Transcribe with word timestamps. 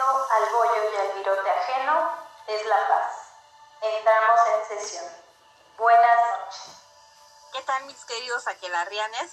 al 0.00 0.52
bollo 0.52 0.90
y 0.92 0.96
al 0.96 1.12
virote 1.12 1.50
ajeno 1.50 2.10
es 2.48 2.66
la 2.66 2.88
paz. 2.88 3.14
Entramos 3.80 4.40
en 4.48 4.66
sesión. 4.66 5.04
Buenas 5.76 6.16
noches. 6.38 6.76
¿Qué 7.52 7.62
tal 7.62 7.84
mis 7.84 8.04
queridos 8.04 8.46
aquelarrianes? 8.48 9.32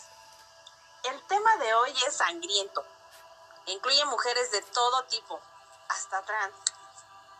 El 1.03 1.25
tema 1.27 1.57
de 1.57 1.73
hoy 1.73 1.95
es 2.05 2.15
sangriento. 2.15 2.85
Incluye 3.65 4.05
mujeres 4.05 4.51
de 4.51 4.61
todo 4.61 5.03
tipo, 5.05 5.39
hasta 5.89 6.21
trans, 6.23 6.55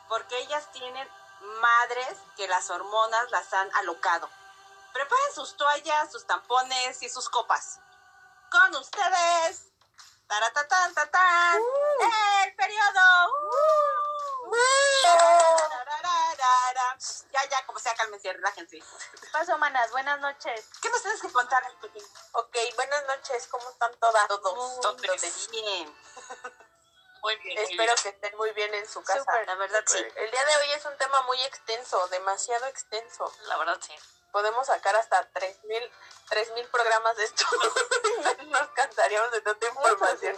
porque 0.08 0.38
ellas 0.40 0.72
tienen 0.72 1.08
madres 1.62 2.18
que 2.36 2.48
las 2.48 2.70
hormonas 2.72 3.30
las 3.30 3.54
han 3.54 3.76
alocado. 3.76 4.30
Preparen 4.94 5.34
sus 5.36 5.56
toallas, 5.58 6.12
sus 6.12 6.26
tampones 6.26 7.02
y 7.04 7.10
sus 7.10 7.30
copas. 7.30 7.80
Con 8.50 8.76
ustedes, 8.76 9.72
Taratatán, 10.32 10.94
tatán. 10.94 11.60
Uh. 11.60 11.91
¡El 12.02 12.56
periodo! 12.56 13.34
Uh. 13.44 14.02
Ya, 17.32 17.50
ya, 17.50 17.66
como 17.66 17.80
sea, 17.80 17.96
cálmense, 17.96 18.34
relájense. 18.34 18.80
¿Qué 18.80 19.28
pasó, 19.32 19.58
manas? 19.58 19.90
Buenas 19.92 20.20
noches. 20.20 20.68
¿Qué 20.82 20.90
nos 20.90 21.02
tienes 21.02 21.22
que 21.22 21.32
contar? 21.32 21.64
Ok, 22.34 22.58
buenas 22.76 23.06
noches, 23.08 23.48
¿cómo 23.48 23.70
están 23.70 23.94
todas? 24.00 24.28
Todos. 24.28 24.80
Todos. 24.82 25.02
bien. 25.52 25.96
Muy 27.22 27.36
bien. 27.38 27.56
muy 27.56 27.64
Espero 27.64 27.94
bien. 27.94 27.96
que 28.04 28.10
estén 28.10 28.38
muy 28.38 28.52
bien 28.52 28.74
en 28.74 28.88
su 28.88 29.04
casa. 29.04 29.20
Súper. 29.20 29.48
La 29.48 29.56
verdad, 29.56 29.84
sí. 29.86 29.98
El 30.16 30.32
día 30.32 30.46
de 30.46 30.56
hoy 30.58 30.72
es 30.72 30.86
un 30.86 30.98
tema 30.98 31.22
muy 31.22 31.42
extenso, 31.44 32.08
demasiado 32.10 32.66
extenso. 32.68 33.32
La 33.48 33.58
verdad, 33.58 33.78
sí. 33.80 33.96
Podemos 34.32 34.68
sacar 34.68 34.96
hasta 34.96 35.30
3000 35.32 35.92
3000 36.30 36.68
programas 36.68 37.16
de 37.18 37.24
esto. 37.26 37.46
no 38.48 38.60
nos 38.60 38.70
cansaríamos 38.70 39.32
de 39.32 39.42
tanta 39.42 39.68
información. 39.68 40.38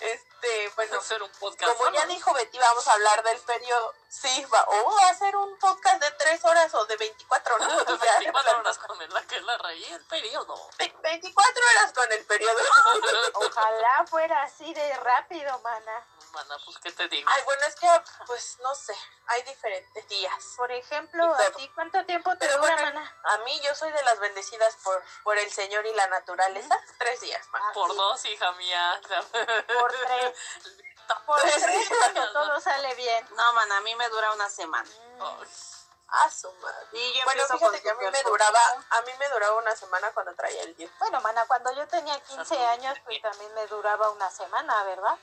Este, 0.00 0.72
bueno, 0.76 0.98
hacer 0.98 1.22
un 1.22 1.30
podcast. 1.32 1.76
como 1.76 1.90
ya 1.92 2.06
dijo 2.06 2.32
Betty, 2.34 2.58
vamos 2.58 2.86
a 2.88 2.92
hablar 2.94 3.22
del 3.22 3.38
periodo. 3.40 3.94
Sí, 4.08 4.44
va, 4.52 4.64
o 4.68 4.94
va 4.96 5.06
a 5.06 5.10
hacer 5.10 5.34
un 5.36 5.56
podcast 5.58 6.02
de 6.02 6.10
3 6.10 6.44
horas 6.44 6.74
o 6.74 6.84
de 6.86 6.96
24, 6.96 7.58
¿no? 7.58 7.68
Ya, 7.68 7.74
de 7.76 7.84
24 7.84 8.32
plano. 8.42 8.58
horas 8.60 8.78
con 8.86 9.00
el 9.02 9.26
que 9.26 9.40
la 9.42 9.58
raí 9.58 9.84
el 9.84 10.04
periodo. 10.06 10.54
Ve- 10.78 10.94
24 11.02 11.62
horas 11.70 11.92
con 11.92 12.12
el 12.12 12.24
periodo. 12.26 12.58
Ojalá 13.34 14.04
fuera 14.08 14.42
así 14.42 14.72
de 14.74 14.94
rápido, 14.96 15.58
mana. 15.60 16.06
Mana, 16.32 16.56
pues, 16.64 16.78
¿qué 16.78 16.90
te 16.92 17.08
digo? 17.08 17.28
Ay, 17.30 17.42
bueno, 17.44 17.66
es 17.66 17.74
que, 17.76 17.86
pues, 18.26 18.58
no 18.60 18.74
sé, 18.74 18.94
hay 19.26 19.42
diferentes 19.42 20.08
días. 20.08 20.54
Por 20.56 20.72
ejemplo, 20.72 21.24
¿a 21.34 21.50
ti 21.52 21.70
cuánto 21.74 22.04
tiempo 22.06 22.34
te 22.38 22.46
dura, 22.48 22.58
bueno, 22.58 22.82
mana? 22.82 23.16
a 23.24 23.38
mí 23.38 23.60
yo 23.60 23.74
soy 23.74 23.92
de 23.92 24.02
las 24.02 24.18
bendecidas 24.18 24.76
por, 24.82 25.02
por 25.24 25.36
el 25.38 25.50
Señor 25.50 25.84
y 25.86 25.92
la 25.94 26.06
naturaleza. 26.08 26.78
Tres 26.98 27.20
días 27.20 27.46
más. 27.48 27.62
Ah, 27.64 27.70
Por 27.74 27.90
sí. 27.90 27.96
dos, 27.96 28.24
hija 28.24 28.52
mía. 28.52 29.00
Por 29.78 29.92
tres. 29.92 30.36
Por 31.26 31.38
Tres 31.40 31.60
tres, 31.60 31.88
todo 32.32 32.58
sale 32.60 32.94
bien. 32.94 33.28
No, 33.36 33.52
man, 33.52 33.70
a 33.72 33.80
mí 33.82 33.94
me 33.96 34.08
dura 34.08 34.32
una 34.32 34.48
semana. 34.48 34.88
Ay, 35.20 35.48
Ah, 36.14 36.30
su 36.30 36.50
madre. 36.52 36.86
Y 36.92 37.12
yo 37.14 37.24
Bueno, 37.24 37.46
fíjate 37.46 37.80
que 37.82 37.90
a 37.90 37.94
mí 37.94 38.04
me 38.10 38.22
duraba, 38.22 38.58
a 38.90 39.00
mí 39.02 39.12
me 39.18 39.28
duraba 39.30 39.56
una 39.56 39.74
semana 39.74 40.10
cuando 40.12 40.34
traía 40.34 40.62
el 40.62 40.76
10. 40.76 40.90
Bueno, 40.98 41.20
mana, 41.22 41.46
cuando 41.46 41.72
yo 41.72 41.88
tenía 41.88 42.18
15 42.20 42.66
años, 42.66 42.98
pues 43.04 43.20
también 43.22 43.52
me 43.54 43.66
duraba 43.66 44.10
una 44.10 44.30
semana, 44.30 44.84
¿verdad? 44.84 45.18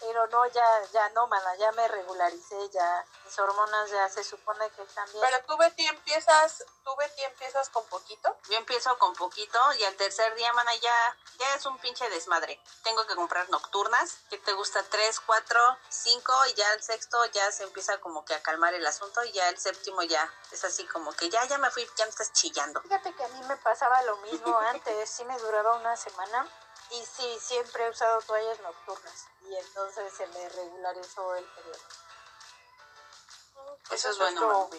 Pero 0.00 0.26
no, 0.28 0.46
ya, 0.46 0.82
ya 0.92 1.08
no, 1.10 1.26
mana, 1.28 1.54
ya 1.56 1.72
me 1.72 1.88
regularicé, 1.88 2.68
ya 2.70 3.04
mis 3.24 3.38
hormonas 3.38 3.90
ya 3.90 4.08
se 4.08 4.22
supone 4.22 4.68
que 4.70 4.82
están 4.82 5.10
bien. 5.12 5.24
Pero 5.24 5.44
tú 5.46 5.56
Betty 5.56 5.86
empiezas, 5.86 6.64
tú 6.84 6.94
Betty 6.96 7.24
empiezas 7.24 7.68
con 7.70 7.84
poquito. 7.86 8.36
Yo 8.50 8.56
empiezo 8.56 8.96
con 8.98 9.14
poquito 9.14 9.58
y 9.78 9.84
al 9.84 9.94
tercer 9.96 10.34
día, 10.34 10.52
mana, 10.52 10.74
ya, 10.76 11.16
ya 11.38 11.54
es 11.54 11.64
un 11.66 11.78
pinche 11.78 12.08
desmadre. 12.10 12.60
Tengo 12.82 13.06
que 13.06 13.14
comprar 13.14 13.48
nocturnas, 13.50 14.18
que 14.28 14.38
te 14.38 14.52
gusta 14.52 14.82
tres, 14.90 15.20
cuatro, 15.20 15.60
cinco 15.88 16.32
y 16.46 16.54
ya 16.54 16.70
el 16.74 16.82
sexto 16.82 17.24
ya 17.26 17.50
se 17.52 17.62
empieza 17.62 17.98
como 18.00 18.24
que 18.24 18.34
a 18.34 18.42
calmar 18.42 18.74
el 18.74 18.86
asunto 18.86 19.24
y 19.24 19.32
ya 19.32 19.48
el 19.48 19.58
séptimo 19.58 20.02
ya 20.02 20.30
es 20.52 20.64
así 20.64 20.86
como 20.86 21.12
que 21.12 21.30
ya, 21.30 21.44
ya 21.46 21.58
me 21.58 21.70
fui, 21.70 21.88
ya 21.96 22.04
me 22.04 22.10
estás 22.10 22.32
chillando. 22.32 22.80
Fíjate 22.82 23.14
que 23.14 23.24
a 23.24 23.28
mí 23.28 23.40
me 23.46 23.56
pasaba 23.56 24.02
lo 24.02 24.16
mismo 24.18 24.58
antes, 24.70 25.10
sí 25.10 25.24
me 25.24 25.38
duraba 25.38 25.76
una 25.76 25.96
semana 25.96 26.46
y 26.94 27.06
sí, 27.06 27.38
siempre 27.40 27.84
he 27.84 27.90
usado 27.90 28.20
toallas 28.22 28.60
nocturnas 28.60 29.26
y 29.42 29.56
entonces 29.56 30.12
se 30.14 30.26
me 30.28 30.48
regularizó 30.48 31.34
el 31.34 31.44
periodo. 31.44 31.78
Eso 33.90 34.10
es 34.10 34.18
bueno. 34.18 34.70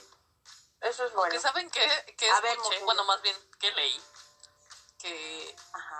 Eso 0.81 1.05
es 1.05 1.11
Porque 1.11 1.29
bueno. 1.29 1.41
¿saben 1.41 1.69
qué? 1.69 2.15
Que 2.17 2.31
ver, 2.41 2.57
escuché, 2.57 2.83
bueno, 2.83 3.03
más 3.05 3.21
bien, 3.21 3.35
que 3.59 3.71
leí? 3.71 4.03
Que, 4.99 5.55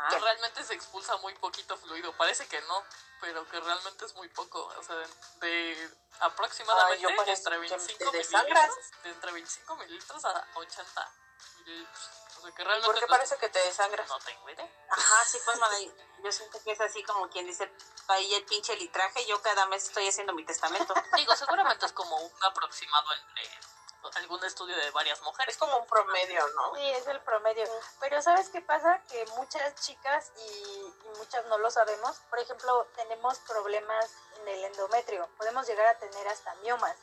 que 0.09 0.19
realmente 0.19 0.63
se 0.63 0.73
expulsa 0.73 1.17
muy 1.17 1.33
poquito 1.35 1.77
fluido. 1.77 2.15
Parece 2.17 2.47
que 2.47 2.61
no, 2.61 2.83
pero 3.21 3.47
que 3.47 3.59
realmente 3.59 4.05
es 4.05 4.15
muy 4.15 4.29
poco. 4.29 4.65
O 4.77 4.83
sea, 4.83 4.95
de 4.95 5.91
aproximadamente 6.19 7.07
entre 7.07 7.51
que 7.51 7.57
25 7.57 8.11
te 8.11 8.17
desangras. 8.17 8.69
mililitros, 8.69 9.03
de 9.03 9.09
entre 9.09 9.31
25 9.31 9.75
mililitros 9.75 10.25
a 10.25 10.47
80 10.55 11.13
mililitros. 11.57 12.09
Sea, 12.45 12.55
que 12.55 12.63
realmente 12.63 12.85
¿Por 12.91 12.99
qué 12.99 13.07
parece 13.07 13.37
que 13.37 13.49
te 13.49 13.59
desangras? 13.59 14.07
No 14.07 14.19
tengo 14.19 14.49
idea. 14.49 14.69
Ajá, 14.89 15.25
sí, 15.25 15.39
pues, 15.43 15.59
mana, 15.59 15.77
yo 16.23 16.31
siento 16.31 16.61
que 16.63 16.71
es 16.71 16.81
así 16.81 17.03
como 17.03 17.29
quien 17.29 17.45
dice, 17.45 17.71
ahí 18.07 18.33
el 18.35 18.45
pinche 18.45 18.75
litraje, 18.75 19.25
yo 19.25 19.41
cada 19.41 19.65
mes 19.67 19.83
estoy 19.85 20.07
haciendo 20.07 20.33
mi 20.33 20.45
testamento. 20.45 20.93
Digo, 21.15 21.35
seguramente 21.35 21.85
es 21.85 21.93
como 21.93 22.15
un 22.17 22.43
aproximado 22.43 23.07
entre 23.13 23.49
algún 24.15 24.43
estudio 24.45 24.75
de 24.77 24.91
varias 24.91 25.17
Es 25.17 25.23
mujeres. 25.23 25.57
como 25.57 25.77
un 25.77 25.87
promedio, 25.87 26.47
¿no? 26.49 26.75
Sí, 26.75 26.89
es 26.91 27.07
el 27.07 27.19
promedio. 27.21 27.65
Pero 27.99 28.21
¿sabes 28.21 28.49
qué 28.49 28.61
pasa? 28.61 29.01
Que 29.09 29.25
muchas 29.35 29.73
chicas 29.81 30.31
y, 30.37 30.41
y 30.41 31.09
muchas 31.17 31.43
no 31.47 31.57
lo 31.57 31.71
sabemos, 31.71 32.17
por 32.29 32.39
ejemplo, 32.39 32.87
tenemos 32.95 33.39
problemas 33.39 34.11
en 34.37 34.47
el 34.47 34.65
endometrio. 34.65 35.27
Podemos 35.37 35.65
llegar 35.67 35.87
a 35.87 35.97
tener 35.97 36.27
hasta 36.27 36.53
miomas. 36.55 36.95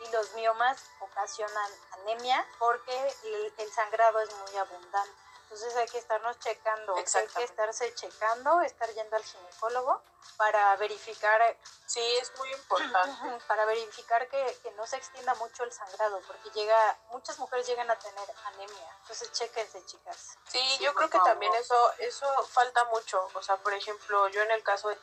Y 0.00 0.10
los 0.12 0.32
miomas 0.34 0.82
ocasionan 1.00 1.72
anemia 1.92 2.46
porque 2.58 3.16
el, 3.24 3.54
el 3.58 3.72
sangrado 3.72 4.20
es 4.20 4.32
muy 4.34 4.56
abundante. 4.56 5.28
Entonces 5.42 5.74
hay 5.76 5.88
que 5.88 5.98
estarnos 5.98 6.38
checando, 6.40 6.94
hay 6.94 7.04
que 7.04 7.42
estarse 7.42 7.94
checando, 7.94 8.60
estar 8.60 8.88
yendo 8.92 9.16
al 9.16 9.24
ginecólogo 9.24 10.02
para 10.36 10.76
verificar 10.76 11.56
Sí, 11.86 12.02
es 12.20 12.30
muy 12.36 12.52
importante. 12.52 13.38
para 13.48 13.64
verificar 13.64 14.28
que, 14.28 14.58
que 14.62 14.70
no 14.72 14.86
se 14.86 14.96
extienda 14.96 15.34
mucho 15.36 15.64
el 15.64 15.72
sangrado, 15.72 16.20
porque 16.26 16.50
llega, 16.50 16.98
muchas 17.10 17.38
mujeres 17.38 17.66
llegan 17.66 17.90
a 17.90 17.98
tener 17.98 18.28
anemia. 18.44 18.96
Entonces, 19.00 19.32
chéquense, 19.32 19.84
chicas. 19.86 20.36
Sí, 20.48 20.58
Sí, 20.58 20.84
yo 20.84 20.94
creo 20.94 21.08
que 21.08 21.16
favor. 21.16 21.32
también 21.32 21.54
eso, 21.54 21.92
eso 21.98 22.26
falta 22.48 22.84
mucho. 22.84 23.26
O 23.32 23.42
sea, 23.42 23.56
por 23.56 23.72
ejemplo, 23.72 24.28
yo 24.28 24.42
en 24.42 24.50
el 24.50 24.62
caso 24.62 24.90
de 24.90 24.98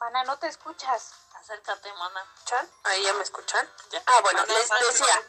Ana, 0.00 0.24
no 0.24 0.38
te 0.38 0.46
escuchas. 0.48 1.14
Acércate, 1.46 1.92
mana. 1.92 2.26
Chan, 2.44 2.68
ahí 2.82 3.04
ya 3.04 3.12
me 3.12 3.22
escuchan. 3.22 3.70
Ya. 3.90 4.02
Ah, 4.04 4.20
bueno, 4.20 4.44
les 4.46 4.68
decía 4.68 5.22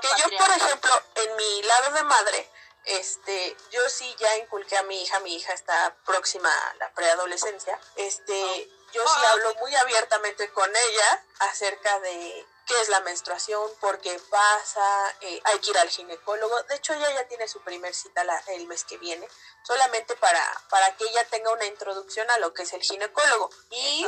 que 0.00 0.08
yo, 0.20 0.36
por 0.36 0.50
ejemplo, 0.50 1.02
en 1.14 1.36
mi 1.36 1.62
lado 1.62 1.92
de 1.92 2.02
madre, 2.02 2.50
este, 2.84 3.56
yo 3.70 3.88
sí 3.88 4.12
ya 4.18 4.36
inculqué 4.38 4.76
a 4.76 4.82
mi 4.82 5.00
hija, 5.00 5.20
mi 5.20 5.36
hija 5.36 5.52
está 5.52 5.94
próxima 6.04 6.50
a 6.52 6.74
la 6.80 6.92
preadolescencia, 6.94 7.78
este, 7.94 8.68
yo 8.92 9.04
sí 9.06 9.20
Ah. 9.24 9.30
hablo 9.30 9.54
muy 9.60 9.72
abiertamente 9.76 10.50
con 10.50 10.68
ella 10.74 11.24
acerca 11.38 12.00
de 12.00 12.44
qué 12.72 12.80
es 12.80 12.88
la 12.88 13.00
menstruación, 13.00 13.70
por 13.80 13.98
qué 14.00 14.18
pasa, 14.30 15.16
eh, 15.20 15.40
hay 15.44 15.58
que 15.58 15.70
ir 15.70 15.78
al 15.78 15.88
ginecólogo. 15.90 16.62
De 16.64 16.76
hecho, 16.76 16.94
ella 16.94 17.10
ya 17.12 17.28
tiene 17.28 17.46
su 17.48 17.60
primer 17.60 17.94
cita 17.94 18.24
la- 18.24 18.38
el 18.48 18.66
mes 18.66 18.84
que 18.84 18.96
viene, 18.98 19.28
solamente 19.62 20.16
para, 20.16 20.42
para 20.70 20.96
que 20.96 21.04
ella 21.04 21.24
tenga 21.28 21.52
una 21.52 21.66
introducción 21.66 22.30
a 22.30 22.38
lo 22.38 22.52
que 22.54 22.62
es 22.62 22.72
el 22.72 22.82
ginecólogo. 22.82 23.50
Y 23.70 24.04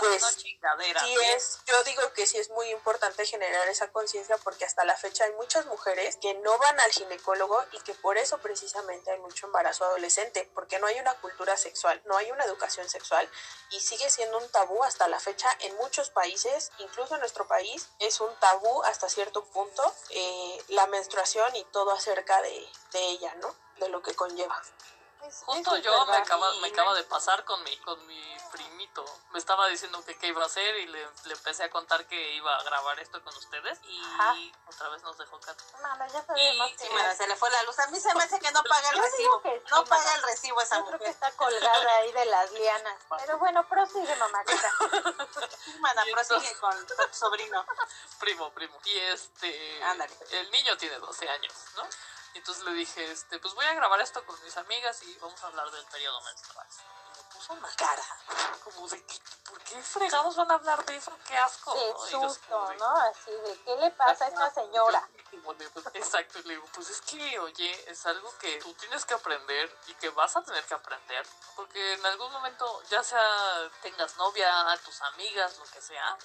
pues, 0.00 0.22
sí 1.00 1.14
es, 1.34 1.58
yo 1.66 1.82
digo 1.84 2.12
que 2.12 2.26
sí 2.26 2.38
es 2.38 2.50
muy 2.50 2.68
importante 2.70 3.24
generar 3.26 3.68
esa 3.68 3.90
conciencia 3.90 4.36
porque 4.38 4.64
hasta 4.64 4.84
la 4.84 4.96
fecha 4.96 5.24
hay 5.24 5.32
muchas 5.32 5.64
mujeres 5.66 6.16
que 6.20 6.34
no 6.34 6.58
van 6.58 6.78
al 6.80 6.90
ginecólogo 6.92 7.64
y 7.72 7.80
que 7.80 7.94
por 7.94 8.18
eso 8.18 8.38
precisamente 8.38 9.10
hay 9.10 9.18
mucho 9.18 9.46
embarazo 9.46 9.84
adolescente, 9.86 10.50
porque 10.54 10.78
no 10.78 10.86
hay 10.86 10.98
una 11.00 11.14
cultura 11.20 11.56
sexual, 11.56 12.00
no 12.04 12.16
hay 12.16 12.30
una 12.30 12.44
educación 12.44 12.88
sexual 12.88 13.30
y 13.70 13.80
sigue 13.80 14.10
siendo 14.10 14.38
un 14.38 14.48
tabú 14.50 14.82
hasta 14.84 15.08
la 15.08 15.20
fecha 15.20 15.48
en 15.60 15.74
muchos 15.76 16.10
países, 16.10 16.70
incluso 16.78 17.14
en 17.14 17.20
nuestro 17.20 17.46
país 17.48 17.88
es 17.98 18.20
un 18.20 18.34
tabú 18.36 18.82
hasta 18.84 19.08
cierto 19.08 19.44
punto 19.44 19.82
eh, 20.10 20.62
la 20.68 20.86
menstruación 20.86 21.54
y 21.56 21.64
todo 21.64 21.90
acerca 21.90 22.40
de, 22.42 22.66
de 22.92 23.08
ella, 23.08 23.34
¿no? 23.36 23.54
De 23.78 23.88
lo 23.88 24.02
que 24.02 24.14
conlleva. 24.14 24.60
Es- 25.22 25.42
Justo 25.44 25.76
es 25.76 25.82
yo 25.82 26.06
me 26.06 26.16
acaba, 26.16 26.52
me 26.60 26.68
acaba 26.68 26.94
de 26.94 27.02
pasar 27.04 27.44
con 27.44 27.62
mi, 27.64 27.76
con 27.78 28.06
mi 28.06 28.36
primito. 28.52 29.04
Me 29.30 29.38
estaba 29.38 29.66
diciendo 29.68 30.02
que 30.04 30.16
qué 30.16 30.28
iba 30.28 30.42
a 30.42 30.46
hacer 30.46 30.76
y 30.78 30.86
le, 30.86 31.08
le 31.24 31.34
empecé 31.34 31.64
a 31.64 31.70
contar 31.70 32.06
que 32.06 32.34
iba 32.34 32.56
a 32.56 32.62
grabar 32.62 32.98
esto 33.00 33.22
con 33.22 33.36
ustedes 33.36 33.78
y 33.84 34.00
Ajá. 34.02 34.34
otra 34.68 34.88
vez 34.88 35.02
nos 35.02 35.18
dejó 35.18 35.38
Kat. 35.40 35.58
Mana, 35.82 36.06
ya 36.08 36.24
sabemos 36.24 36.70
Y- 36.70 36.76
que 36.76 36.86
Sí, 36.86 36.90
mana, 36.94 37.14
se 37.14 37.26
le 37.26 37.36
fue 37.36 37.50
la 37.50 37.62
luz. 37.64 37.78
A 37.78 37.86
mí 37.88 38.00
se 38.00 38.14
me 38.14 38.22
hace 38.24 38.38
que 38.40 38.50
no 38.52 38.62
paga 38.64 38.90
el 38.90 38.98
recibo. 39.02 39.42
que 39.42 39.58
sí, 39.58 39.64
No 39.70 39.84
paga 39.84 40.14
el 40.14 40.22
recibo 40.22 40.60
esa 40.62 40.76
Yo 40.78 40.86
creo 40.86 40.98
que 40.98 41.06
mujer. 41.08 41.14
está 41.14 41.30
colgada 41.36 41.96
ahí 41.96 42.12
de 42.12 42.24
las 42.26 42.50
lianas. 42.52 42.98
Pero 43.18 43.38
bueno, 43.38 43.68
prosigue, 43.68 44.16
mamacita. 44.16 44.72
Sí, 45.64 45.78
mana, 45.80 46.04
prosigue 46.12 46.54
con, 46.58 46.72
con 46.86 46.86
tu 47.10 47.14
sobrino. 47.14 47.66
Primo, 48.20 48.50
primo. 48.52 48.78
Y 48.84 48.98
este. 48.98 49.82
Ándale. 49.84 50.16
El 50.30 50.50
niño 50.50 50.76
tiene 50.76 50.98
12 50.98 51.28
años, 51.28 51.52
¿no? 51.76 51.82
Y 52.34 52.38
entonces 52.38 52.64
le 52.64 52.72
dije, 52.72 53.10
este, 53.10 53.38
pues 53.38 53.54
voy 53.54 53.64
a 53.66 53.74
grabar 53.74 54.00
esto 54.00 54.24
con 54.26 54.40
mis 54.42 54.56
amigas 54.56 55.02
y 55.02 55.18
vamos 55.18 55.42
a 55.42 55.46
hablar 55.46 55.70
del 55.70 55.84
periodo 55.86 56.20
menstrual. 56.22 56.66
Y 56.70 57.18
me 57.18 57.24
puso 57.34 57.52
una 57.54 57.68
cara 57.76 58.04
como 58.62 58.88
de 58.88 59.04
que, 59.06 59.18
¿por 59.48 59.58
qué 59.62 59.82
fregados 59.82 60.36
van 60.36 60.50
a 60.50 60.54
hablar 60.54 60.84
de 60.84 60.96
eso? 60.96 61.12
¡Qué 61.26 61.36
asco! 61.36 61.72
Qué 61.72 62.16
¿no? 62.16 62.28
Susto, 62.28 62.74
¿no? 62.74 62.96
Así 62.96 63.30
de, 63.30 63.62
¿qué 63.64 63.76
le 63.76 63.90
pasa 63.92 64.26
a 64.26 64.28
esta 64.28 64.50
señora? 64.54 65.08
Pues, 65.48 65.86
Exacto, 65.94 66.38
y 66.40 66.42
le 66.44 66.54
digo, 66.54 66.66
pues 66.74 66.90
es 66.90 67.00
que, 67.02 67.38
oye, 67.38 67.90
es 67.90 68.06
algo 68.06 68.36
que 68.38 68.58
tú 68.58 68.72
tienes 68.74 69.04
que 69.04 69.14
aprender 69.14 69.78
y 69.86 69.94
que 69.94 70.08
vas 70.10 70.36
a 70.36 70.42
tener 70.42 70.64
que 70.64 70.74
aprender, 70.74 71.26
porque 71.54 71.94
en 71.94 72.04
algún 72.06 72.30
momento, 72.32 72.82
ya 72.90 73.02
sea 73.02 73.70
tengas 73.82 74.16
novia, 74.16 74.70
a 74.70 74.76
tus 74.78 75.00
amigas, 75.02 75.56
lo 75.58 75.64
que 75.64 75.80
sea, 75.80 76.16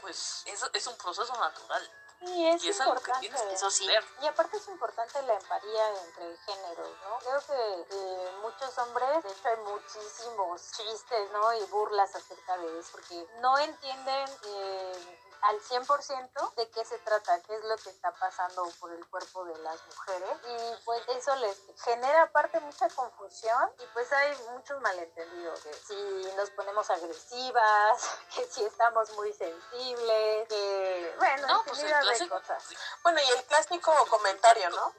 pues 0.00 0.42
es, 0.46 0.62
es 0.72 0.86
un 0.86 0.96
proceso 0.96 1.34
natural 1.38 1.90
Sí, 2.24 2.46
es 2.46 2.62
y 2.64 2.68
es 2.68 2.80
algo 2.80 3.00
que 3.00 3.12
tienes 3.18 3.42
que 3.42 3.56
aprender. 3.56 4.04
Y 4.22 4.26
aparte 4.26 4.56
es 4.56 4.68
importante 4.68 5.22
la 5.22 5.34
empatía 5.34 5.88
entre 6.04 6.36
géneros, 6.36 6.96
¿no? 7.02 7.18
Creo 7.18 7.40
que 7.40 7.86
eh, 7.90 8.32
muchos 8.42 8.78
hombres, 8.78 9.24
de 9.24 9.30
hecho 9.30 9.48
hay 9.48 9.56
muchísimos 9.56 10.70
chistes, 10.70 11.30
¿no? 11.32 11.52
Y 11.54 11.64
burlas 11.64 12.14
acerca 12.14 12.56
de 12.58 12.78
eso, 12.78 12.90
porque 12.92 13.26
no 13.40 13.58
entienden 13.58 14.28
eh, 14.44 15.18
al 15.42 15.60
100% 15.60 16.54
de 16.54 16.70
qué 16.70 16.84
se 16.84 16.98
trata, 17.00 17.40
qué 17.42 17.54
es 17.56 17.64
lo 17.64 17.76
que 17.76 17.90
está 17.90 18.12
pasando 18.12 18.64
por 18.80 18.92
el 18.92 19.04
cuerpo 19.08 19.44
de 19.44 19.58
las 19.58 19.84
mujeres. 19.86 20.36
Y 20.46 20.84
pues 20.84 21.02
eso 21.08 21.34
les 21.36 21.58
genera 21.84 22.22
aparte 22.22 22.60
mucha 22.60 22.88
confusión 22.90 23.70
y 23.78 23.86
pues 23.92 24.12
hay 24.12 24.36
muchos 24.52 24.80
malentendidos. 24.80 25.60
Que 25.60 25.74
si 25.74 26.32
nos 26.36 26.50
ponemos 26.50 26.88
agresivas, 26.90 28.10
que 28.34 28.44
si 28.46 28.64
estamos 28.64 29.10
muy 29.12 29.32
sensibles, 29.32 30.48
que 30.48 31.14
bueno, 31.18 31.46
No, 31.48 31.62
pues 31.64 31.78
el 31.78 31.84
infinidad 31.86 32.00
de 32.00 32.06
clásico. 32.06 32.38
cosas. 32.40 32.64
Bueno, 33.02 33.20
y 33.20 33.30
el 33.30 33.44
clásico 33.44 33.92
comentario, 34.08 34.70
¿no? 34.70 34.92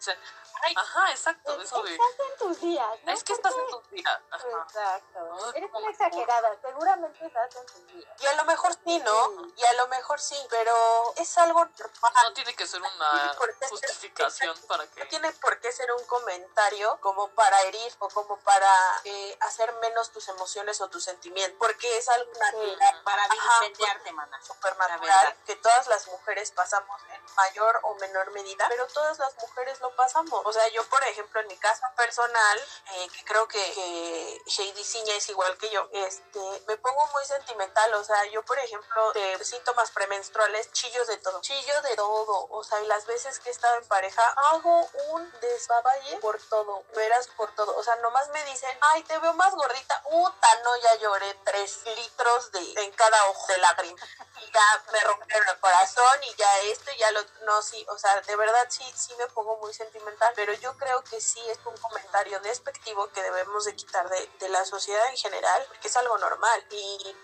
Ay, 0.66 0.74
ajá, 0.78 1.12
exacto, 1.12 1.54
Es- 1.60 1.63
eso 1.63 1.81
de, 1.84 1.92
Estás 1.92 2.07
en 2.31 2.38
tus 2.38 2.62
días, 2.62 3.00
¿no? 3.04 3.12
es 3.12 3.24
que 3.24 3.34
¿Por 3.36 3.38
estás 3.51 3.54
en 3.62 3.68
tus 3.68 3.89
días. 3.89 4.19
Ajá. 4.31 4.48
Exacto. 4.63 5.51
Eres 5.56 5.69
una 5.74 5.89
exagerada. 5.89 6.56
Seguramente 6.62 7.25
estás 7.25 7.56
en 7.57 7.66
tus 7.66 7.88
días. 7.88 8.22
Y 8.22 8.25
a 8.28 8.34
lo 8.36 8.46
mejor 8.46 8.74
sí, 8.86 9.00
¿no? 9.00 9.28
Sí. 9.28 9.54
Y 9.57 9.66
a 9.66 9.74
lo 9.74 9.88
mejor 9.89 10.19
sí, 10.22 10.33
pero 10.50 11.14
es 11.18 11.38
algo 11.38 11.66
normal. 11.66 12.14
No 12.24 12.34
tiene 12.34 12.56
que 12.56 12.68
ser 12.68 12.82
una 12.82 13.36
justificación 13.70 14.58
para 14.68 14.88
que... 14.88 15.00
No 15.04 15.08
tiene 15.10 15.32
por 15.34 15.60
qué 15.60 15.72
ser 15.72 15.92
un 15.92 16.04
comentario 16.06 16.98
como 17.02 17.30
para 17.30 17.62
herir 17.64 17.94
o 18.00 18.10
como 18.10 18.38
para 18.40 18.72
eh, 19.04 19.38
hacer 19.42 19.72
menos 19.82 20.12
tus 20.12 20.28
emociones 20.30 20.80
o 20.82 20.90
tus 20.90 21.04
sentimientos, 21.04 21.58
porque 21.60 21.98
es 21.98 22.08
algo 22.10 22.32
natural, 22.40 23.02
Para 23.04 23.24
Ajá, 23.24 23.60
vilipendiarte, 23.62 24.12
mana. 24.14 24.40
súper 24.44 24.76
La 24.78 24.88
natural, 24.88 25.26
verdad. 25.26 25.38
que 25.46 25.56
todas 25.58 25.88
las 25.88 26.08
mujeres 26.08 26.52
pasamos 26.52 27.02
en 27.10 27.24
mayor 27.36 27.80
o 27.84 27.96
menor 27.96 28.32
medida, 28.32 28.66
pero 28.70 28.88
todas 28.88 29.18
las 29.20 29.36
mujeres 29.38 29.80
lo 29.82 29.96
pasamos. 29.96 30.42
O 30.46 30.54
sea, 30.54 30.68
yo, 30.70 30.84
por 30.90 31.04
ejemplo, 31.04 31.40
en 31.42 31.48
mi 31.48 31.58
caso 31.58 31.84
personal, 31.96 32.60
eh, 32.94 33.08
que 33.10 33.24
creo 33.26 33.48
que, 33.48 33.60
que 33.74 34.42
Shady 34.46 34.84
Ciña 34.84 35.16
es 35.16 35.30
igual 35.30 35.58
que 35.58 35.70
yo, 35.70 35.88
este, 35.94 36.40
me 36.68 36.78
pongo 36.78 37.06
muy 37.08 37.26
sentimental. 37.26 37.94
O 37.96 38.04
sea, 38.04 38.26
yo, 38.26 38.44
por 38.44 38.58
ejemplo, 38.60 39.12
de 39.14 39.44
síntomas 39.44 39.92
premenstruales, 39.92 40.23
chillos 40.72 41.08
de 41.08 41.18
todo, 41.18 41.42
chillo 41.42 41.81
de 41.81 41.96
todo. 41.96 42.48
O 42.50 42.64
sea, 42.64 42.81
y 42.81 42.88
las 42.88 43.06
veces 43.06 43.40
que 43.40 43.50
he 43.50 43.52
estado 43.52 43.78
en 43.78 43.88
pareja, 43.88 44.24
hago 44.52 44.90
un 45.10 45.31
desbaballe 45.40 46.18
por 46.18 46.40
todo, 46.50 46.84
veras 46.96 47.28
por 47.38 47.54
todo. 47.56 47.75
O 47.78 47.84
sea, 47.84 47.96
nomás 47.98 48.30
me 48.30 48.44
dicen, 48.46 48.78
ay, 48.81 49.04
te 49.04 49.18
veo 49.20 49.34
más 49.34 49.54
gordita. 49.56 50.02
Uta, 50.12 50.48
no, 50.64 50.75
ya 50.78 50.96
lloré 50.96 51.34
tres 51.46 51.81
litros 51.86 52.52
de, 52.52 52.74
en 52.84 52.92
cada 52.94 53.25
ojo 53.30 53.48
de 53.48 53.58
lágrima 53.60 54.00
y 54.42 54.52
ya 54.52 54.84
me 54.92 55.00
rompieron 55.02 55.48
el 55.48 55.60
corazón 55.60 56.24
y 56.24 56.36
ya 56.36 56.60
esto 56.62 56.92
y 56.92 56.98
ya 56.98 57.12
lo 57.12 57.22
no 57.44 57.62
sí 57.62 57.86
o 57.90 57.98
sea 57.98 58.20
de 58.22 58.36
verdad 58.36 58.66
sí 58.70 58.84
sí 58.96 59.14
me 59.18 59.28
pongo 59.28 59.58
muy 59.58 59.74
sentimental 59.74 60.34
pero 60.36 60.54
yo 60.54 60.75
creo 60.78 61.04
que 61.04 61.22
sí 61.22 61.40
es 61.50 61.60
un 61.66 61.75
comentario 61.78 62.40
despectivo 62.40 63.08
que 63.10 63.22
debemos 63.22 63.66
de 63.66 63.75
quitar 63.75 64.10
de, 64.10 64.30
de 64.40 64.50
la 64.50 64.66
sociedad 64.66 65.08
en 65.10 65.18
general 65.18 65.66
porque 65.68 65.88
es 65.88 65.98
algo 65.98 66.18
normal 66.18 66.66
y, 66.72 67.16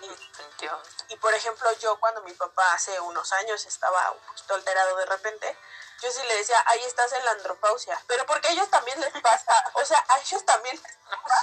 y, 1.09 1.15
por 1.17 1.33
ejemplo 1.33 1.71
yo 1.79 1.99
cuando 1.99 2.21
mi 2.21 2.33
papá 2.33 2.77
hace 2.89 2.99
unos 3.01 3.31
años 3.33 3.65
estaba 3.65 4.11
un 4.11 4.19
poquito 4.19 4.55
alterado 4.55 4.95
de 4.97 5.05
repente 5.05 5.57
yo 6.01 6.09
sí 6.11 6.21
le 6.27 6.37
decía, 6.37 6.55
ahí 6.65 6.81
estás 6.85 7.11
en 7.11 7.25
la 7.25 7.31
andropausia, 7.31 8.01
pero 8.07 8.25
porque 8.25 8.47
a 8.47 8.51
ellos 8.51 8.69
también 8.69 8.99
les 9.01 9.11
pasa, 9.21 9.53
o 9.73 9.83
sea, 9.83 10.03
a 10.07 10.19
ellos 10.19 10.45
también 10.45 10.75
les 10.75 10.93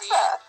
Sí, 0.00 0.08
pasa. 0.08 0.40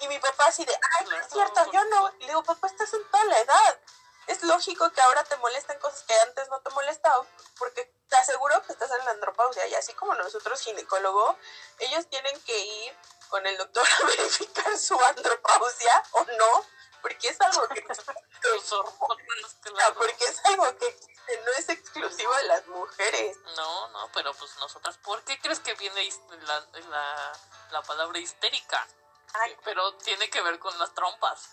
Y 0.00 0.08
mi 0.08 0.18
papá 0.18 0.46
así 0.46 0.64
de, 0.64 0.76
ay, 0.98 1.06
no 1.08 1.16
es 1.16 1.28
cierto, 1.30 1.72
yo 1.72 1.84
no. 1.84 2.10
Le 2.18 2.26
digo, 2.26 2.42
papá, 2.42 2.66
estás 2.66 2.92
en 2.92 3.08
toda 3.08 3.24
la 3.24 3.38
edad. 3.38 3.80
Es 4.26 4.42
lógico 4.42 4.90
que 4.90 5.00
ahora 5.00 5.22
te 5.24 5.36
molesten 5.36 5.78
cosas 5.78 6.02
que 6.02 6.14
antes 6.20 6.48
no 6.48 6.60
te 6.60 6.70
molestaban, 6.70 7.26
porque 7.56 7.90
te 8.08 8.16
aseguro 8.16 8.60
que 8.64 8.72
estás 8.72 8.90
en 8.90 9.04
la 9.04 9.12
andropausia. 9.12 9.66
Y 9.68 9.74
así 9.74 9.94
como 9.94 10.14
nosotros, 10.16 10.60
ginecólogo, 10.60 11.38
ellos 11.78 12.06
tienen 12.08 12.38
que 12.42 12.58
ir 12.58 12.98
con 13.28 13.46
el 13.46 13.56
doctor 13.56 13.86
a 14.02 14.06
verificar 14.06 14.76
su 14.76 15.00
andropausia 15.00 16.02
o 16.10 16.24
no, 16.24 16.66
porque 17.00 17.28
es 17.28 17.40
algo 17.40 17.68
que, 17.68 17.86
hormonas, 18.72 19.56
Ah, 19.78 19.92
porque 19.96 20.24
es 20.24 20.44
algo 20.44 20.64
que 20.78 21.40
no 21.44 21.52
es 21.58 21.68
exclusivo 21.68 22.34
de 22.34 22.42
las 22.44 22.66
mujeres. 22.66 23.36
No, 23.56 23.88
no, 23.88 24.10
pero 24.12 24.32
pues 24.34 24.56
nosotras, 24.58 24.96
¿por 24.98 25.22
qué 25.24 25.38
crees 25.40 25.60
que 25.60 25.74
viene 25.74 26.08
la, 26.42 26.60
la, 26.88 27.32
la 27.70 27.82
palabra 27.82 28.18
histérica? 28.18 28.86
Ay. 29.34 29.56
Pero 29.64 29.94
tiene 29.98 30.30
que 30.30 30.40
ver 30.42 30.58
con 30.58 30.78
las 30.78 30.94
trompas. 30.94 31.50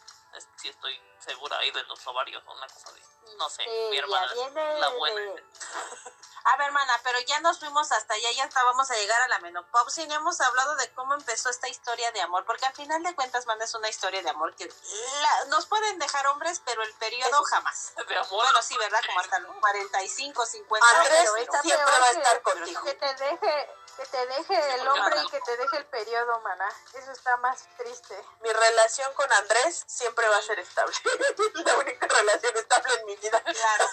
Si 0.58 0.70
estoy 0.70 1.00
segura 1.20 1.58
ahí 1.58 1.72
de 1.72 1.84
los 1.84 2.06
ovarios 2.08 2.44
o 2.48 2.54
una 2.54 2.68
cosa 2.68 2.90
así. 2.90 3.02
No 3.38 3.50
sé, 3.50 3.64
mi 3.66 3.92
Sí, 3.92 3.98
hermana 3.98 4.28
ya 4.28 4.34
viene 4.36 4.74
es 4.74 4.80
la 4.80 4.90
buena. 4.90 5.22
de- 5.22 5.44
A 6.46 6.58
ver, 6.58 6.68
hermana, 6.68 7.00
pero 7.06 7.18
ya 7.22 7.40
nos 7.40 7.58
fuimos 7.60 7.90
hasta 7.94 8.14
allá, 8.16 8.30
ya 8.34 8.44
estábamos 8.44 8.92
a 8.92 8.96
llegar 8.96 9.22
a 9.22 9.28
la 9.30 9.40
menopausia 9.40 10.04
y 10.04 10.08
no 10.08 10.16
hemos 10.16 10.42
hablado 10.42 10.76
de 10.76 10.92
cómo 10.94 11.14
empezó 11.14 11.50
esta 11.50 11.70
historia 11.70 12.12
de 12.12 12.20
amor, 12.22 12.44
porque 12.46 12.66
al 12.66 12.74
final 12.74 13.02
de 13.02 13.16
cuentas, 13.16 13.46
mana, 13.46 13.64
es 13.64 13.74
una 13.76 13.88
historia 13.88 14.22
de 14.22 14.30
amor 14.30 14.54
que 14.56 14.66
la- 14.68 15.46
nos 15.46 15.66
pueden 15.68 16.00
dejar 16.00 16.28
hombres, 16.28 16.62
pero 16.66 16.84
el 16.84 16.94
periodo 16.96 17.38
sí. 17.46 17.46
jamás. 17.50 17.94
De 17.96 18.18
amor. 18.18 18.28
Bueno, 18.30 18.62
sí, 18.62 18.78
¿verdad? 18.78 19.00
Como 19.06 19.20
hasta 19.22 19.40
los 19.40 19.56
45, 19.56 20.46
50 20.46 20.90
Andrés 21.00 21.20
pero 21.22 21.36
está 21.38 21.62
siempre 21.62 21.86
va 22.00 22.06
a 22.08 22.12
que- 22.12 22.18
estar 22.18 22.42
contigo. 22.42 22.84
Que 22.84 22.94
te 22.96 23.16
deje, 23.16 23.70
que 23.96 24.06
te 24.08 24.26
deje 24.28 24.74
el 24.76 24.88
hombre 24.90 25.22
y 25.24 25.30
que 25.30 25.40
te 25.40 25.56
deje 25.56 25.78
el 25.78 25.86
periodo, 25.86 26.42
maná. 26.42 26.70
Eso 26.94 27.12
está 27.14 27.38
más 27.38 27.64
triste. 27.78 28.22
Mi 28.42 28.52
relación 28.52 29.14
con 29.14 29.32
Andrés 29.32 29.86
siempre 29.88 30.28
va 30.28 30.36
a 30.36 30.42
ser 30.42 30.60
estable. 30.60 30.94
la 31.54 31.78
única 31.78 32.06
relación 32.06 32.58
estable 32.58 32.96
en 32.96 33.06
mi 33.06 33.13
vida. 33.16 33.42
Claro. 33.54 33.90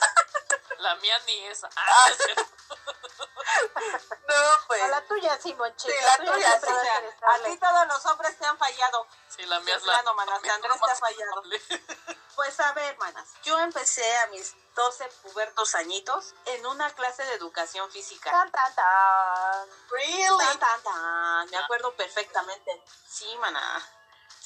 La 0.79 0.95
mía 0.97 1.19
ni 1.27 1.47
esa. 1.47 1.69
Ah. 1.77 2.09
Ah. 3.53 3.99
No, 4.29 4.67
pues. 4.69 4.83
A 4.83 4.89
la 4.89 5.03
tuya, 5.07 5.39
sí, 5.43 5.53
Monchita. 5.55 5.93
Sí, 5.93 6.05
la 6.05 6.17
tuya, 6.19 6.61
siempre 6.61 6.73
sí, 6.83 7.19
a 7.23 7.45
ti 7.45 7.57
todos 7.59 7.87
los 7.89 8.07
hombres 8.07 8.39
te 8.39 8.47
han 8.47 8.57
fallado. 8.57 9.07
Sí, 9.29 9.45
la 9.45 9.61
mía 9.61 9.77
es 9.77 9.83
la. 9.83 9.95
Plano, 9.95 10.15
manas, 10.15 10.43
la 10.43 10.55
Andrés 10.55 10.81
te 10.85 10.91
ha 10.91 10.97
fallado. 10.97 11.43
Pues 12.37 12.59
a 12.59 12.73
ver, 12.73 12.95
hermanas, 12.95 13.29
yo 13.43 13.59
empecé 13.59 14.17
a 14.19 14.29
mis 14.29 14.55
12 14.75 15.07
pubertos 15.23 15.75
añitos 15.75 16.35
en 16.47 16.65
una 16.65 16.89
clase 16.95 17.23
de 17.25 17.35
educación 17.35 17.91
física. 17.91 18.31
Tan, 18.31 18.51
tan, 18.51 18.75
tan. 18.75 19.69
Really? 19.91 20.39
Tan, 20.39 20.59
tan, 20.59 20.83
tan. 20.83 21.51
Me 21.51 21.59
acuerdo 21.59 21.95
perfectamente. 21.97 22.83
Sí, 23.07 23.37
maná. 23.41 24.00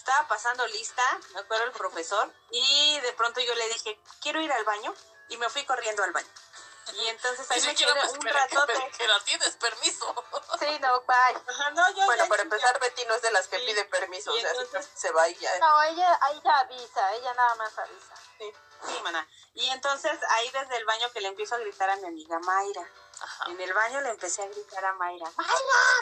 Estaba 0.04 0.28
pasando 0.28 0.66
lista, 0.66 1.02
me 1.32 1.40
acuerdo 1.40 1.64
el 1.64 1.72
profesor, 1.72 2.30
y 2.50 3.00
de 3.00 3.12
pronto 3.14 3.40
yo 3.40 3.54
le 3.54 3.66
dije, 3.68 3.98
quiero 4.20 4.38
ir 4.42 4.52
al 4.52 4.62
baño, 4.62 4.94
y 5.30 5.38
me 5.38 5.48
fui 5.48 5.64
corriendo 5.64 6.02
al 6.04 6.12
baño. 6.12 6.28
Y 6.92 7.06
entonces 7.08 7.50
ahí 7.50 7.62
me 7.62 7.74
quedé 7.74 7.94
me 7.94 8.10
un 8.10 8.18
que, 8.18 8.30
ratote. 8.30 8.74
tienes 9.24 9.56
permiso. 9.56 10.14
Sí, 10.60 10.78
no, 10.80 11.00
bye. 11.00 11.16
Ajá, 11.48 11.70
no, 11.70 11.90
yo 11.96 12.04
Bueno, 12.04 12.28
para 12.28 12.42
empezar, 12.42 12.78
Betty 12.80 13.02
no 13.06 13.14
es 13.14 13.22
de 13.22 13.30
las 13.30 13.48
que 13.48 13.58
Sí. 13.58 13.64
pide 13.64 13.84
permiso. 13.86 14.34
Y 14.36 14.38
o 14.38 14.40
sea, 14.42 14.50
entonces- 14.50 14.90
se 14.94 15.10
va 15.10 15.26
y 15.26 15.34
ya. 15.36 15.58
No, 15.58 15.82
ella, 15.84 16.20
ella 16.34 16.58
avisa, 16.58 17.14
ella 17.14 17.32
nada 17.32 17.54
más 17.54 17.76
avisa. 17.78 18.14
Sí. 18.38 18.52
sí, 18.86 19.00
maná. 19.02 19.26
Y 19.54 19.70
entonces 19.70 20.12
ahí 20.28 20.50
desde 20.50 20.76
el 20.76 20.84
baño 20.84 21.10
que 21.12 21.22
le 21.22 21.28
empiezo 21.28 21.54
a 21.54 21.58
gritar 21.58 21.88
a 21.88 21.96
mi 21.96 22.06
amiga 22.08 22.38
Mayra. 22.40 22.86
Ajá. 23.24 23.44
En 23.48 23.60
el 23.60 23.72
baño 23.72 24.00
le 24.02 24.10
empecé 24.10 24.42
a 24.42 24.46
gritar 24.46 24.84
a 24.84 24.92
Mayra. 24.94 25.30
¡Mayra, 25.36 25.54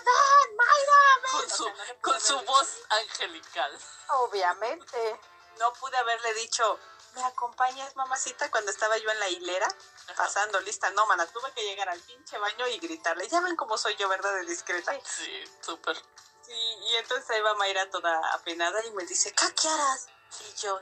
ven! 0.05 0.57
¡Mayra, 0.57 1.21
ven! 1.23 1.31
Con 1.33 1.45
O 1.45 1.49
sea, 1.49 1.57
su, 1.57 1.69
no 1.69 2.01
con 2.01 2.21
su 2.21 2.35
haber- 2.35 2.47
voz 2.47 2.69
angelical. 2.91 3.79
Obviamente. 4.09 5.21
No 5.59 5.73
pude 5.75 5.97
haberle 5.99 6.33
dicho, 6.35 6.79
¿me 7.15 7.23
acompañas, 7.25 7.95
mamacita? 7.95 8.51
Cuando 8.51 8.71
estaba 8.71 8.97
yo 8.97 9.11
en 9.11 9.21
la 9.21 9.29
hilera, 9.29 9.69
pasando 10.17 10.59
lista. 10.61 10.91
No, 10.91 11.07
mana, 11.07 11.27
tuve 11.27 11.53
que 11.53 11.63
llegar 11.63 11.89
al 11.91 12.01
pinche 12.01 12.39
baño 12.39 12.67
y 12.69 12.79
gritarle. 12.79 13.29
Ya 13.29 13.41
ven 13.41 13.55
cómo 13.57 13.77
soy 13.77 13.95
yo, 13.97 14.09
¿verdad? 14.09 14.35
De 14.35 14.47
discreta. 14.47 14.93
Sí, 15.05 15.45
súper. 15.61 15.97
Sí, 16.45 16.53
y 16.53 16.97
entonces 16.97 17.29
ahí 17.31 17.41
va 17.43 17.55
Mayra 17.55 17.89
toda 17.91 18.19
apenada 18.35 18.83
y 18.85 18.91
me 18.93 19.05
dice, 19.05 19.33
¿qué 19.35 19.55
quieras? 19.55 20.09
Y 20.41 20.55
yo, 20.55 20.81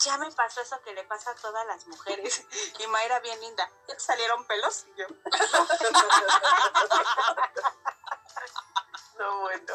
ya 0.00 0.18
me 0.18 0.30
pasó 0.32 0.60
eso 0.62 0.80
que 0.82 0.92
le 0.94 1.04
pasa 1.04 1.30
a 1.30 1.34
todas 1.34 1.66
las 1.66 1.86
mujeres. 1.86 2.44
Y 2.78 2.86
Mayra 2.86 3.20
bien 3.20 3.38
linda, 3.40 3.70
¿ya 3.88 3.94
te 3.94 4.00
salieron 4.00 4.44
pelos? 4.46 4.86
Y 4.88 4.94
yo, 5.00 5.06
No, 9.18 9.40
bueno. 9.40 9.74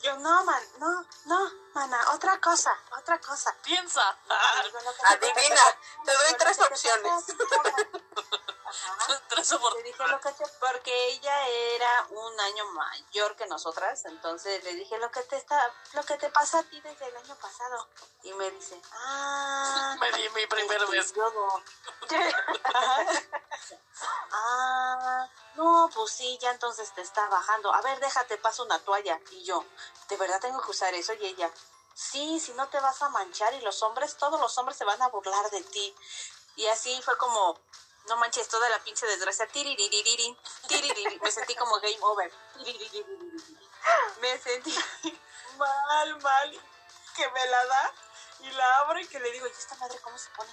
yo 0.00 0.16
no, 0.18 0.44
man, 0.44 0.62
no, 0.78 1.04
no, 1.26 1.50
mana, 1.74 1.98
otra 2.12 2.40
cosa, 2.40 2.76
otra 2.98 3.18
cosa. 3.20 3.54
Piensa. 3.62 4.16
Adivina, 5.08 5.62
te 6.04 6.12
doy 6.12 6.34
tres 6.38 6.58
opciones. 6.60 7.24
Tres 9.28 9.38
Le 9.38 9.44
soportes. 9.44 9.84
dije 9.84 10.06
lo 10.06 10.20
que 10.20 10.32
te, 10.32 10.46
porque 10.60 11.08
ella 11.08 11.48
era 11.48 12.06
un 12.10 12.40
año 12.40 12.64
mayor 12.72 13.34
que 13.36 13.46
nosotras, 13.46 14.04
entonces 14.04 14.62
le 14.62 14.74
dije 14.74 14.96
lo 14.98 15.10
que 15.10 15.22
te 15.22 15.36
está, 15.36 15.72
lo 15.92 16.04
que 16.04 16.16
te 16.18 16.30
pasa 16.30 16.60
a 16.60 16.62
ti 16.62 16.80
desde 16.80 17.06
el 17.08 17.16
año 17.16 17.34
pasado. 17.36 17.88
Y 18.22 18.32
me 18.34 18.50
dice, 18.50 18.80
ah, 18.92 19.96
Me 19.98 20.12
di 20.12 20.28
mi 20.30 20.46
primera 20.46 20.84
vez. 20.86 21.12
ah, 24.32 25.28
no, 25.56 25.90
pues 25.94 26.12
sí, 26.12 26.38
ya 26.40 26.50
entonces 26.52 26.92
te 26.94 27.02
está 27.02 27.26
bajando. 27.28 27.72
A 27.74 27.80
ver, 27.82 27.98
déjate, 27.98 28.38
paso 28.38 28.64
una 28.64 28.78
toalla. 28.80 29.18
Y 29.32 29.42
yo, 29.44 29.64
¿de 30.08 30.16
verdad 30.16 30.40
tengo 30.40 30.60
que 30.62 30.70
usar 30.70 30.94
eso? 30.94 31.12
Y 31.14 31.26
ella, 31.26 31.50
sí, 32.00 32.40
si 32.40 32.52
no 32.54 32.68
te 32.68 32.80
vas 32.80 33.02
a 33.02 33.08
manchar 33.10 33.52
y 33.54 33.60
los 33.60 33.82
hombres, 33.82 34.16
todos 34.16 34.40
los 34.40 34.56
hombres 34.58 34.78
se 34.78 34.84
van 34.84 35.00
a 35.02 35.08
burlar 35.08 35.50
de 35.50 35.62
ti. 35.62 35.94
Y 36.56 36.66
así 36.66 37.00
fue 37.02 37.16
como, 37.18 37.58
no 38.08 38.16
manches, 38.16 38.48
toda 38.48 38.68
la 38.70 38.78
pinche 38.82 39.06
desgracia. 39.06 39.46
Tiriririririn, 39.46 40.36
tiririri. 40.66 41.20
Me 41.20 41.30
sentí 41.30 41.54
como 41.54 41.78
game 41.80 41.98
over. 42.00 42.32
Me 44.20 44.38
sentí 44.38 44.74
mal, 45.58 46.20
mal. 46.20 46.60
Que 47.14 47.28
me 47.28 47.46
la 47.46 47.66
da 47.66 47.94
y 48.40 48.50
la 48.52 48.78
abro 48.78 48.98
y 48.98 49.06
que 49.06 49.20
le 49.20 49.30
digo, 49.32 49.46
¿y 49.46 49.50
esta 49.50 49.74
madre 49.76 49.98
cómo 50.00 50.16
se 50.16 50.30
pone? 50.30 50.50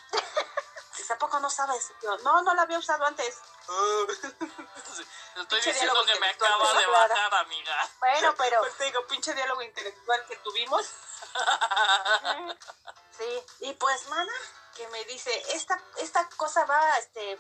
Dice, 0.98 1.13
¿a 1.13 1.18
poco 1.18 1.39
no 1.39 1.50
sabes? 1.50 1.92
Yo, 2.01 2.18
no, 2.20 2.42
no 2.42 2.54
la 2.56 2.63
había 2.63 2.80
usado 2.80 3.06
antes. 3.06 3.36
Te 3.36 4.13
estoy 5.42 5.60
Pinche 5.60 5.74
diciendo 5.74 6.04
que 6.06 6.20
me 6.20 6.30
acaba 6.30 6.74
de 6.74 6.84
claro. 6.86 7.13
bajar, 7.13 7.34
amiga. 7.36 7.89
Bueno, 8.00 8.36
pero 8.38 8.60
Pues 8.62 8.77
te 8.77 8.86
digo, 8.86 9.06
pinche 9.08 9.34
diálogo 9.34 9.62
intelectual 9.62 10.25
que 10.27 10.36
tuvimos. 10.38 10.86
sí, 13.18 13.44
Y 13.60 13.74
pues, 13.74 14.08
mana, 14.10 14.34
que 14.75 14.88
me 14.89 15.04
dice, 15.06 15.32
esta, 15.54 15.80
esta 15.98 16.27
cosa 16.30 16.66
va, 16.66 16.98
este, 16.98 17.39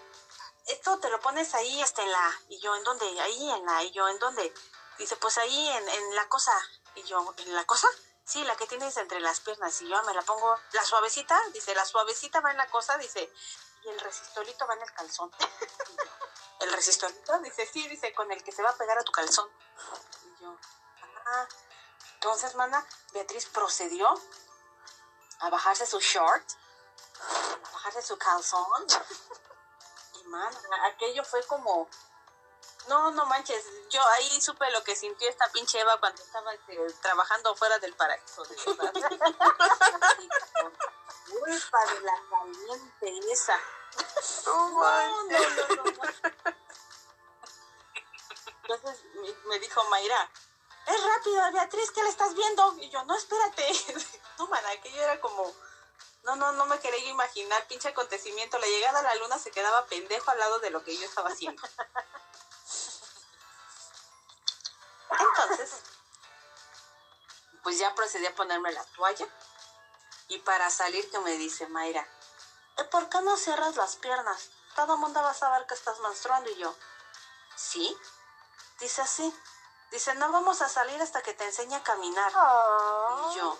esto 0.67 0.99
te 0.99 1.09
lo 1.09 1.19
pones 1.19 1.53
ahí, 1.55 1.81
este, 1.81 2.03
en 2.03 2.11
la, 2.11 2.31
y 2.49 2.59
yo, 2.59 2.75
¿en 2.75 2.83
dónde? 2.83 3.05
Ahí, 3.21 3.51
en 3.51 3.65
la, 3.65 3.83
y 3.83 3.91
yo, 3.91 4.07
¿en 4.07 4.19
dónde? 4.19 4.53
Dice, 4.97 5.15
pues 5.17 5.37
ahí, 5.37 5.69
en, 5.69 5.89
en 5.89 6.15
la 6.15 6.27
cosa. 6.29 6.53
Y 6.95 7.03
yo, 7.03 7.33
¿en 7.37 7.55
la 7.55 7.65
cosa? 7.65 7.87
Sí, 8.27 8.43
la 8.43 8.57
que 8.57 8.67
tienes 8.67 8.97
entre 8.97 9.21
las 9.21 9.39
piernas. 9.39 9.81
Y 9.81 9.87
yo 9.87 9.95
"Ah, 9.95 10.03
me 10.03 10.13
la 10.13 10.21
pongo, 10.21 10.59
la 10.73 10.83
suavecita, 10.83 11.41
dice, 11.53 11.73
la 11.73 11.85
suavecita 11.85 12.41
va 12.41 12.51
en 12.51 12.57
la 12.57 12.67
cosa, 12.67 12.97
dice, 12.97 13.31
y 13.83 13.87
el 13.87 13.97
resistolito 14.01 14.67
va 14.67 14.73
en 14.73 14.81
el 14.81 14.93
calzón. 14.93 15.31
¿El 16.59 16.73
resistolito? 16.73 17.39
Dice, 17.39 17.65
sí, 17.71 17.87
dice, 17.87 18.13
con 18.13 18.29
el 18.29 18.43
que 18.43 18.51
se 18.51 18.61
va 18.61 18.71
a 18.71 18.75
pegar 18.75 18.97
a 18.97 19.03
tu 19.03 19.13
calzón. 19.13 19.49
Y 20.25 20.43
yo, 20.43 20.57
ah, 21.25 21.47
entonces, 22.15 22.53
mana, 22.55 22.85
Beatriz 23.13 23.45
procedió 23.45 24.13
a 25.39 25.49
bajarse 25.49 25.85
su 25.85 25.99
short, 26.01 26.43
a 27.63 27.71
bajarse 27.71 28.01
su 28.01 28.17
calzón. 28.17 28.87
Y 30.19 30.23
man, 30.29 30.53
aquello 30.83 31.23
fue 31.23 31.45
como, 31.45 31.87
no, 32.87 33.11
no 33.11 33.25
manches, 33.25 33.63
yo 33.89 34.01
ahí 34.09 34.41
supe 34.41 34.69
lo 34.71 34.83
que 34.83 34.95
sintió 34.95 35.29
esta 35.29 35.47
pinche 35.51 35.79
Eva 35.79 35.99
cuando 35.99 36.21
estaba 36.21 36.53
este, 36.53 36.77
trabajando 37.01 37.55
fuera 37.55 37.79
del 37.79 37.93
paraíso. 37.93 38.43
De 38.43 38.55
culpa 41.27 41.85
de 41.93 42.01
la 42.01 42.13
caliente 42.29 43.19
esa. 43.31 43.59
No 44.45 44.69
No, 44.69 45.23
no, 45.23 45.23
no, 45.23 45.75
no, 45.75 45.83
no. 45.83 46.01
Entonces 48.67 49.05
me, 49.45 49.59
dijo 49.59 49.83
Mayra, 49.85 50.29
es 50.87 51.03
rápido, 51.03 51.51
Beatriz, 51.53 51.91
¿qué 51.91 52.03
le 52.03 52.09
estás 52.09 52.33
viendo? 52.33 52.75
Y 52.79 52.89
yo, 52.89 53.03
no, 53.05 53.15
espérate. 53.15 53.65
No, 54.37 54.45
mana, 54.45 54.69
aquello 54.69 55.01
era 55.01 55.19
como, 55.19 55.51
no, 56.21 56.35
no, 56.35 56.51
no 56.51 56.67
me 56.67 56.79
quería 56.79 57.09
imaginar, 57.09 57.65
pinche 57.65 57.87
acontecimiento. 57.87 58.59
La 58.59 58.67
llegada 58.67 58.99
a 58.99 59.01
la 59.01 59.15
luna 59.15 59.39
se 59.39 59.49
quedaba 59.49 59.87
pendejo 59.87 60.29
al 60.29 60.37
lado 60.37 60.59
de 60.59 60.69
lo 60.69 60.83
que 60.83 60.95
yo 60.95 61.03
estaba 61.03 61.29
haciendo. 61.29 61.59
Entonces, 65.09 65.81
pues 67.63 67.77
ya 67.79 67.93
procedí 67.95 68.25
a 68.25 68.35
ponerme 68.35 68.71
la 68.71 68.83
toalla. 68.85 69.27
Y 70.29 70.39
para 70.39 70.69
salir 70.69 71.09
que 71.09 71.19
me 71.19 71.31
dice 71.37 71.67
Mayra, 71.67 72.05
"¿Eh, 72.77 72.83
¿por 72.85 73.07
qué 73.09 73.21
no 73.21 73.37
cierras 73.37 73.75
las 73.75 73.95
piernas? 73.95 74.49
Todo 74.75 74.95
el 74.95 74.99
mundo 74.99 75.21
va 75.23 75.31
a 75.31 75.33
saber 75.33 75.65
que 75.65 75.73
estás 75.73 75.99
menstruando. 75.99 76.49
Y 76.49 76.57
yo, 76.57 76.75
¿sí? 77.55 77.97
Dice 78.79 79.01
así. 79.01 79.33
Dice, 79.91 80.13
no 80.15 80.31
vamos 80.31 80.61
a 80.61 80.67
salir 80.69 81.01
hasta 81.01 81.21
que 81.23 81.33
te 81.33 81.45
enseñe 81.45 81.73
a 81.75 81.83
caminar. 81.83 82.31
Oh. 82.35 83.31
Y 83.31 83.37
yo, 83.37 83.59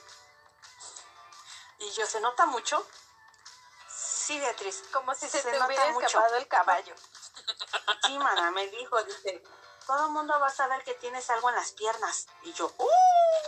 y 1.80 1.92
yo, 1.92 2.06
¿se 2.06 2.20
nota 2.20 2.46
mucho? 2.46 2.86
Sí, 3.90 4.38
Beatriz. 4.40 4.84
como 4.92 5.16
si 5.16 5.30
se, 5.30 5.42
Se 5.42 5.52
te 5.52 5.64
hubiera 5.64 5.86
escapado 5.88 6.36
el 6.36 6.48
caballo. 6.48 6.94
Sí, 8.04 8.18
mana, 8.20 8.52
me 8.52 8.68
dijo, 8.68 9.02
dice, 9.04 9.42
todo 9.88 10.08
el 10.08 10.12
mundo 10.12 10.38
va 10.40 10.48
a 10.48 10.52
saber 10.52 10.84
que 10.84 10.94
tienes 10.96 11.30
algo 11.30 11.48
en 11.50 11.56
las 11.56 11.72
piernas. 11.72 12.28
Y 12.44 12.52
yo, 12.54 12.72
¡uh! 12.78 12.90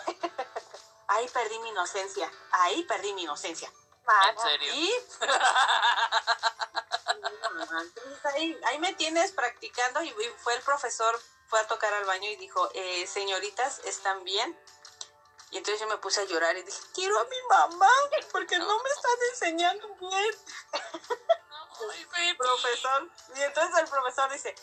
Ahí 1.07 1.27
perdí 1.29 1.59
mi 1.59 1.69
inocencia. 1.69 2.31
Ahí 2.51 2.83
perdí 2.83 3.13
mi 3.13 3.23
inocencia. 3.23 3.71
Mana, 4.05 4.29
En 4.29 4.39
serio. 4.39 4.73
Y 4.73 4.93
ahí, 8.35 8.59
ahí 8.65 8.79
me 8.79 8.93
tienes 8.93 9.31
practicando 9.33 10.01
y 10.01 10.13
fue 10.37 10.55
el 10.55 10.61
profesor, 10.61 11.19
fue 11.47 11.59
a 11.59 11.67
tocar 11.67 11.93
al 11.93 12.05
baño 12.05 12.29
y 12.29 12.37
dijo, 12.37 12.69
eh, 12.73 13.05
señoritas, 13.05 13.79
¿están 13.79 14.23
bien? 14.23 14.57
Y 15.51 15.57
entonces 15.57 15.81
yo 15.81 15.87
me 15.87 15.97
puse 15.97 16.21
a 16.21 16.25
llorar 16.25 16.55
y 16.57 16.63
dije, 16.63 16.79
quiero 16.93 17.19
a 17.19 17.25
mi 17.25 17.41
mamá 17.49 17.89
porque 18.31 18.57
no 18.59 18.81
me 18.81 18.89
están 18.89 19.17
enseñando 19.31 19.87
bien, 19.95 20.35
baby. 22.11 22.33
profesor. 22.37 23.09
Y 23.35 23.41
entonces 23.41 23.77
el 23.79 23.89
profesor 23.89 24.31
dice, 24.31 24.55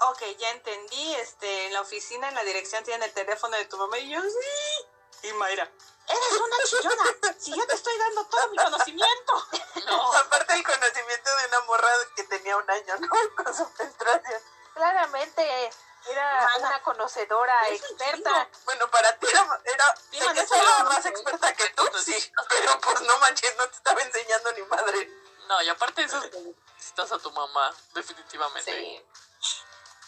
ok, 0.00 0.22
ya 0.38 0.50
entendí, 0.50 1.14
este, 1.16 1.66
en 1.66 1.72
la 1.72 1.80
oficina, 1.82 2.28
en 2.28 2.34
la 2.34 2.44
dirección 2.44 2.82
tienen 2.84 3.02
el 3.02 3.12
teléfono 3.12 3.56
de 3.56 3.64
tu 3.66 3.76
mamá 3.76 3.98
y 3.98 4.10
yo, 4.10 4.20
sí. 4.20 5.28
Y 5.28 5.32
Mayra, 5.34 5.70
eres 6.08 6.40
una 6.40 6.56
chillona, 6.64 7.04
si 7.38 7.54
yo 7.54 7.66
te 7.66 7.74
estoy 7.74 7.96
dando 7.98 8.24
todo 8.26 8.48
mi 8.48 8.56
conocimiento. 8.56 9.46
No, 9.86 10.12
Aparte 10.16 10.54
el 10.54 10.62
conocimiento 10.64 11.36
de 11.36 11.46
una 11.46 11.60
morra 11.60 11.88
que 12.14 12.24
tenía 12.24 12.56
un 12.56 12.70
año, 12.70 12.96
¿no? 12.98 13.08
Con 13.44 13.54
su 13.54 13.68
menstruación. 13.78 14.42
claramente 14.74 15.70
era 16.08 16.44
Mana, 16.44 16.68
una 16.68 16.82
conocedora 16.82 17.68
experta. 17.68 18.48
Bueno, 18.64 18.90
para 18.90 19.18
ti 19.18 19.26
era, 19.28 19.60
era 19.64 19.94
Sí, 20.10 20.20
man, 20.20 20.36
era 20.36 20.84
más 20.84 21.06
experta 21.06 21.54
que 21.54 21.68
tú, 21.70 21.82
sí. 22.02 22.32
Pero 22.48 22.80
pues 22.80 23.00
no 23.02 23.18
manches, 23.18 23.54
no 23.56 23.68
te 23.68 23.76
estaba 23.76 24.00
enseñando 24.00 24.52
ni 24.52 24.62
madre. 24.62 25.10
no, 25.48 25.62
y 25.62 25.68
aparte 25.68 26.04
eso 26.04 26.20
necesitas 26.20 27.12
a 27.12 27.18
tu 27.18 27.30
mamá, 27.32 27.74
definitivamente. 27.92 28.72
Sí. 28.72 29.04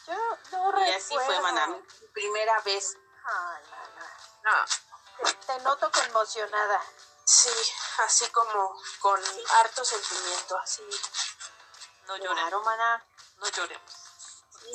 Yo 0.06 0.14
no 0.52 0.87
Y 0.87 0.90
así 0.92 1.14
fue, 1.14 1.21
recuerdo. 1.23 1.42
maná, 1.42 1.66
mi 1.68 2.06
primera 2.12 2.61
vez. 2.62 2.97
Ay, 3.25 3.62
mana. 3.71 4.16
No, 4.44 5.25
Te, 5.25 5.35
te 5.47 5.59
noto 5.61 5.90
conmocionada. 5.92 6.82
sí, 7.25 7.50
así 8.04 8.26
como 8.30 8.76
con 9.00 9.21
harto 9.61 9.85
sentimiento, 9.85 10.59
así. 10.59 10.82
No 12.06 12.16
lloremos, 12.16 12.38
Claro, 12.40 12.61
maná. 12.62 13.04
no 13.37 13.49
lloremos. 13.49 13.92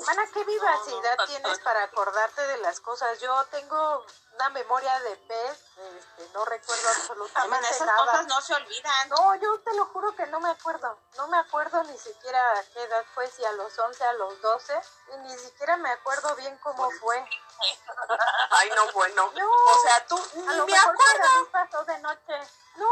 Mana, 0.06 0.24
¿qué 0.34 0.44
vivacidad 0.44 1.18
no. 1.18 1.26
tienes 1.26 1.60
para 1.60 1.84
acordarte 1.84 2.42
de 2.48 2.58
las 2.58 2.80
cosas? 2.80 3.20
Yo 3.20 3.44
tengo 3.46 4.06
una 4.38 4.50
memoria 4.50 5.00
de 5.00 5.16
pez, 5.18 5.60
este, 5.78 6.30
no 6.34 6.46
recuerdo 6.46 6.90
absolutamente 6.90 7.70
esas 7.72 7.88
nada. 7.88 7.98
cosas 8.06 8.28
no 8.28 8.40
se 8.42 8.54
olvidan. 8.54 9.10
No, 9.10 9.36
yo 9.36 9.60
te 9.62 9.74
lo 9.74 9.86
juro 9.88 10.16
que 10.16 10.28
no 10.28 10.40
me 10.40 10.50
acuerdo. 10.50 11.00
No 11.18 11.28
me 11.28 11.40
acuerdo 11.40 11.84
ni 11.86 11.98
siquiera 11.98 12.40
a 12.60 12.64
qué 12.72 12.84
edad 12.84 13.04
fue, 13.16 13.28
si 13.32 13.44
a 13.44 13.52
los 13.54 13.78
11, 13.78 14.04
a 14.04 14.14
los 14.14 14.40
12. 14.42 14.80
Y 15.14 15.18
ni 15.18 15.38
siquiera 15.40 15.76
me 15.78 15.90
acuerdo 15.92 16.36
bien 16.36 16.56
cómo 16.60 16.90
fue. 16.92 17.18
Ay, 18.52 18.70
no, 18.76 18.92
bueno. 18.94 19.32
No. 19.36 19.52
O 19.52 19.82
sea, 19.82 20.06
tú 20.06 20.16
A 20.48 20.54
lo 20.54 20.66
me 20.68 20.72
mejor 20.74 20.94
acuerdo. 20.94 21.52
pasó 21.52 21.84
de 21.86 21.98
noche. 22.00 22.40
No, 22.78 22.88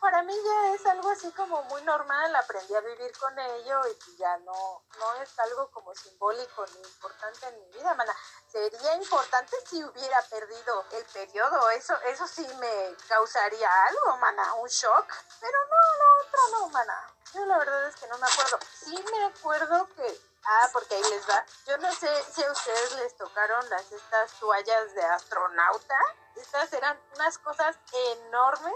para 0.00 0.22
mí 0.22 0.34
ya 0.44 0.74
es 0.74 0.84
algo 0.86 1.08
así 1.10 1.32
como 1.32 1.62
muy 1.64 1.82
normal. 1.82 2.36
Aprendí 2.36 2.74
a 2.74 2.80
vivir 2.80 3.10
con 3.18 3.38
ello 3.38 3.80
y 3.88 3.94
pues 3.94 4.18
ya 4.18 4.36
no, 4.38 4.82
no 4.98 5.14
es 5.22 5.38
algo 5.38 5.70
como 5.70 5.94
simbólico 5.94 6.66
ni 6.74 6.82
importante 6.82 7.46
en 7.46 7.58
mi 7.58 7.72
vida, 7.72 7.94
mana. 7.94 8.14
Sería 8.52 8.94
importante 8.96 9.56
si 9.66 9.82
hubiera 9.82 10.20
perdido 10.22 10.84
el 10.92 11.04
periodo. 11.06 11.70
Eso, 11.70 11.94
eso 12.02 12.26
sí 12.26 12.46
me 12.60 12.94
causaría 13.08 13.70
algo, 13.86 14.18
mana, 14.18 14.54
un 14.54 14.68
shock. 14.68 15.06
Pero 15.40 15.58
no, 15.70 16.04
lo 16.04 16.26
otro 16.26 16.40
no, 16.52 16.68
mana. 16.68 17.14
Yo 17.32 17.46
la 17.46 17.58
verdad 17.58 17.88
es 17.88 17.96
que 17.96 18.06
no 18.06 18.18
me 18.18 18.26
acuerdo. 18.26 18.58
Sí 18.78 19.04
me 19.10 19.24
acuerdo 19.24 19.88
que 19.96 20.34
Ah, 20.46 20.68
porque 20.74 20.94
ahí 20.94 21.02
les 21.02 21.26
va. 21.28 21.42
Yo 21.66 21.78
no 21.78 21.90
sé 21.90 22.08
si 22.30 22.44
a 22.44 22.52
ustedes 22.52 22.92
les 22.96 23.16
tocaron 23.16 23.66
las 23.70 23.90
estas 23.90 24.30
toallas 24.38 24.94
de 24.94 25.02
astronauta. 25.02 25.96
Estas 26.36 26.70
eran 26.74 27.00
unas 27.14 27.38
cosas 27.38 27.78
enormes 28.18 28.74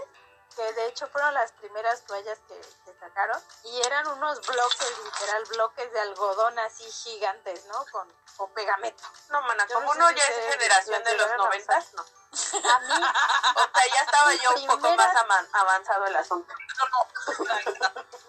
que 0.55 0.73
de 0.73 0.87
hecho 0.87 1.07
fueron 1.07 1.33
las 1.33 1.51
primeras 1.53 2.01
toallas 2.03 2.39
que, 2.47 2.59
que 2.85 2.99
sacaron 2.99 3.41
y 3.63 3.81
eran 3.81 4.07
unos 4.07 4.45
bloques, 4.45 4.93
literal 5.03 5.45
bloques 5.45 5.91
de 5.93 5.99
algodón 5.99 6.59
así 6.59 6.83
gigantes, 6.83 7.65
¿no? 7.65 7.85
Con, 7.91 8.07
con 8.37 8.51
pegamento. 8.53 9.03
No, 9.29 9.41
mana, 9.41 9.67
como 9.67 9.93
no 9.93 9.93
sé 9.93 9.99
no 9.99 10.09
si 10.09 10.15
ya 10.15 10.25
es 10.25 10.53
generación 10.55 11.03
de 11.03 11.17
los 11.17 11.37
noventas, 11.37 11.93
no. 11.93 12.05
A 12.31 12.79
mí, 12.79 12.93
O 12.93 13.77
sea, 13.79 13.95
ya 13.95 14.01
estaba 14.03 14.33
yo 14.33 14.51
un 14.55 14.67
poco 14.67 14.95
más 14.95 15.15
avanzado 15.53 16.05
el 16.05 16.15
asunto. 16.15 16.53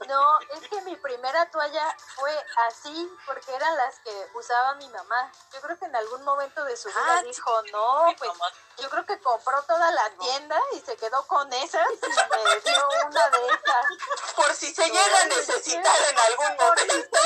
no, 0.09 0.41
es 0.41 0.69
que 0.69 0.81
mi 0.83 0.97
primera 0.97 1.51
toalla 1.51 1.97
fue 2.17 2.47
así 2.69 3.11
porque 3.27 3.55
eran 3.55 3.77
las 3.77 3.99
que 4.01 4.31
usaba 4.35 4.75
mi 4.75 4.89
mamá. 4.89 5.31
Yo 5.53 5.61
creo 5.61 5.79
que 5.79 5.85
en 5.85 5.95
algún 5.97 6.25
momento 6.25 6.65
de 6.65 6.77
su 6.77 6.89
vida 6.89 7.19
Ah, 7.19 7.23
dijo, 7.23 7.63
no, 7.73 8.07
pues 8.19 8.31
yo 8.79 8.89
creo 8.89 9.05
que 9.07 9.21
compró 9.21 9.63
toda 9.65 9.91
la 9.93 10.11
tienda 10.11 10.59
y 10.73 10.81
se 10.81 10.97
quedó 10.97 11.27
con 11.27 11.53
esas 11.53 11.87
y 11.93 12.07
me 12.07 12.61
dio 12.61 12.89
una 13.07 13.29
de 13.31 13.47
esas. 13.47 14.35
Por 14.35 14.55
si 14.55 14.75
se 14.75 14.89
llega 14.89 15.21
a 15.21 15.25
necesitar 15.27 15.97
en 16.11 16.19
algún 16.19 16.57
momento. 16.57 17.19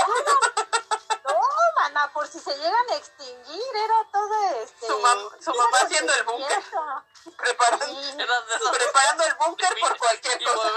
Por 2.13 2.27
si 2.29 2.41
se 2.41 2.57
llegan 2.57 2.91
a 2.91 2.95
extinguir, 2.97 3.77
era 3.77 4.07
todo 4.13 4.45
este. 4.63 4.87
Su 4.87 4.99
mam- 5.01 5.43
su 5.43 5.51
era 5.51 5.63
mamá 5.65 5.79
haciendo 5.83 6.13
el 6.15 6.23
búnker. 6.25 6.65
Preparando, 7.37 7.87
Sí, 7.87 8.13
el 9.25 9.35
búnker 9.37 9.75
por 9.81 9.99
cualquier 9.99 10.45
cosa. 10.45 10.71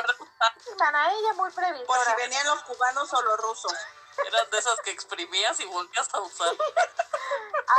sí, 0.64 0.70
mana, 0.80 1.12
ella 1.14 1.34
muy 1.34 1.50
Por 1.52 1.66
si 1.66 1.72
previsora. 1.72 2.16
venían 2.16 2.46
los 2.48 2.64
cubanos 2.64 3.14
o 3.14 3.22
los 3.22 3.38
rusos. 3.40 3.74
Eran 4.26 4.50
de 4.50 4.58
esas 4.58 4.80
que 4.82 4.92
exprimías 4.92 5.60
y 5.60 5.66
volvías 5.66 6.08
a 6.14 6.20
usar. 6.22 6.56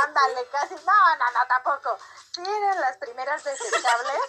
Ándale, 0.03 0.47
casi. 0.51 0.75
No, 0.75 1.15
no, 1.17 1.31
no, 1.31 1.47
tampoco. 1.47 1.97
Sí, 2.31 2.41
eran 2.45 2.79
las 2.81 2.97
primeras 2.97 3.43
desechables, 3.43 4.21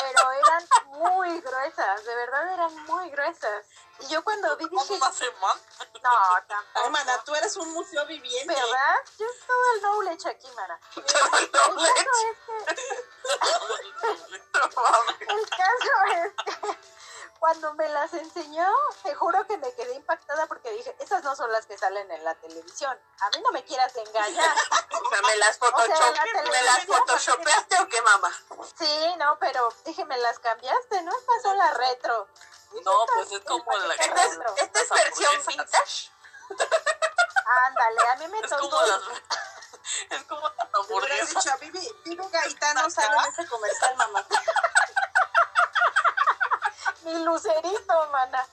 pero 0.00 0.32
eran 0.32 0.68
muy 0.86 1.40
gruesas, 1.40 2.04
de 2.04 2.14
verdad 2.14 2.52
eran 2.54 2.76
muy 2.86 3.10
gruesas. 3.10 3.66
Y 4.00 4.06
yo 4.08 4.22
cuando 4.24 4.56
vi 4.56 4.68
dije, 4.68 4.92
Una 4.94 5.12
semana. 5.12 5.60
no, 6.02 6.10
Ay, 6.36 6.42
tampoco. 6.48 6.90
mana, 6.90 7.22
tú 7.24 7.34
eres 7.34 7.56
un 7.56 7.72
museo 7.72 8.04
viviente. 8.06 8.54
¿Verdad? 8.54 8.94
Yo 9.18 9.26
todo 9.46 9.74
el 9.74 9.80
knowledge 9.82 10.28
aquí, 10.28 10.48
mana. 10.56 10.78
Todo 10.94 11.04
el 11.38 11.44
El 11.44 11.52
doble. 11.52 11.92
caso 11.94 12.10
es 12.30 12.38
que 12.46 12.74
No. 14.54 15.34
El 15.34 15.48
caso 15.50 15.92
es 16.14 16.32
que 16.44 16.78
cuando 17.44 17.74
me 17.74 17.86
las 17.90 18.10
enseñó, 18.14 18.66
te 19.02 19.14
juro 19.14 19.46
que 19.46 19.58
me 19.58 19.70
quedé 19.74 19.92
impactada 19.96 20.46
porque 20.46 20.70
dije, 20.70 20.96
esas 20.98 21.22
no 21.24 21.36
son 21.36 21.52
las 21.52 21.66
que 21.66 21.76
salen 21.76 22.10
en 22.10 22.24
la 22.24 22.34
televisión. 22.36 22.98
A 23.20 23.28
mí 23.36 23.42
no 23.44 23.52
me 23.52 23.62
quieras 23.64 23.94
engañar. 23.96 24.56
O 25.04 25.08
sea, 25.10 25.20
¿me 25.20 25.36
las, 25.36 25.58
O 25.60 25.66
sea, 25.84 26.10
la 26.10 26.22
¿me 26.24 26.32
las 26.62 26.76
televisión- 26.78 26.86
photoshopeaste 27.00 27.78
o 27.80 27.88
qué, 27.88 28.00
mamá? 28.00 28.32
Sí, 28.78 29.14
no, 29.18 29.36
pero 29.38 29.68
dije, 29.84 30.06
me 30.06 30.16
las 30.16 30.38
cambiaste, 30.38 31.02
¿no? 31.02 31.10
Estas 31.14 31.42
son 31.42 31.58
las 31.58 31.76
retro. 31.76 32.26
No, 32.82 33.04
pues 33.14 33.30
es 33.32 33.40
como 33.40 33.70
la 33.72 33.94
Esta 33.94 34.04
Esta 34.06 34.24
es, 34.24 34.36
Retro. 34.38 34.54
esta 34.56 34.80
es 34.80 34.88
versión 34.88 35.32
vintage. 35.46 36.10
Ándale, 37.66 38.08
a 38.08 38.16
mí 38.16 38.28
me 38.28 38.38
Es 38.40 38.48
tocó 38.50 38.70
como 38.70 38.82
las. 38.86 39.00
Es 40.10 40.22
como 40.24 40.48
las 40.48 40.68
hamburguesas. 40.72 41.28
dicho, 41.34 41.52
a 41.52 41.56
Vivi, 41.56 41.94
Vivi 42.06 42.28
Gaitano 42.30 42.88
sale 42.88 43.14
en 43.18 43.24
ese 43.32 43.46
comercial, 43.46 43.94
mamá. 43.96 44.24
mi 47.04 47.24
lucerito, 47.24 48.08
mana. 48.12 48.46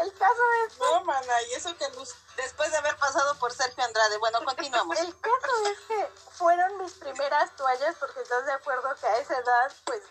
El 0.00 0.12
caso 0.14 0.42
es, 0.66 0.78
No, 0.78 1.04
mana, 1.04 1.42
y 1.42 1.54
eso 1.54 1.74
que 1.78 1.88
luz- 1.90 2.14
después 2.36 2.70
de 2.70 2.76
haber 2.76 2.96
pasado 2.98 3.34
por 3.38 3.52
Sergio 3.52 3.82
Andrade. 3.84 4.18
Bueno, 4.18 4.44
continuamos. 4.44 4.98
el 4.98 5.18
caso 5.20 5.66
es 5.70 5.78
que 5.88 6.06
fueron 6.32 6.76
mis 6.78 6.92
primeras 6.94 7.54
toallas 7.56 7.94
porque 7.98 8.20
estás 8.20 8.44
de 8.44 8.52
acuerdo 8.52 8.94
que 9.00 9.06
a 9.06 9.16
esa 9.18 9.38
edad, 9.38 9.72
pues, 9.84 10.02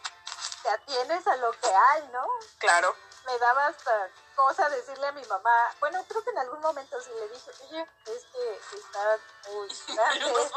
te 0.63 0.69
atienes 0.69 1.27
a 1.27 1.35
lo 1.35 1.51
que 1.51 1.69
hay, 1.71 2.07
¿no? 2.07 2.25
Claro. 2.57 2.95
Me 3.25 3.37
daba 3.39 3.67
hasta 3.67 4.09
cosa 4.35 4.69
decirle 4.69 5.07
a 5.07 5.11
mi 5.13 5.23
mamá, 5.25 5.75
bueno, 5.79 6.03
creo 6.07 6.23
que 6.23 6.29
en 6.31 6.37
algún 6.39 6.59
momento 6.61 6.99
sí 7.01 7.09
le 7.17 7.27
dije, 7.29 7.51
oye, 7.63 7.87
es 8.05 8.25
que 8.31 8.59
está 8.77 9.17
muy 9.49 9.67
grande. 9.95 10.51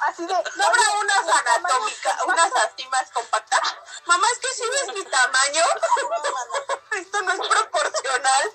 Así 0.00 0.26
de, 0.26 0.34
¿No 0.56 0.64
habrá 0.66 0.82
"Oye, 0.82 0.98
unas 1.00 1.28
anatómicas, 1.28 2.16
compacto". 2.20 2.26
unas 2.26 2.52
así 2.64 2.86
más 2.88 3.10
compactas? 3.12 3.60
Mamá, 4.06 4.26
es 4.32 4.38
que 4.38 4.48
si 4.48 4.68
ves 4.68 4.94
mi 4.94 5.04
tamaño, 5.04 5.64
esto 6.92 7.22
no 7.22 7.32
es 7.32 7.48
proporcional 7.48 8.52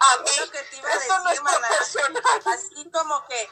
a 0.00 0.16
mí. 0.18 0.30
Esto 0.30 1.18
no 1.20 1.30
es 1.30 1.40
proporcional. 1.40 2.42
Así 2.46 2.90
como 2.90 3.26
que, 3.26 3.50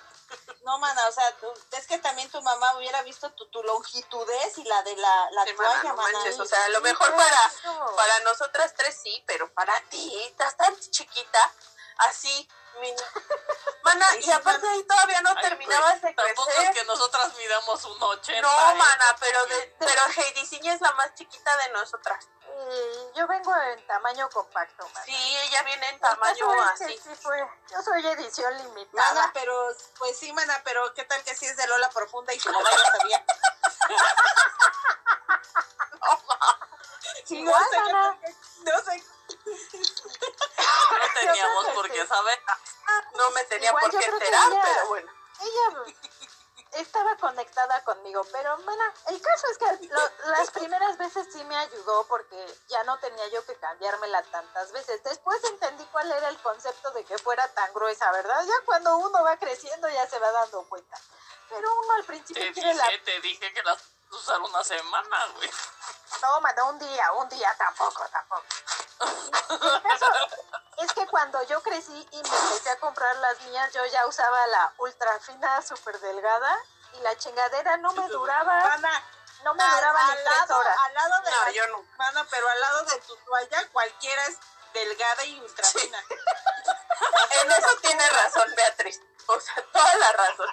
no, 0.65 0.79
mana, 0.79 1.07
o 1.09 1.13
sea, 1.13 1.31
tú- 1.39 1.53
es 1.73 1.87
que 1.87 1.99
también 1.99 2.31
tu 2.31 2.41
mamá 2.43 2.77
hubiera 2.77 3.03
visto 3.03 3.31
tu, 3.33 3.47
tu 3.51 3.63
longitudez 3.63 4.59
y 4.59 4.65
la 4.65 4.83
de 4.83 4.97
la, 4.97 5.31
la 5.33 5.45
Sí, 5.45 5.53
mana, 5.55 5.71
toalla, 5.73 5.89
no 5.91 5.97
mana. 5.97 6.13
manches, 6.19 6.39
o 6.41 6.45
sea, 6.47 6.65
a 6.65 6.69
lo 6.71 6.81
mejor 6.81 7.15
para, 7.15 7.53
para 7.97 8.21
nosotras 8.21 8.75
tres 8.77 8.99
sí, 9.03 9.23
pero 9.27 9.53
para 9.55 9.81
ti, 9.89 10.23
estás 10.25 10.57
tan 10.57 10.79
chiquita, 10.79 11.53
así. 11.99 12.49
Mana, 13.83 14.07
Sí, 14.13 14.21
y 14.29 14.31
aparte 14.31 14.67
ahí 14.69 14.83
todavía 14.85 15.21
no 15.23 15.31
Ay, 15.37 15.43
terminabas 15.43 15.95
de 16.01 16.13
pues, 16.13 16.17
Tampoco 16.17 16.49
es 16.51 16.55
crecer. 16.57 16.75
que 16.75 16.85
nosotras 16.85 17.35
midamos 17.37 17.85
un 17.85 18.03
80. 18.03 18.41
No, 18.43 18.75
mana, 18.77 19.17
pero, 19.19 19.45
de, 19.47 19.77
pero 19.79 20.03
Heidi 20.17 20.47
Ciña 20.47 20.75
es 20.75 20.81
la 20.81 20.93
más 20.93 21.15
chiquita 21.15 21.57
de 21.59 21.69
nosotras. 21.71 22.27
Y 22.63 23.19
yo 23.19 23.27
vengo 23.27 23.55
en 23.57 23.87
tamaño 23.87 24.29
compacto, 24.31 24.87
man. 24.95 25.05
Sí, 25.05 25.37
ella 25.45 25.63
viene 25.63 25.89
en 25.89 25.99
tamaño 26.01 26.53
que 26.53 26.85
así. 26.85 26.99
sí 27.03 27.15
fue, 27.15 27.39
yo 27.71 27.83
soy 27.83 28.07
edición 28.07 28.57
limitada. 28.59 29.15
Mana, 29.15 29.31
pero, 29.33 29.75
pues 29.99 30.19
sí, 30.19 30.33
mana, 30.33 30.61
pero 30.65 30.93
¿qué 30.95 31.05
tal 31.05 31.23
que 31.25 31.35
sí 31.35 31.47
es 31.47 31.57
de 31.57 31.67
Lola 31.69 31.89
Profunda 31.91 32.35
y 32.35 32.39
tu 32.39 32.53
mamá 32.53 32.71
ya 32.71 32.99
sabía? 32.99 33.25
Igual, 37.29 37.63
no 37.63 37.71
sé, 37.71 37.77
qué 37.87 37.93
mana. 37.93 38.11
tal 38.11 38.21
que- 38.21 38.71
no 38.71 38.83
sé. 38.83 39.05
No 40.91 41.15
teníamos 41.15 41.67
que 41.67 41.73
por 41.73 41.91
qué 41.91 42.07
saber. 42.07 42.41
No 43.15 43.31
me 43.31 43.45
tenía 43.45 43.69
Igual 43.71 43.83
por 43.83 43.91
qué 43.93 43.99
que 43.99 44.05
enterar, 44.07 44.49
ella- 44.53 44.61
pero 44.63 44.87
bueno. 44.89 45.13
Ella 45.41 45.95
estaba 46.73 47.17
conectada 47.17 47.83
conmigo, 47.85 48.25
pero 48.33 48.57
mana, 48.59 48.95
el 49.09 49.21
caso 49.21 49.47
es 49.51 49.59
que 49.59 49.89
lo- 49.89 50.31
las 50.31 50.51
primeras 50.51 50.97
veces 50.99 51.27
sí 51.33 51.43
me 51.45 51.57
ayudó 51.57 52.05
porque 52.07 52.37
ya 52.69 52.83
no 52.85 52.99
tenía 52.99 53.27
yo 53.29 53.45
que 53.45 53.55
cambiármela 53.57 54.23
tantas 54.25 54.71
veces. 54.73 55.03
Después 55.03 55.43
entendí 55.45 55.85
cuál 55.87 56.11
era 56.13 56.29
el 56.29 56.39
concepto 56.39 56.91
de 56.93 57.05
que 57.05 57.19
fuera 57.19 57.47
tan 57.49 57.73
gruesa, 57.75 58.11
¿verdad? 58.13 58.45
Ya 58.47 58.65
cuando 58.65 58.97
uno 58.99 59.23
va 59.25 59.37
creciendo 59.37 59.89
ya 59.89 60.07
se 60.09 60.19
va 60.19 60.31
dando 60.33 60.63
cuenta. 60.69 60.97
Pero 61.49 61.73
uno 61.75 61.93
al 61.95 62.05
principio 62.05 62.43
Te 62.43 62.53
quiere 62.53 62.75
la... 62.75 62.85
dije, 62.87 62.99
te 62.99 63.21
dije 63.21 63.53
que 63.53 63.63
las 63.65 63.83
usar 64.11 64.41
una 64.41 64.63
semana, 64.65 65.27
güey. 65.37 65.51
No, 66.23 66.67
un 66.69 66.79
día, 66.79 67.13
un 67.13 67.29
día 67.29 67.55
tampoco, 67.57 68.07
tampoco. 68.09 68.45
El 69.51 69.83
caso 69.83 70.07
es 70.79 70.93
que 70.93 71.07
cuando 71.07 71.43
yo 71.45 71.63
crecí 71.63 72.09
y 72.11 72.17
me 72.23 72.37
empecé 72.37 72.71
a 72.71 72.79
comprar 72.81 73.15
las 73.17 73.41
mías, 73.43 73.73
yo 73.73 73.85
ya 73.87 74.07
usaba 74.07 74.47
la 74.49 74.73
ultra 74.79 75.19
fina, 75.21 75.63
súper 75.63 75.99
delgada 76.01 76.59
y 76.95 77.01
la 77.01 77.17
chingadera 77.17 77.77
no 77.79 77.93
me 77.93 78.07
duraba, 78.09 78.65
Mana, 78.65 79.03
no 79.45 79.55
me 79.55 79.63
al, 79.63 79.71
duraba 79.71 80.03
ni 80.05 80.11
al 80.11 80.17
tres 80.25 80.39
lado, 80.39 80.59
horas. 80.59 80.79
al 80.87 80.95
lado 80.95 81.23
de 81.23 81.31
No, 81.31 81.45
la- 81.45 81.51
yo 81.53 81.67
no. 81.69 81.85
Mana, 81.97 82.27
pero 82.31 82.49
al 82.49 82.61
lado 82.61 82.83
de 82.85 83.01
tu 83.03 83.17
toalla 83.19 83.69
cualquiera 83.71 84.27
es 84.27 84.39
delgada 84.75 85.25
y 85.25 85.41
ultra 85.41 85.67
fina. 85.67 86.05
En 87.43 87.51
eso 87.53 87.77
tiene 87.81 88.07
razón 88.11 88.53
Beatriz. 88.55 89.01
O 89.27 89.41
sea, 89.41 89.55
toda 89.73 89.95
la 89.95 90.13
razón. 90.13 90.49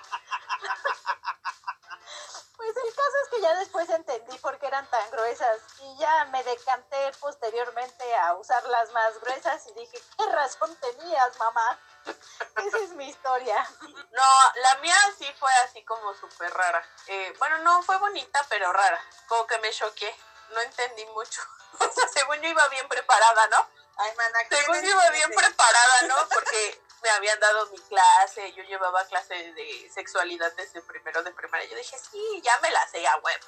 Pues 2.57 2.75
el 2.75 2.95
caso 2.95 3.17
es 3.23 3.29
que 3.29 3.41
ya 3.41 3.55
después 3.55 3.89
entendí 3.89 4.37
por 4.39 4.57
qué 4.57 4.65
eran 4.65 4.89
tan 4.89 5.11
gruesas 5.11 5.61
y 5.79 5.97
ya 5.99 6.25
me 6.25 6.43
decanté 6.43 7.11
posteriormente 7.19 8.15
a 8.15 8.33
usar 8.33 8.63
las 8.65 8.91
más 8.91 9.19
gruesas 9.21 9.65
y 9.67 9.73
dije, 9.73 10.01
¿qué 10.17 10.25
razón 10.25 10.75
tenías, 10.77 11.37
mamá? 11.37 11.79
Esa 12.55 12.77
es 12.79 12.89
mi 12.91 13.07
historia. 13.09 13.69
No, 14.11 14.51
la 14.55 14.75
mía 14.77 14.97
sí 15.19 15.27
fue 15.39 15.51
así 15.65 15.85
como 15.85 16.13
súper 16.15 16.51
rara. 16.51 16.83
Eh, 17.05 17.33
bueno, 17.37 17.59
no 17.59 17.83
fue 17.83 17.97
bonita, 17.97 18.43
pero 18.49 18.73
rara. 18.73 18.99
Como 19.27 19.45
que 19.45 19.59
me 19.59 19.71
choqué. 19.71 20.13
No 20.49 20.59
entendí 20.61 21.05
mucho. 21.07 21.41
O 21.79 21.91
sea, 21.91 22.07
según 22.07 22.37
yo 22.41 22.49
iba 22.49 22.67
bien 22.69 22.87
preparada, 22.87 23.45
¿no? 23.47 23.69
Ay, 23.97 24.11
mana, 24.15 24.39
¿qué 24.49 24.55
Según 24.55 24.81
yo 24.81 24.89
iba 24.89 25.09
bien 25.11 25.29
preparada, 25.29 26.01
¿no? 26.03 26.15
Porque 26.29 26.81
me 27.01 27.09
habían 27.09 27.39
dado 27.39 27.67
mi 27.67 27.79
clase, 27.79 28.53
yo 28.53 28.63
llevaba 28.63 29.05
clase 29.05 29.33
de 29.33 29.89
sexualidad 29.93 30.51
desde 30.53 30.81
primero 30.81 31.23
de 31.23 31.31
primaria. 31.31 31.69
Yo 31.69 31.75
dije, 31.75 31.97
sí, 31.97 32.41
ya 32.43 32.57
me 32.59 32.71
la 32.71 32.87
sé 32.87 33.05
a 33.07 33.17
huevo. 33.17 33.45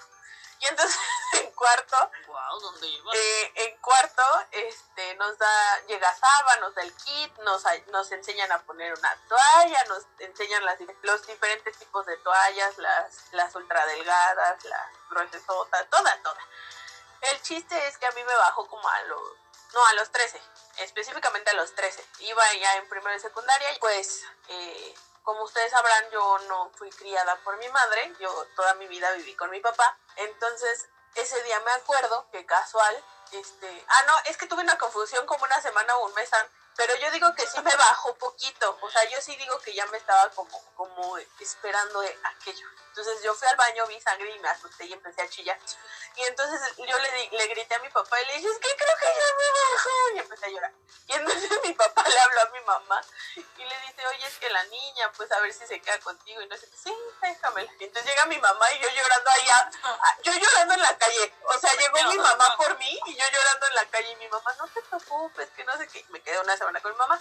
Y 0.60 0.66
entonces 0.66 0.98
en 1.34 1.52
cuarto, 1.52 2.12
Wow, 2.28 2.60
¿dónde 2.60 2.88
eh, 2.88 3.52
en 3.56 3.78
cuarto, 3.78 4.24
este, 4.52 5.16
nos 5.16 5.38
da, 5.38 5.86
llega 5.88 6.14
Saba, 6.16 6.58
nos 6.58 6.76
da 6.76 6.82
el 6.84 6.94
kit, 6.94 7.38
nos, 7.40 7.64
nos 7.92 8.12
enseñan 8.12 8.52
a 8.52 8.60
poner 8.64 8.94
una 8.94 9.18
toalla, 9.28 9.84
nos 9.86 10.06
enseñan 10.20 10.64
las, 10.66 10.78
los 11.04 11.26
diferentes 11.26 11.78
tipos 11.78 12.06
de 12.06 12.18
toallas, 12.18 12.78
las, 12.78 13.32
las 13.32 13.56
ultra 13.56 13.86
delgadas, 13.86 14.64
las 14.66 14.88
gruesotas, 15.10 15.90
todas, 15.90 16.22
todas. 16.24 16.44
El 17.22 17.42
chiste 17.42 17.88
es 17.88 17.98
que 17.98 18.06
a 18.06 18.12
mí 18.12 18.24
me 18.24 18.36
bajó 18.36 18.68
como 18.68 18.88
a 18.88 19.02
los, 19.04 19.22
no, 19.74 19.86
a 19.86 19.94
los 19.94 20.12
13, 20.12 20.42
específicamente 20.80 21.52
a 21.52 21.54
los 21.54 21.74
13. 21.76 22.04
Iba 22.20 22.54
ya 22.56 22.76
en 22.78 22.90
primero 22.90 23.12
de 23.12 23.20
secundaria, 23.20 23.74
y 23.74 23.80
pues, 23.80 24.24
eh, 24.50 24.96
como 25.24 25.44
ustedes 25.44 25.72
sabrán, 25.72 26.10
yo 26.12 26.40
no 26.48 26.72
fui 26.76 26.90
criada 26.90 27.36
por 27.44 27.58
mi 27.58 27.70
madre, 27.70 28.14
yo 28.20 28.48
toda 28.56 28.74
mi 28.76 28.88
vida 28.88 29.12
viví 29.14 29.36
con 29.36 29.50
mi 29.52 29.60
papá. 29.60 29.98
Entonces, 30.16 30.88
ese 31.16 31.42
día 31.44 31.60
me 31.62 31.72
acuerdo 31.72 32.28
que 32.32 32.46
casual 32.46 33.04
este, 33.32 33.86
ah, 33.88 34.04
no, 34.08 34.14
es 34.26 34.38
que 34.38 34.48
tuve 34.48 34.64
una 34.64 34.78
confusión 34.78 35.26
como 35.26 35.44
una 35.44 35.62
semana 35.62 35.96
o 35.98 36.08
un 36.08 36.14
mes 36.16 36.32
antes, 36.34 36.52
pero 36.80 36.96
yo 36.96 37.12
digo 37.12 37.36
que 37.36 37.46
sí 37.46 37.60
me 37.60 37.76
bajó 37.76 38.16
poquito, 38.16 38.80
o 38.82 38.90
sea, 38.90 39.04
yo 39.10 39.20
sí 39.22 39.36
digo 39.36 39.60
que 39.60 39.74
ya 39.74 39.86
me 39.88 39.98
estaba 39.98 40.30
como, 40.30 40.64
como 40.76 41.18
esperando 41.18 42.02
aquello. 42.24 42.66
Entonces 42.88 43.22
yo 43.22 43.34
fui 43.34 43.50
al 43.50 43.58
baño, 43.58 43.86
vi 43.88 44.00
sangre 44.00 44.34
y 44.34 44.40
me 44.40 44.48
asusté 44.48 44.86
y 44.86 44.94
empecé 44.94 45.22
a 45.22 45.30
chillar. 45.30 45.60
Y 46.16 46.24
entonces 46.24 46.60
yo 46.78 46.98
le, 46.98 47.30
le 47.32 47.48
grité 47.48 47.76
a 47.76 47.80
mi 47.80 47.90
papá 47.90 48.22
y 48.22 48.26
le 48.28 48.34
dije, 48.38 48.48
es 48.48 48.60
que 48.60 48.76
creo 48.78 48.98
que 48.98 49.06
ya 49.06 49.36
me 49.38 49.74
bajó. 49.74 49.90
Y 50.16 50.20
empecé 50.20 50.46
a 50.46 50.50
llorar. 50.50 50.74
Y 51.08 51.14
entonces 51.14 51.50
mi 51.64 51.74
papá 51.74 52.04
le 52.08 52.20
habló 52.20 52.42
a 52.42 52.50
mi 52.50 52.60
mamá 52.62 53.02
y 53.36 53.66
le 53.66 53.80
dice, 53.82 54.08
oye, 54.08 54.28
es 54.28 54.38
que 54.38 54.50
la 54.50 54.64
niña, 54.66 55.12
pues 55.18 55.32
a 55.32 55.40
ver 55.40 55.54
si 55.54 55.66
se 55.68 55.82
queda 55.82 56.00
contigo. 56.00 56.42
Y 56.42 56.48
no 56.48 56.58
sé 56.58 56.68
sí, 56.76 56.94
déjamela. 57.22 57.72
Y 57.80 57.84
entonces 57.86 58.10
llega 58.12 58.26
mi 58.26 58.38
mamá 58.38 58.72
y 58.74 58.80
yo 58.80 58.90
llorando 58.90 59.30
allá, 59.32 59.72
yo 60.24 60.34
llorando 60.34 60.74
en 60.74 60.82
la 60.82 60.98
calle. 60.98 61.34
O 61.44 61.58
sea, 61.58 61.74
llegó 61.76 62.10
mi 62.10 62.18
mamá 62.18 62.56
por 62.58 62.78
mí 62.78 63.00
y 63.06 63.16
yo 63.16 63.26
llorando 63.32 63.69
calle. 64.00 64.12
Y 64.12 64.16
mi 64.18 64.28
mamá, 64.30 64.54
no 64.58 64.68
te 64.68 64.82
preocupes, 64.82 65.50
que 65.56 65.64
no 65.64 65.78
sé 65.78 65.88
qué. 65.88 66.06
Me 66.10 66.22
quedé 66.22 66.40
una 66.40 66.58
semana 66.58 66.82
con 66.82 66.92
mi 66.92 66.98
mamá 66.98 67.20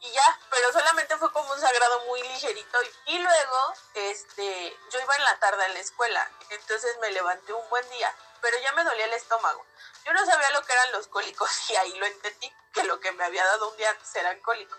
y 0.00 0.10
ya, 0.12 0.40
pero 0.50 0.72
solamente 0.72 1.16
fue 1.18 1.30
como 1.32 1.52
un 1.52 1.60
sagrado 1.60 2.00
muy 2.06 2.22
ligerito. 2.22 2.78
Y, 3.06 3.18
luego, 3.18 3.74
este, 3.94 4.78
yo 4.90 5.00
iba 5.00 5.16
en 5.16 5.24
la 5.24 5.38
tarde 5.38 5.64
a 5.64 5.68
la 5.68 5.78
escuela, 5.78 6.30
entonces 6.48 6.96
me 7.00 7.10
levanté 7.10 7.52
un 7.52 7.68
buen 7.68 7.88
día, 7.90 8.14
pero 8.40 8.58
ya 8.58 8.72
me 8.72 8.84
dolía 8.84 9.04
el 9.04 9.12
estómago. 9.12 9.64
Yo 10.04 10.14
no 10.14 10.24
sabía 10.24 10.50
lo 10.50 10.64
que 10.64 10.72
eran 10.72 10.92
los 10.92 11.06
cólicos 11.08 11.50
y 11.70 11.76
ahí 11.76 11.94
lo 11.98 12.06
entendí, 12.06 12.50
que 12.72 12.84
lo 12.84 12.98
que 12.98 13.12
me 13.12 13.24
había 13.24 13.44
dado 13.44 13.70
un 13.70 13.76
día 13.76 13.90
antes 13.90 14.14
eran 14.16 14.40
cólicos. 14.40 14.78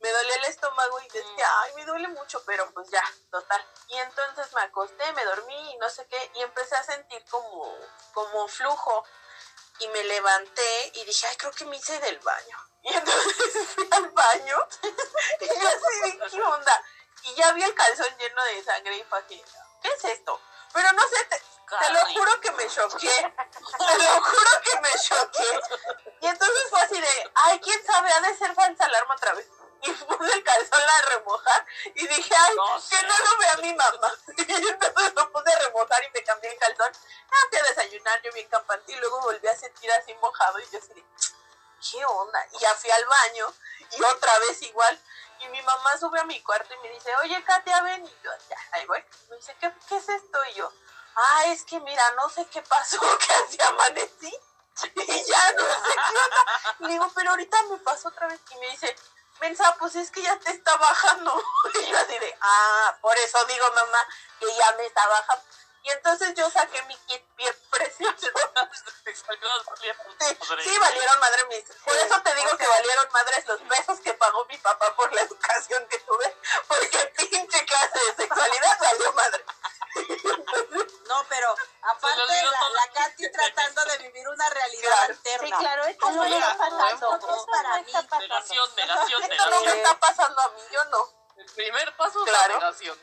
Me 0.00 0.10
dolía 0.10 0.36
el 0.36 0.44
estómago 0.46 1.00
y 1.00 1.08
decía, 1.08 1.60
ay, 1.60 1.74
me 1.76 1.84
duele 1.84 2.08
mucho, 2.08 2.42
pero 2.44 2.70
pues 2.72 2.88
ya, 2.90 3.02
total. 3.30 3.64
Y 3.88 3.98
entonces 3.98 4.52
me 4.54 4.62
acosté, 4.62 5.12
me 5.12 5.24
dormí 5.24 5.72
y 5.72 5.76
no 5.76 5.88
sé 5.88 6.06
qué, 6.08 6.30
y 6.34 6.42
empecé 6.42 6.74
a 6.74 6.82
sentir 6.82 7.22
como, 7.30 7.78
como 8.12 8.48
flujo. 8.48 9.04
Y 9.80 9.88
me 9.88 10.04
levanté 10.04 10.92
y 10.94 11.04
dije, 11.04 11.26
ay, 11.26 11.36
creo 11.36 11.52
que 11.52 11.64
me 11.64 11.76
hice 11.76 11.98
del 12.00 12.18
baño 12.20 12.64
y 12.84 12.94
entonces 12.94 13.68
fui 13.74 13.88
al 13.90 14.10
baño 14.10 14.68
y 15.40 15.46
yo 15.46 15.68
así, 15.68 16.18
¿qué 16.30 16.42
onda? 16.42 16.84
Y 17.22 17.34
ya 17.34 17.52
vi 17.52 17.62
el 17.62 17.74
calzón 17.74 18.14
lleno 18.18 18.44
de 18.44 18.62
sangre 18.62 18.96
y 18.96 19.04
fue 19.04 19.26
¿qué 19.26 19.42
es 19.82 20.04
esto? 20.04 20.40
Pero 20.72 20.92
no 20.92 21.08
sé, 21.08 21.24
te, 21.24 21.40
lo 21.92 22.06
juro 22.06 22.40
que 22.40 22.50
me 22.52 22.68
choqué. 22.68 23.34
Te 23.78 23.98
lo 23.98 24.22
juro 24.22 24.50
que 24.62 24.80
me 24.80 24.90
choqué. 24.98 25.60
Y 26.20 26.26
entonces 26.26 26.64
fue 26.68 26.80
así 26.80 27.00
de, 27.00 27.30
ay, 27.34 27.60
quién 27.60 27.86
sabe, 27.86 28.12
ha 28.12 28.20
de 28.20 28.36
ser 28.36 28.54
falsa 28.54 28.84
alarma 28.84 29.14
otra 29.14 29.34
vez. 29.34 29.46
Y 29.86 29.92
puse 29.92 30.32
el 30.32 30.42
calzón 30.42 30.80
a 30.80 31.02
remojar 31.10 31.66
y 31.94 32.06
dije, 32.06 32.34
ay, 32.34 32.56
que 32.90 33.06
no 33.06 33.18
lo 33.18 33.38
vea 33.38 33.56
mi 33.58 33.74
mamá. 33.74 34.12
Y 34.38 34.68
entonces 34.68 35.14
lo 35.14 35.32
puse 35.32 35.52
a 35.52 35.58
remojar 35.58 36.04
y 36.04 36.10
me 36.10 36.24
cambié 36.24 36.52
el 36.52 36.58
calzón. 36.58 36.92
Ah, 37.30 37.46
fui 37.50 37.58
a 37.58 37.62
desayunar, 37.64 38.22
yo 38.22 38.32
bien 38.32 38.48
campante 38.48 38.92
y 38.92 38.96
luego 38.96 39.20
volví 39.20 39.46
a 39.46 39.56
sentir 39.56 39.92
así 39.92 40.14
mojado 40.14 40.58
y 40.60 40.70
yo 40.70 40.78
así 40.78 40.94
de, 40.94 41.04
¿qué 41.90 42.04
onda? 42.04 42.46
Y 42.52 42.58
ya 42.58 42.74
fui 42.74 42.90
al 42.90 43.04
baño 43.04 43.52
y 43.92 44.02
otra 44.04 44.38
vez 44.40 44.62
igual. 44.62 44.98
Y 45.40 45.48
mi 45.48 45.60
mamá 45.62 45.98
sube 45.98 46.18
a 46.20 46.24
mi 46.24 46.40
cuarto 46.42 46.72
y 46.72 46.78
me 46.78 46.88
dice, 46.90 47.14
oye, 47.16 47.42
Katia, 47.44 47.82
ven. 47.82 48.06
Y 48.06 48.16
yo, 48.22 48.30
ya, 48.48 48.56
ahí 48.72 48.86
voy. 48.86 49.04
Me 49.28 49.36
dice, 49.36 49.54
¿qué, 49.60 49.72
qué 49.88 49.96
es 49.96 50.08
esto? 50.08 50.38
Y 50.46 50.54
yo, 50.54 50.72
ah, 51.16 51.44
es 51.46 51.64
que 51.64 51.78
mira, 51.80 52.02
no 52.12 52.28
sé 52.30 52.46
qué 52.46 52.62
pasó, 52.62 53.00
que 53.26 53.32
así 53.34 53.58
amanecí. 53.60 54.34
Y 54.94 55.24
ya 55.24 55.52
no 55.52 55.62
sé 55.62 55.92
qué 55.94 56.16
onda. 56.16 56.76
Y 56.80 56.86
digo, 56.88 57.10
pero 57.14 57.30
ahorita 57.30 57.62
me 57.64 57.78
pasó 57.78 58.08
otra 58.08 58.26
vez. 58.26 58.40
Y 58.50 58.56
me 58.56 58.70
dice, 58.70 58.96
mensa, 59.40 59.76
pues 59.78 59.96
es 59.96 60.10
que 60.10 60.22
ya 60.22 60.38
te 60.38 60.50
está 60.50 60.76
bajando. 60.76 61.32
Y 61.74 61.90
yo 61.90 61.98
así 61.98 62.18
de, 62.18 62.36
ah, 62.40 62.96
por 63.00 63.16
eso 63.18 63.44
digo, 63.46 63.66
mamá, 63.74 64.06
que 64.38 64.46
ya 64.56 64.72
me 64.76 64.86
está 64.86 65.06
bajando. 65.06 65.44
Y 65.84 65.90
entonces 65.90 66.34
yo 66.34 66.50
saqué 66.50 66.82
mi 66.84 66.96
kit 66.96 67.22
bien 67.36 67.54
precioso. 67.70 68.26
sí, 70.62 70.78
valieron 70.78 71.20
madre 71.20 71.44
mis. 71.50 71.64
Por 71.84 71.94
eso 71.94 72.22
te 72.22 72.34
digo 72.34 72.56
que 72.56 72.66
valieron 72.66 73.06
madres 73.12 73.46
los 73.46 73.68
besos 73.68 74.00
que 74.00 74.14
pagó 74.14 74.46
mi 74.46 74.56
papá 74.58 74.96
por 74.96 75.12
la 75.12 75.20
educación 75.20 75.86
que 75.88 75.98
tuve. 75.98 76.36
Porque 76.68 77.12
pinche 77.16 77.66
clase 77.66 77.98
de 77.98 78.16
sexualidad 78.16 78.78
valió 78.80 79.12
madre. 79.12 79.44
No, 81.06 81.24
pero 81.28 81.54
aparte 81.82 82.22
la, 82.32 82.68
la 82.70 82.92
Katy 82.94 83.30
tratando 83.30 83.84
de 83.84 83.98
vivir 83.98 84.26
una 84.26 84.50
realidad 84.50 85.02
alterna. 85.02 85.46
Sí, 85.46 85.52
claro, 85.52 85.84
esto 85.84 86.10
no 86.10 86.24
está 86.24 86.56
pasando. 86.58 87.36
Es 87.36 87.44
para 87.44 87.82
mí. 87.82 87.92
Negación, 87.92 88.74
negación, 88.76 89.22
Esto 89.22 89.50
no 89.50 89.60
me 89.60 89.72
está 89.76 90.00
pasando 90.00 90.40
a 90.40 90.48
mí, 90.48 90.62
yo 90.72 90.84
no. 90.86 91.24
El 91.36 91.46
primer 91.52 91.96
paso 91.96 92.24
es 92.24 92.32
la 92.32 92.48
negación. 92.48 92.98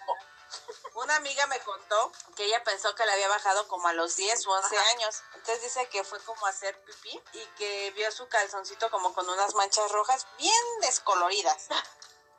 Una 0.94 1.16
amiga 1.16 1.48
me 1.48 1.60
contó 1.62 2.12
que 2.36 2.46
ella 2.46 2.64
pensó 2.64 2.94
que 2.96 3.06
le 3.06 3.14
había 3.14 3.30
bajado 3.30 3.68
como 3.70 3.88
a 3.88 3.94
los 3.94 4.18
10 4.18 4.46
o 4.48 4.52
11 4.52 4.78
años. 4.78 5.24
Entonces 5.36 5.64
dice 5.64 5.88
que 5.88 6.04
fue 6.04 6.20
como 6.24 6.46
a 6.46 6.50
hacer 6.50 6.78
pipí 6.84 7.22
y 7.34 7.46
que 7.58 7.92
vio 7.92 8.12
su 8.12 8.28
calzoncito 8.28 8.90
como 8.92 9.14
con 9.14 9.30
unas 9.30 9.56
manchas 9.56 9.90
rojas 9.92 10.28
bien 10.38 10.64
descoloridas. 10.82 11.68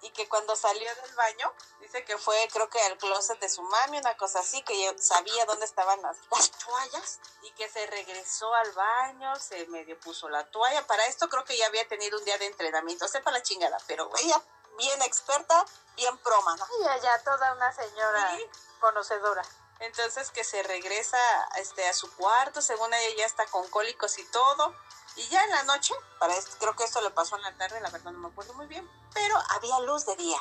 Y 0.03 0.11
que 0.11 0.29
cuando 0.29 0.57
salió 0.57 0.93
del 0.97 1.15
baño, 1.15 1.53
dice 1.81 2.05
que 2.05 2.19
fue 2.19 2.49
creo 2.53 2.69
que 2.69 2.81
al 2.81 2.99
closet 2.99 3.39
de 3.39 3.49
su 3.49 3.63
mami, 3.63 3.99
una 3.99 4.17
cosa 4.17 4.41
así, 4.41 4.61
que 4.63 4.95
sabía 4.99 5.47
dónde 5.47 5.65
estaban 5.65 6.03
las, 6.03 6.17
las 6.31 6.51
toallas 6.51 7.21
y 7.43 7.53
que 7.53 7.69
se 7.69 7.87
regresó 7.87 8.53
al 8.53 8.73
baño, 8.73 9.37
se 9.37 9.65
medio 9.69 9.99
puso 10.01 10.29
la 10.29 10.45
toalla. 10.51 10.87
Para 10.89 11.07
esto 11.07 11.29
creo 11.29 11.45
que 11.45 11.57
ya 11.57 11.67
había 11.67 11.87
tenido 11.87 12.19
un 12.19 12.25
día 12.25 12.37
de 12.37 12.47
entrenamiento, 12.47 13.07
sepa 13.07 13.31
la 13.31 13.43
chingada, 13.43 13.79
pero 13.87 14.11
ella 14.21 14.43
bien 14.79 15.03
experta, 15.03 15.65
bien 15.97 16.17
proma, 16.19 16.57
¿no? 16.57 16.67
Y 16.81 16.89
allá 16.89 17.23
toda 17.25 17.55
una 17.55 17.73
señora 17.73 18.39
conocedora. 18.81 19.43
Entonces 19.81 20.31
que 20.31 20.45
se 20.45 20.63
regresa 20.63 21.19
este, 21.59 21.89
a 21.89 21.93
su 21.93 22.15
cuarto, 22.15 22.63
según 22.63 22.95
ella 22.95 23.17
ya 23.19 23.27
está 23.27 23.47
con 23.47 23.69
cólicos 23.69 24.19
y 24.19 24.25
todo. 24.27 24.75
Y 25.17 25.29
ya 25.29 25.43
en 25.45 25.51
la 25.51 25.65
noche, 25.65 25.93
para 26.19 26.35
esto, 26.35 26.57
creo 26.59 26.75
que 26.75 26.85
esto 26.85 27.01
le 27.01 27.11
pasó 27.11 27.37
en 27.37 27.43
la 27.43 27.53
tarde, 27.57 27.81
la 27.81 27.91
verdad 27.91 28.13
no 28.13 28.19
me 28.21 28.29
acuerdo 28.29 28.55
muy 28.55 28.67
bien, 28.67 28.89
pero 29.13 29.37
había 29.51 29.79
luz 29.81 30.07
de 30.07 30.17
día. 30.17 30.39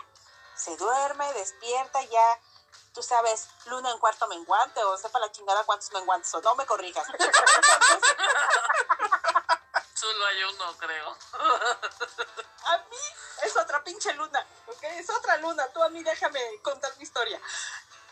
Se 0.56 0.78
duerme, 0.78 1.34
despierta, 1.34 2.02
ya, 2.04 2.40
tú 2.94 3.04
sabes, 3.04 3.48
luna 3.66 3.92
en 3.92 3.98
cuarto 4.00 4.28
menguante, 4.28 4.82
o 4.84 4.98
sepa 4.98 5.20
la 5.20 5.32
chingada 5.32 5.66
cuántos 5.66 5.92
menguantes, 5.92 6.34
o 6.36 6.42
no 6.42 6.56
me 6.56 6.66
corrijas. 6.66 7.06
Solo 10.02 10.26
hay 10.26 10.44
uno, 10.44 10.78
creo. 10.80 11.16
a 12.66 12.78
mí 12.90 12.98
es 13.44 13.56
otra 13.56 13.84
pinche 13.84 14.12
luna, 14.14 14.48
¿ok? 14.66 14.84
Es 14.98 15.08
otra 15.12 15.38
luna. 15.38 15.68
Tú 15.68 15.84
a 15.84 15.90
mí 15.90 16.04
déjame 16.04 16.42
contar 16.64 16.92
mi 16.98 17.04
historia. 17.04 17.40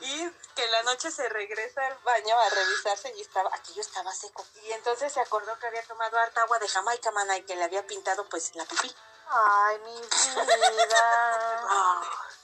Y 0.02 0.30
que 0.54 0.66
en 0.66 0.72
la 0.72 0.84
noche 0.84 1.10
se 1.10 1.28
regresa 1.30 1.84
al 1.88 1.98
baño 2.04 2.38
a 2.38 2.50
revisarse 2.50 3.12
y 3.18 3.22
estaba, 3.22 3.50
aquello 3.56 3.82
estaba 3.82 4.14
seco. 4.14 4.46
Y 4.66 4.72
entonces 4.74 5.12
se 5.12 5.20
acordó 5.20 5.58
que 5.58 5.66
había 5.66 5.82
tomado 5.88 6.20
harta 6.20 6.44
agua 6.44 6.60
de 6.60 6.68
Jamaica, 6.68 7.10
mana, 7.10 7.36
y 7.38 7.42
que 7.42 7.56
le 7.56 7.64
había 7.64 7.88
pintado 7.88 8.24
pues 8.30 8.54
la 8.54 8.66
pipí. 8.66 8.96
Ay, 9.28 9.80
mi 9.80 10.00
vida. 10.00 10.82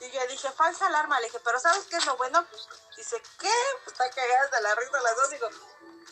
y 0.00 0.10
yo 0.10 0.26
dije, 0.26 0.50
falsa 0.50 0.86
alarma. 0.86 1.20
Le 1.20 1.26
dije, 1.26 1.38
pero 1.44 1.60
¿sabes 1.60 1.84
qué 1.84 1.98
es 1.98 2.06
lo 2.06 2.16
bueno? 2.16 2.44
dice, 2.96 3.22
¿qué? 3.38 3.54
Pues 3.84 3.92
está 3.92 4.10
cagada 4.10 4.48
de 4.48 4.60
la 4.62 4.74
risa 4.74 5.00
las 5.02 5.16
dos. 5.16 5.30
Digo, 5.30 5.48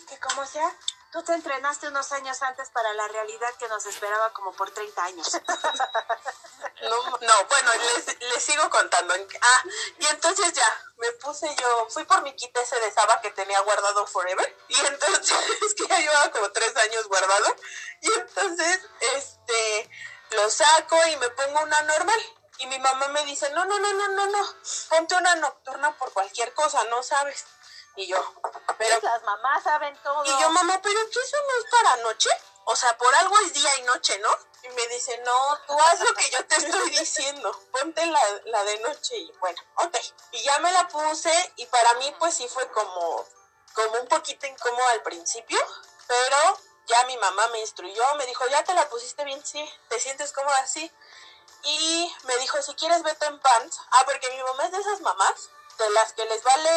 que 0.08 0.20
como 0.20 0.46
sea, 0.46 0.72
Tú 1.14 1.22
te 1.22 1.32
entrenaste 1.32 1.86
unos 1.86 2.10
años 2.10 2.42
antes 2.42 2.70
para 2.70 2.92
la 2.92 3.06
realidad 3.06 3.54
que 3.60 3.68
nos 3.68 3.86
esperaba 3.86 4.32
como 4.32 4.50
por 4.50 4.68
30 4.72 5.04
años. 5.04 5.40
No, 6.82 7.18
no 7.20 7.44
bueno, 7.48 7.70
les, 8.20 8.42
sigo 8.42 8.68
contando. 8.68 9.14
Ah, 9.40 9.62
y 9.98 10.06
entonces 10.06 10.52
ya, 10.52 10.84
me 10.96 11.12
puse 11.12 11.46
yo, 11.54 11.86
fui 11.88 12.04
por 12.04 12.20
mi 12.22 12.34
kit 12.34 12.54
ese 12.56 12.78
de 12.80 12.90
Saba 12.90 13.20
que 13.20 13.30
tenía 13.30 13.60
guardado 13.60 14.06
forever. 14.06 14.56
Y 14.68 14.80
entonces, 14.80 15.38
es 15.64 15.74
que 15.76 15.86
ya 15.86 15.98
llevaba 16.00 16.30
como 16.32 16.50
tres 16.50 16.76
años 16.76 17.06
guardado. 17.06 17.56
Y 18.00 18.12
entonces, 18.12 18.80
este, 19.16 19.90
lo 20.30 20.50
saco 20.50 20.96
y 21.06 21.16
me 21.18 21.30
pongo 21.30 21.62
una 21.62 21.80
normal. 21.82 22.20
Y 22.58 22.66
mi 22.66 22.78
mamá 22.78 23.08
me 23.08 23.24
dice, 23.24 23.48
no, 23.50 23.64
no, 23.64 23.78
no, 23.78 23.92
no, 23.92 24.08
no, 24.08 24.26
no, 24.26 24.54
ponte 24.90 25.14
una 25.14 25.36
nocturna 25.36 25.96
por 25.96 26.12
cualquier 26.12 26.52
cosa, 26.54 26.82
no 26.84 27.02
sabes. 27.02 27.46
Y 27.96 28.06
yo, 28.06 28.18
pero... 28.76 28.98
Las 29.02 29.22
mamás 29.22 29.62
saben 29.62 29.96
todo. 30.02 30.24
Y 30.24 30.40
yo, 30.40 30.50
mamá, 30.50 30.80
pero 30.82 30.98
¿qué 31.12 31.20
eso 31.20 31.36
no 31.46 31.64
es 31.64 31.70
para 31.70 31.96
noche? 32.02 32.30
O 32.66 32.74
sea, 32.74 32.96
por 32.96 33.14
algo 33.14 33.38
es 33.40 33.52
día 33.52 33.78
y 33.78 33.82
noche, 33.82 34.18
¿no? 34.18 34.30
Y 34.62 34.68
me 34.70 34.86
dice, 34.88 35.16
no, 35.18 35.58
tú 35.66 35.78
haz 35.78 36.00
lo 36.00 36.14
que 36.14 36.30
yo 36.30 36.44
te 36.46 36.56
estoy 36.56 36.90
diciendo, 36.90 37.52
ponte 37.70 38.04
la, 38.06 38.20
la 38.46 38.64
de 38.64 38.78
noche 38.80 39.16
y 39.16 39.30
bueno, 39.38 39.60
ok. 39.76 39.96
Y 40.32 40.42
ya 40.42 40.58
me 40.60 40.72
la 40.72 40.88
puse 40.88 41.52
y 41.56 41.66
para 41.66 41.94
mí 41.94 42.14
pues 42.18 42.34
sí 42.34 42.48
fue 42.48 42.66
como, 42.72 43.26
como 43.74 44.00
un 44.00 44.08
poquito 44.08 44.46
incómodo 44.46 44.88
al 44.88 45.02
principio, 45.02 45.58
pero 46.06 46.58
ya 46.86 47.04
mi 47.04 47.16
mamá 47.18 47.48
me 47.48 47.60
instruyó, 47.60 48.14
me 48.16 48.26
dijo, 48.26 48.46
ya 48.48 48.64
te 48.64 48.74
la 48.74 48.88
pusiste 48.88 49.24
bien, 49.24 49.44
sí, 49.44 49.62
te 49.88 50.00
sientes 50.00 50.32
cómoda 50.32 50.58
así. 50.58 50.90
Y 51.64 52.14
me 52.24 52.36
dijo, 52.38 52.60
si 52.62 52.74
quieres 52.74 53.02
vete 53.02 53.26
en 53.26 53.40
pants. 53.40 53.80
Ah, 53.92 54.02
porque 54.04 54.30
mi 54.30 54.42
mamá 54.42 54.66
es 54.66 54.72
de 54.72 54.78
esas 54.78 55.00
mamás, 55.00 55.50
de 55.78 55.90
las 55.90 56.12
que 56.12 56.24
les 56.26 56.42
vale 56.42 56.70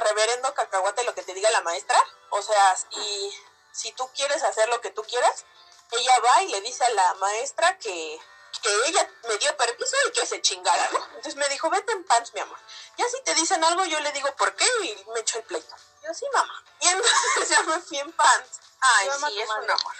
reverendo 0.00 0.52
cacahuate 0.54 1.04
lo 1.04 1.14
que 1.14 1.22
te 1.22 1.34
diga 1.34 1.50
la 1.50 1.62
maestra. 1.62 2.02
O 2.30 2.42
sea, 2.42 2.76
y 2.90 3.34
si 3.72 3.92
tú 3.92 4.08
quieres 4.14 4.42
hacer 4.42 4.68
lo 4.68 4.80
que 4.80 4.90
tú 4.90 5.02
quieras, 5.02 5.44
ella 5.92 6.18
va 6.20 6.42
y 6.42 6.48
le 6.48 6.60
dice 6.60 6.84
a 6.84 6.90
la 6.90 7.14
maestra 7.14 7.78
que, 7.78 8.20
que 8.62 8.74
ella 8.86 9.08
me 9.28 9.36
dio 9.38 9.56
permiso 9.56 9.96
y 10.08 10.12
que 10.12 10.26
se 10.26 10.40
chingara, 10.42 10.88
¿no? 10.92 11.04
Entonces 11.06 11.36
me 11.36 11.48
dijo, 11.48 11.68
vete 11.70 11.92
en 11.92 12.04
pants, 12.04 12.32
mi 12.34 12.40
amor. 12.40 12.58
Ya 12.96 13.08
si 13.08 13.20
te 13.22 13.34
dicen 13.34 13.62
algo, 13.64 13.84
yo 13.84 14.00
le 14.00 14.12
digo, 14.12 14.34
¿por 14.36 14.54
qué? 14.54 14.66
Y 14.82 15.04
me 15.12 15.20
echo 15.20 15.38
el 15.38 15.44
pleito. 15.44 15.74
Yo, 16.02 16.14
sí, 16.14 16.26
mamá. 16.32 16.64
Y 16.80 16.88
entonces 16.88 17.48
ya 17.50 17.62
me 17.62 17.80
fui 17.80 17.98
en 17.98 18.12
pants. 18.12 18.60
Ay, 18.80 19.06
Yo 19.06 19.26
sí, 19.28 19.40
es 19.40 19.48
madre. 19.48 19.64
un 19.64 19.70
amor. 19.70 19.94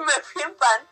me 0.00 0.12
fui 0.22 0.42
en 0.42 0.56
pan 0.56 0.88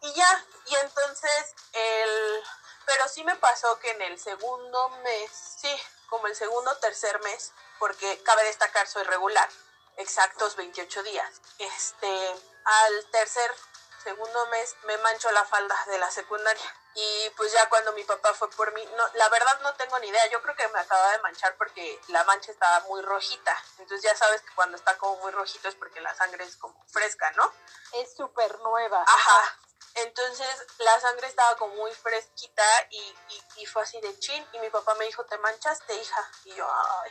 y 0.00 0.12
ya, 0.12 0.44
y 0.66 0.74
entonces 0.76 1.54
el, 1.72 2.44
pero 2.86 3.08
sí 3.08 3.24
me 3.24 3.34
pasó 3.36 3.78
que 3.80 3.90
en 3.90 4.02
el 4.02 4.18
segundo 4.20 4.88
mes, 5.02 5.30
sí, 5.60 5.82
como 6.08 6.26
el 6.26 6.34
segundo 6.34 6.70
o 6.70 6.76
tercer 6.76 7.20
mes, 7.20 7.52
porque 7.78 8.22
cabe 8.24 8.44
destacar 8.44 8.86
soy 8.86 9.04
regular, 9.04 9.48
exactos 9.96 10.56
28 10.56 11.02
días, 11.02 11.40
este, 11.58 12.36
al 12.64 13.06
tercer, 13.10 13.54
segundo 14.02 14.46
mes 14.46 14.76
me 14.84 14.96
mancho 14.98 15.30
la 15.32 15.44
falda 15.44 15.76
de 15.86 15.98
la 15.98 16.10
secundaria. 16.10 16.74
Y 16.94 17.30
pues 17.36 17.52
ya 17.52 17.68
cuando 17.68 17.92
mi 17.92 18.02
papá 18.02 18.34
fue 18.34 18.50
por 18.50 18.72
mí, 18.72 18.84
no, 18.96 19.04
la 19.14 19.28
verdad 19.28 19.60
no 19.60 19.72
tengo 19.74 19.98
ni 20.00 20.08
idea, 20.08 20.26
yo 20.30 20.42
creo 20.42 20.56
que 20.56 20.66
me 20.68 20.80
acababa 20.80 21.12
de 21.12 21.20
manchar 21.20 21.56
porque 21.56 22.00
la 22.08 22.24
mancha 22.24 22.50
estaba 22.50 22.80
muy 22.88 23.02
rojita. 23.02 23.56
Entonces 23.78 24.02
ya 24.02 24.16
sabes 24.16 24.42
que 24.42 24.54
cuando 24.54 24.76
está 24.76 24.98
como 24.98 25.16
muy 25.18 25.30
rojito 25.30 25.68
es 25.68 25.76
porque 25.76 26.00
la 26.00 26.14
sangre 26.14 26.44
es 26.44 26.56
como 26.56 26.84
fresca, 26.88 27.30
¿no? 27.36 27.52
Es 27.92 28.16
súper 28.16 28.58
nueva. 28.60 29.04
Ajá. 29.06 29.58
Entonces 29.94 30.66
la 30.78 31.00
sangre 31.00 31.26
estaba 31.26 31.56
como 31.56 31.74
muy 31.74 31.92
fresquita 31.92 32.64
y, 32.90 33.14
y, 33.56 33.66
fue 33.66 33.82
así 33.82 34.00
de 34.00 34.18
chin. 34.18 34.46
Y 34.52 34.58
mi 34.60 34.70
papá 34.70 34.94
me 34.94 35.04
dijo, 35.06 35.24
¿te 35.24 35.36
manchaste, 35.38 35.94
hija? 35.94 36.30
Y 36.44 36.54
yo, 36.54 36.66
ay. 37.02 37.10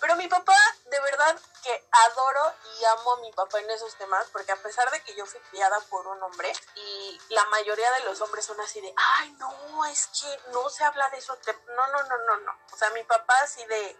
Pero 0.00 0.16
mi 0.16 0.28
papá, 0.28 0.56
de 0.84 1.00
verdad 1.00 1.38
que 1.62 1.88
adoro 1.90 2.54
y 2.78 2.84
amo 2.84 3.14
a 3.14 3.20
mi 3.20 3.32
papá 3.32 3.58
en 3.60 3.70
esos 3.70 3.94
temas, 3.96 4.26
porque 4.32 4.52
a 4.52 4.62
pesar 4.62 4.90
de 4.90 5.02
que 5.02 5.14
yo 5.14 5.26
fui 5.26 5.40
criada 5.50 5.78
por 5.90 6.06
un 6.06 6.22
hombre, 6.22 6.52
y 6.76 7.20
la 7.30 7.44
mayoría 7.46 7.90
de 7.92 8.00
los 8.00 8.20
hombres 8.20 8.44
son 8.44 8.60
así 8.60 8.80
de, 8.80 8.94
ay, 9.18 9.32
no, 9.32 9.84
es 9.86 10.08
que 10.08 10.50
no 10.52 10.68
se 10.70 10.84
habla 10.84 11.08
de 11.10 11.18
eso. 11.18 11.36
No, 11.74 11.86
no, 11.88 12.02
no, 12.04 12.18
no, 12.18 12.36
no. 12.38 12.58
O 12.72 12.76
sea, 12.76 12.90
mi 12.90 13.02
papá 13.04 13.34
así 13.42 13.64
de, 13.66 13.96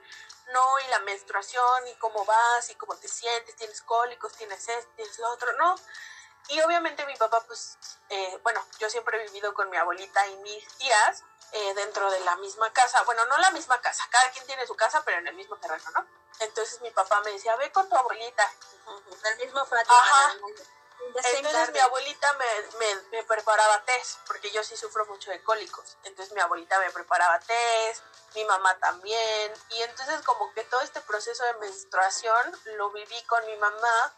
no, 0.53 0.79
y 0.79 0.89
la 0.89 1.01
menstruación, 1.01 1.89
y 1.89 1.95
cómo 1.97 2.25
vas, 2.25 2.71
y 2.71 2.75
cómo 2.77 2.97
te 2.97 3.09
sientes, 3.09 3.57
tienes 3.57 3.83
cólicos, 3.83 4.33
tienes 4.33 4.69
esto, 4.69 4.91
tienes 4.97 5.19
lo 5.19 5.31
otro, 5.31 5.53
no. 5.55 5.75
Y 6.49 6.61
obviamente 6.63 7.05
mi 7.07 7.17
papá, 7.17 7.41
pues, 7.47 7.77
eh, 8.09 8.39
bueno, 8.43 8.65
yo 8.79 8.89
siempre 8.89 9.21
he 9.21 9.25
vivido 9.27 9.53
con 9.53 9.69
mi 9.69 9.77
abuelita 9.77 10.27
y 10.29 10.37
mis 10.37 10.67
tías 10.79 11.23
eh, 11.53 11.75
dentro 11.75 12.11
de 12.11 12.21
la 12.21 12.37
misma 12.37 12.73
casa. 12.73 13.03
Bueno, 13.03 13.25
no 13.27 13.37
la 13.39 13.51
misma 13.51 13.81
casa, 13.81 14.07
cada 14.11 14.31
quien 14.31 14.47
tiene 14.47 14.67
su 14.67 14.75
casa, 14.75 15.03
pero 15.05 15.19
en 15.19 15.29
el 15.29 15.35
mismo 15.35 15.57
terreno, 15.59 15.91
¿no? 15.95 16.07
Entonces 16.41 16.81
mi 16.81 16.91
papá 16.91 17.21
me 17.25 17.33
decía, 17.33 17.57
ve 17.57 17.71
con 17.73 17.89
tu 17.89 17.97
abuelita. 17.97 18.51
El 19.25 19.37
mismo 19.39 19.65
patio. 19.67 19.93
Ajá. 19.95 20.35
Entonces 21.15 21.73
mi 21.73 21.79
abuelita 21.79 22.33
me, 22.35 22.79
me, 22.79 23.03
me 23.13 23.23
preparaba 23.25 23.83
test, 23.85 24.19
porque 24.27 24.51
yo 24.51 24.63
sí 24.63 24.77
sufro 24.77 25.07
mucho 25.07 25.31
de 25.31 25.43
cólicos. 25.43 25.97
Entonces 26.05 26.35
mi 26.35 26.41
abuelita 26.41 26.79
me 26.81 26.91
preparaba 26.91 27.39
test, 27.41 28.03
mi 28.35 28.45
mamá 28.45 28.79
también. 28.79 29.53
Y 29.71 29.83
entonces 29.83 30.21
como 30.23 30.53
que 30.55 30.65
todo 30.65 30.81
este 30.81 31.01
proceso 31.03 31.45
de 31.45 31.55
menstruación 31.55 32.61
lo 32.77 32.91
viví 32.91 33.23
con 33.25 33.45
mi 33.47 33.57
mamá, 33.57 34.15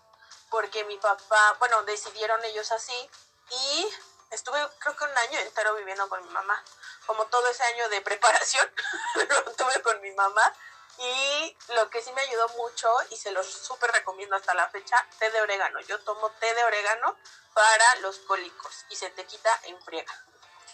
porque 0.50 0.84
mi 0.84 0.98
papá, 0.98 1.56
bueno, 1.58 1.82
decidieron 1.84 2.44
ellos 2.44 2.70
así. 2.72 3.10
Y 3.50 3.88
estuve 4.30 4.58
creo 4.78 4.96
que 4.96 5.04
un 5.04 5.18
año 5.18 5.38
entero 5.40 5.74
viviendo 5.74 6.08
con 6.08 6.22
mi 6.22 6.30
mamá. 6.30 6.62
Como 7.06 7.26
todo 7.26 7.48
ese 7.48 7.62
año 7.64 7.88
de 7.88 8.00
preparación, 8.02 8.70
lo 9.28 9.52
tuve 9.52 9.80
con 9.82 10.00
mi 10.00 10.10
mamá. 10.12 10.52
Y 10.98 11.56
lo 11.74 11.88
que 11.88 12.02
sí 12.02 12.12
me 12.12 12.20
ayudó 12.20 12.48
mucho, 12.50 12.88
y 13.08 13.16
se 13.16 13.30
los 13.30 13.46
súper 13.46 13.90
recomiendo 13.90 14.36
hasta 14.36 14.52
la 14.52 14.68
fecha, 14.68 15.06
té 15.18 15.30
de 15.30 15.40
orégano. 15.40 15.80
Yo 15.80 15.98
tomo 16.00 16.30
té 16.32 16.52
de 16.52 16.64
orégano 16.64 17.16
para 17.54 17.94
los 17.96 18.18
cólicos 18.18 18.84
y 18.90 18.96
se 18.96 19.08
te 19.10 19.24
quita 19.24 19.58
en 19.64 19.80
friega. 19.82 20.12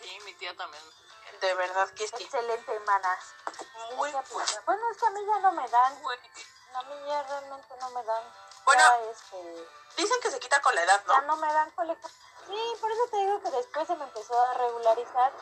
Sí, 0.01 0.19
mi 0.25 0.35
tía 0.35 0.57
también. 0.57 0.83
De 1.41 1.55
verdad 1.55 1.89
que 1.91 2.09
sí. 2.09 2.25
Excelente, 2.25 2.81
manas. 2.81 3.35
Muy 3.95 4.09
Esa 4.09 4.25
bueno. 4.33 4.53
Bueno, 4.65 4.91
es 4.91 4.99
que 4.99 5.07
a 5.07 5.11
mí 5.11 5.21
ya 5.27 5.39
no 5.41 5.53
me 5.53 5.69
dan. 5.69 6.03
Güey, 6.03 6.19
A 6.75 6.83
mí 6.83 6.95
ya 7.07 7.23
realmente 7.23 7.75
no 7.81 7.91
me 7.91 8.03
dan. 8.03 8.25
Bueno. 8.67 8.83
Este, 9.11 9.69
Dicen 9.97 10.21
que 10.21 10.31
se 10.31 10.39
quita 10.39 10.61
con 10.61 10.75
la 10.75 10.83
edad, 10.83 11.03
ya 11.09 11.21
¿no? 11.23 11.29
no 11.29 11.37
me 11.39 11.51
dan 11.51 11.71
cólicos. 11.71 12.11
Sí, 12.47 12.73
por 12.81 12.91
eso 12.93 13.03
te 13.11 13.17
digo 13.17 13.43
que 13.43 13.51
después 13.51 13.87
se 13.87 13.97
me 13.97 14.05
empezó 14.05 14.39
a 14.41 14.53
regularizar 14.55 15.33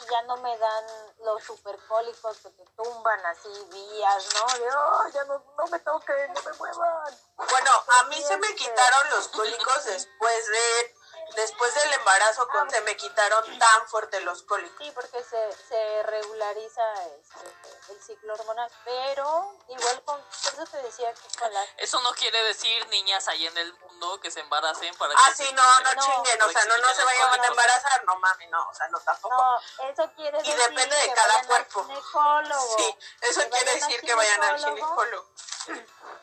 y 0.00 0.10
ya 0.10 0.22
no 0.22 0.36
me 0.38 0.58
dan 0.58 0.84
los 1.24 1.42
supercólicos 1.44 2.38
que 2.38 2.50
te 2.50 2.64
tumban 2.76 3.24
así 3.26 3.48
días, 3.70 4.28
¿no? 4.34 4.58
De, 4.58 4.68
"Oh, 4.74 5.08
ya 5.14 5.24
no, 5.24 5.44
no 5.56 5.66
me 5.68 5.78
toquen, 5.78 6.32
no 6.32 6.42
me 6.42 6.52
muevan. 6.54 7.18
Bueno, 7.36 7.70
a 8.00 8.04
mí 8.04 8.20
se 8.22 8.36
me 8.38 8.54
quitaron 8.56 9.10
los 9.10 9.28
cólicos 9.28 9.84
después 9.84 10.46
de 10.48 10.89
después 11.36 11.74
del 11.74 11.92
embarazo 11.94 12.46
con 12.48 12.70
se 12.70 12.80
me 12.82 12.96
quitaron 12.96 13.58
tan 13.58 13.88
fuerte 13.88 14.20
los 14.20 14.42
cólicos. 14.42 14.78
Sí, 14.84 14.90
porque 14.94 15.22
se, 15.24 15.52
se 15.68 16.02
regulariza 16.04 16.82
este, 17.06 17.92
el 17.92 18.02
ciclo 18.02 18.34
hormonal, 18.34 18.70
pero 18.84 19.56
igual 19.68 20.02
con, 20.04 20.20
por 20.20 20.52
eso 20.54 20.66
te 20.70 20.82
decía 20.82 21.12
que 21.14 21.38
con 21.38 21.52
las 21.52 21.68
Eso 21.76 22.00
no 22.00 22.12
quiere 22.14 22.42
decir 22.44 22.86
niñas 22.88 23.28
ahí 23.28 23.46
en 23.46 23.56
el 23.58 23.72
mundo 23.74 24.20
que 24.20 24.30
se 24.30 24.40
embaracen 24.40 24.94
para 24.96 25.14
Ah, 25.16 25.28
que 25.36 25.44
sí, 25.44 25.52
no, 25.52 25.80
no 25.80 25.94
No, 25.94 26.02
chinguen, 26.02 26.42
o 26.42 26.50
sea, 26.50 26.64
no, 26.64 26.78
no 26.78 26.94
se 26.94 27.04
vayan 27.04 27.40
a 27.40 27.46
embarazar, 27.46 28.04
no 28.04 28.16
mami, 28.16 28.46
no, 28.48 28.68
o 28.68 28.74
sea, 28.74 28.88
no 28.88 29.00
tampoco. 29.00 29.34
No, 29.36 29.58
eso 29.88 30.10
quiere 30.16 30.38
Y 30.38 30.42
decir 30.42 30.56
depende 30.56 30.96
de 30.96 31.02
que 31.08 31.14
cada 31.14 31.28
vayan 31.34 31.46
cuerpo. 31.46 31.80
al 31.80 31.86
ginecólogo. 31.86 32.76
Sí, 32.78 32.96
eso 33.22 33.40
Que 33.40 33.50
quiere 33.50 33.74
decir 33.74 34.00
que 34.00 34.14
vayan 34.14 34.42
al 34.42 34.58
ginecólogo. 34.58 35.26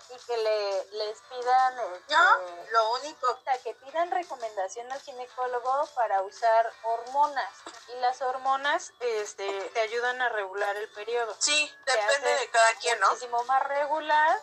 Y 0.09 0.17
que 0.25 0.37
le, 0.37 0.85
les 0.91 1.19
pidan, 1.29 1.79
este, 1.79 2.13
Yo, 2.13 2.17
lo 2.71 2.89
único 2.93 3.39
que 3.67 3.73
pidan 3.85 4.09
recomendación 4.11 4.89
al 4.93 5.01
ginecólogo 5.01 5.89
para 5.93 6.21
usar 6.21 6.71
hormonas. 6.83 7.53
Y 7.89 7.99
las 7.99 8.21
hormonas 8.21 8.93
este, 9.01 9.45
te 9.73 9.81
ayudan 9.81 10.21
a 10.21 10.29
regular 10.29 10.73
el 10.77 10.89
periodo. 10.93 11.35
Sí, 11.37 11.69
depende 11.85 12.29
de 12.29 12.49
cada 12.49 12.73
quien, 12.75 12.97
¿no? 13.01 13.09
Muchísimo 13.09 13.43
más 13.43 13.61
regular. 13.67 14.39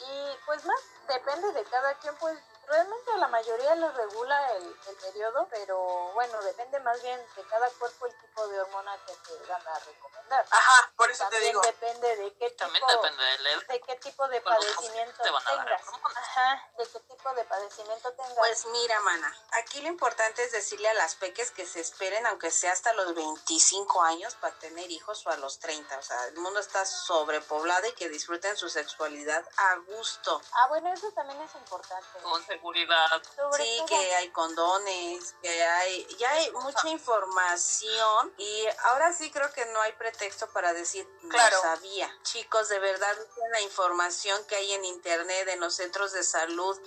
Y 0.00 0.38
pues 0.44 0.64
más, 0.64 0.80
depende 1.06 1.52
de 1.52 1.62
cada 1.66 1.94
quien, 1.98 2.16
pues 2.16 2.36
realmente 2.68 3.10
a 3.12 3.16
la 3.16 3.28
mayoría 3.28 3.74
les 3.74 3.94
regula 3.94 4.52
el, 4.56 4.76
el 4.88 4.96
periodo, 4.96 5.46
pero 5.50 5.78
bueno, 6.14 6.40
depende 6.42 6.80
más 6.80 7.00
bien 7.02 7.20
de 7.36 7.42
cada 7.44 7.68
cuerpo 7.70 8.06
el 8.06 8.18
tipo 8.20 8.46
de 8.48 8.60
hormona 8.60 8.96
que 9.06 9.14
te 9.14 9.46
van 9.46 9.66
a 9.66 9.78
recomendar. 9.78 10.46
Ajá, 10.50 10.92
por 10.96 11.10
eso 11.10 11.26
te 11.30 11.40
digo. 11.40 11.60
depende 11.60 12.16
de 12.16 12.34
qué 12.34 12.50
También 12.50 12.84
tipo, 12.86 13.02
depende 13.02 13.24
de 13.68 13.80
qué 13.80 13.96
tipo 13.96 14.28
de 14.28 14.40
padecimiento 14.40 15.22
te 15.22 15.30
van 15.30 15.42
a 15.46 15.54
dar 15.54 15.66
tengas. 15.66 15.82
Ajá, 16.16 16.70
de 16.76 16.86
qué 16.86 17.00
tipo 17.00 17.34
de 17.34 17.44
padecimiento 17.44 18.12
tengas. 18.12 18.34
Pues 18.36 18.66
mira, 18.66 19.00
mana, 19.00 19.36
aquí 19.52 19.80
lo 19.80 19.88
importante 19.88 20.44
es 20.44 20.52
decirle 20.52 20.88
a 20.88 20.94
las 20.94 21.14
peques 21.16 21.50
que 21.50 21.66
se 21.66 21.80
esperen, 21.80 22.26
aunque 22.26 22.50
sea 22.50 22.72
hasta 22.72 22.92
los 22.94 23.14
25 23.14 24.02
años, 24.02 24.34
para 24.36 24.54
tener 24.58 24.90
hijos 24.90 25.26
o 25.26 25.30
a 25.30 25.36
los 25.36 25.58
30. 25.58 25.98
O 25.98 26.02
sea, 26.02 26.26
el 26.26 26.36
mundo 26.38 26.60
está 26.60 26.84
sobrepoblado 26.84 27.86
y 27.86 27.92
que 27.92 28.08
disfruten 28.08 28.56
su 28.56 28.68
sexualidad 28.68 29.46
a 29.56 29.76
gusto. 29.76 30.40
ah, 30.52 30.68
bueno, 30.68 30.92
eso 30.92 31.10
también 31.12 31.40
es 31.42 31.54
importante. 31.54 32.18
Con 32.22 32.42
seguridad. 32.54 33.22
Sobre 33.36 33.64
Sí, 33.64 33.74
todo- 33.78 33.86
que 33.86 34.14
hay 34.14 34.28
condones, 34.30 35.34
que 35.42 35.62
hay, 35.64 36.06
ya 36.18 36.30
hay 36.30 36.50
mucha 36.52 36.88
información 36.88 38.32
y 38.38 38.66
ahora 38.84 39.12
sí 39.12 39.30
creo 39.30 39.52
que 39.52 39.64
no 39.66 39.80
hay 39.82 39.92
pretexto 39.92 40.48
para 40.52 40.72
decir 40.72 41.06
no 41.22 41.28
Claro. 41.30 41.60
sabía. 41.60 42.10
Chicos, 42.22 42.68
de 42.68 42.78
verdad, 42.78 43.16
la 43.50 43.60
información 43.60 44.44
que 44.46 44.56
hay 44.56 44.72
en 44.72 44.84
internet, 44.84 45.48
en 45.48 45.60
los 45.60 45.74
centros 45.74 46.12
de 46.12 46.22
salud. 46.22 46.78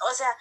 O 0.00 0.14
sea, 0.14 0.36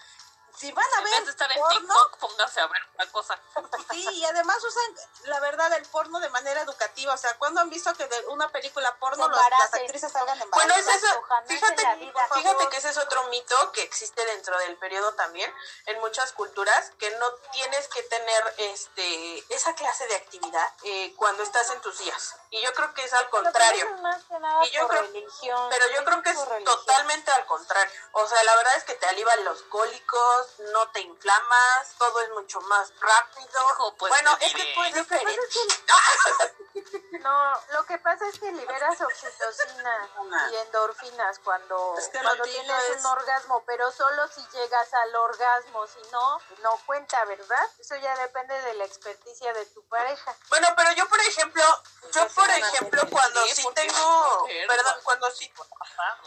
si 0.57 0.71
van 0.71 0.85
a 0.85 0.97
En 0.99 1.03
ver 1.03 1.13
vez 1.15 1.25
de 1.25 1.31
estar 1.31 1.51
en 1.51 1.57
porno, 1.59 1.79
TikTok, 1.79 2.17
póngase 2.17 2.61
a 2.61 2.67
ver 2.67 2.81
una 2.95 3.11
cosa. 3.11 3.39
Sí, 3.93 4.07
y 4.09 4.25
además 4.25 4.57
usan, 4.63 4.83
la 5.25 5.39
verdad, 5.39 5.71
el 5.73 5.85
porno 5.87 6.19
de 6.19 6.29
manera 6.29 6.61
educativa. 6.61 7.13
O 7.13 7.17
sea, 7.17 7.37
cuando 7.37 7.61
han 7.61 7.69
visto 7.69 7.93
que 7.93 8.07
de 8.07 8.25
una 8.27 8.49
película 8.49 8.95
porno 8.97 9.27
los- 9.27 9.37
las 9.49 9.73
actrices 9.73 10.11
salgan 10.11 10.37
Bueno, 10.49 10.73
embarazadas? 10.73 10.95
es 10.95 11.03
eso. 11.03 11.23
Fíjate, 11.47 12.13
fíjate 12.33 12.69
que 12.69 12.77
ese 12.77 12.89
es 12.89 12.97
otro 12.97 13.23
mito 13.25 13.71
que 13.71 13.83
existe 13.83 14.25
dentro 14.25 14.57
del 14.59 14.75
periodo 14.77 15.13
también 15.13 15.53
en 15.85 15.99
muchas 15.99 16.31
culturas, 16.31 16.91
que 16.97 17.11
no 17.17 17.31
tienes 17.51 17.87
que 17.89 18.01
tener 18.03 18.53
este 18.57 19.43
esa 19.53 19.75
clase 19.75 20.07
de 20.07 20.15
actividad 20.15 20.73
eh, 20.83 21.13
cuando 21.17 21.43
estás 21.43 21.69
en 21.71 21.81
tus 21.81 21.97
días. 21.99 22.35
Y 22.49 22.61
yo 22.63 22.73
creo 22.73 22.93
que 22.93 23.03
es 23.03 23.13
al 23.13 23.29
Pero 23.29 23.43
contrario. 23.43 23.85
es 23.95 24.01
más 24.01 24.23
que 24.23 24.39
nada 24.39 24.65
Y 24.65 24.71
yo 24.71 24.81
por 24.81 24.89
creo- 24.91 25.01
religión. 25.03 25.69
Pero 25.69 25.85
yo 25.89 26.03
creo 26.05 26.21
que 26.23 26.29
es 26.31 26.47
religión. 26.47 26.63
totalmente 26.77 27.31
al 27.31 27.45
contrario. 27.45 27.93
O 28.13 28.27
sea, 28.27 28.43
la 28.43 28.55
verdad 28.55 28.75
es 28.77 28.83
que 28.85 28.95
te 28.95 29.05
alivan 29.07 29.43
los 29.45 29.61
cólicos, 29.63 30.42
no 30.71 30.89
te 30.91 31.01
inflamas, 31.01 31.95
todo 31.97 32.19
es 32.21 32.29
mucho 32.32 32.60
más 32.62 32.91
rápido. 32.99 33.63
Hijo, 33.69 33.95
pues, 33.97 34.10
bueno, 34.10 34.38
te 34.38 34.45
es 34.47 34.53
que 34.53 34.62
diré. 34.63 34.73
tú 34.75 34.84
es 34.84 34.95
Lo 34.95 35.03
que 35.06 35.15
pasa 35.15 35.19
diferente. 35.25 35.47
es 36.75 36.89
que- 36.89 37.03
No, 37.23 37.53
lo 37.71 37.86
que 37.86 37.97
pasa 37.99 38.27
es 38.27 38.38
que 38.39 38.51
liberas 38.51 38.99
oxitocina 38.99 40.10
y 40.51 40.56
endorfinas 40.58 41.39
cuando, 41.39 41.95
Es 41.97 42.10
que 42.10 42.17
lo 42.17 42.23
cuando 42.23 42.43
tienes 42.43 42.84
es- 42.89 42.99
un 42.99 43.06
orgasmo, 43.06 43.63
pero 43.65 43.91
solo 43.91 44.27
si 44.27 44.45
llegas 44.51 44.93
al 44.93 45.15
orgasmo, 45.15 45.88
si 45.88 46.01
no, 46.12 46.39
no 46.63 46.77
cuenta, 46.86 47.23
¿verdad? 47.25 47.65
Eso 47.79 47.95
ya 47.97 48.15
depende 48.17 48.60
de 48.63 48.73
la 48.73 48.86
experticia 48.86 49.53
de 49.53 49.65
tu 49.67 49.84
pareja. 49.88 50.36
Bueno, 50.49 50.67
pero 50.75 50.91
yo, 50.93 51.08
por 51.08 51.19
ejemplo, 51.21 51.63
yo, 52.13 52.28
por 52.30 52.49
ejemplo, 52.49 53.02
cuando 53.10 53.45
sí 53.47 53.65
tengo, 53.73 54.38
mujer, 54.41 54.67
perdón, 54.67 54.84
cuando- 55.04 55.04
cuando 55.04 55.32
sí, 55.32 55.54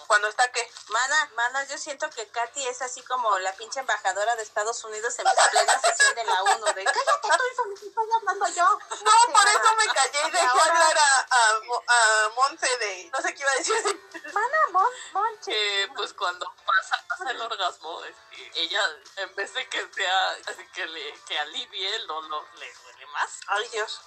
cuando 0.07 0.29
está 0.29 0.51
qué? 0.53 0.71
Mana, 0.89 1.31
mana, 1.37 1.65
yo 1.65 1.77
siento 1.79 2.09
que 2.11 2.27
Katy 2.29 2.67
es 2.69 2.83
así 2.83 3.03
como 3.03 3.39
la 3.41 3.53
pinche 3.55 3.81
embajadora 3.81 4.37
de 4.37 4.43
Estados 4.43 4.83
Unidos 4.85 5.19
en 5.19 5.27
plena 5.51 5.81
sesión 5.81 6.15
de 6.15 6.25
la 6.25 6.43
ONU. 6.43 6.65
De, 6.67 6.85
cállate 6.85 7.21
tú, 7.23 7.29
hijo, 7.53 7.63
estoy 7.87 8.09
hablando 8.15 8.49
yo. 8.49 8.65
No, 9.05 9.33
por 9.33 9.49
eso 9.49 9.75
me 9.77 9.87
callé 9.93 10.29
y 10.29 10.31
dejé 10.31 10.47
hablar 10.47 10.99
a, 10.99 11.19
a, 11.31 11.49
a 11.89 12.29
Monse 12.37 12.79
de... 12.79 13.11
No 13.13 13.21
sé 13.21 13.35
qué 13.35 13.43
iba 13.43 13.51
a 13.51 13.57
decir. 13.57 14.33
Mana, 14.33 14.57
mon, 14.73 14.87
monche. 15.13 15.51
que 15.51 15.89
pues 15.97 16.13
cuando 16.15 16.53
pasa, 16.65 17.05
pasa 17.09 17.31
el 17.31 17.41
orgasmo, 17.41 18.05
este, 18.05 18.61
ella 18.61 18.81
en 19.17 19.35
vez 19.35 19.53
de 19.55 19.69
que 19.69 19.89
sea 19.93 20.31
así 20.47 20.67
que 20.73 20.87
le 20.87 21.15
que 21.25 21.39
alivie 21.39 21.95
el 21.97 22.07
dolor, 22.07 22.47
le 22.55 22.73
duele 22.75 23.07
más. 23.07 23.41
Ay, 23.49 23.69
Dios. 23.69 24.01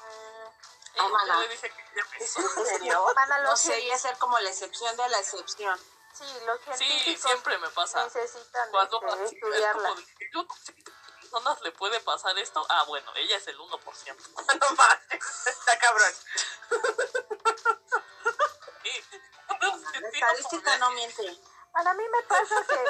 Y 0.95 1.39
le 1.41 1.47
dije 1.49 1.69
que 1.69 1.83
ya 1.95 2.03
me 2.11 2.17
¿En 2.17 2.65
serio? 2.67 3.05
No 3.43 3.55
científicos- 3.57 4.01
ser 4.01 4.17
como 4.17 4.39
la 4.39 4.49
excepción 4.49 4.95
de 4.97 5.09
la 5.09 5.19
excepción. 5.19 5.79
Sí, 6.13 6.25
los 6.45 6.77
Sí, 6.77 7.17
siempre 7.17 7.57
me 7.59 7.69
pasa. 7.69 8.03
necesitan 8.03 8.69
Cuando 8.71 8.99
este, 8.99 9.23
así, 9.23 9.23
es 9.23 9.31
estudiarla. 9.33 9.89
como 9.89 10.01
de 10.01 10.29
yo 10.33 10.47
personas 11.21 11.61
le 11.61 11.71
puede 11.73 11.99
pasar 12.01 12.37
esto. 12.39 12.65
Ah, 12.69 12.83
bueno, 12.87 13.11
ella 13.15 13.37
es 13.37 13.47
el 13.47 13.57
1%. 13.59 14.17
No 14.59 14.71
mames. 14.75 15.47
Está 15.47 15.77
cabrón. 15.79 16.13
Sí. 18.83 19.03
La 19.59 20.07
estadística 20.09 20.77
no 20.77 20.91
miente. 20.91 21.37
Para 21.71 21.93
mí 21.93 22.03
me 22.09 22.21
pasa 22.23 22.55
que, 22.67 22.83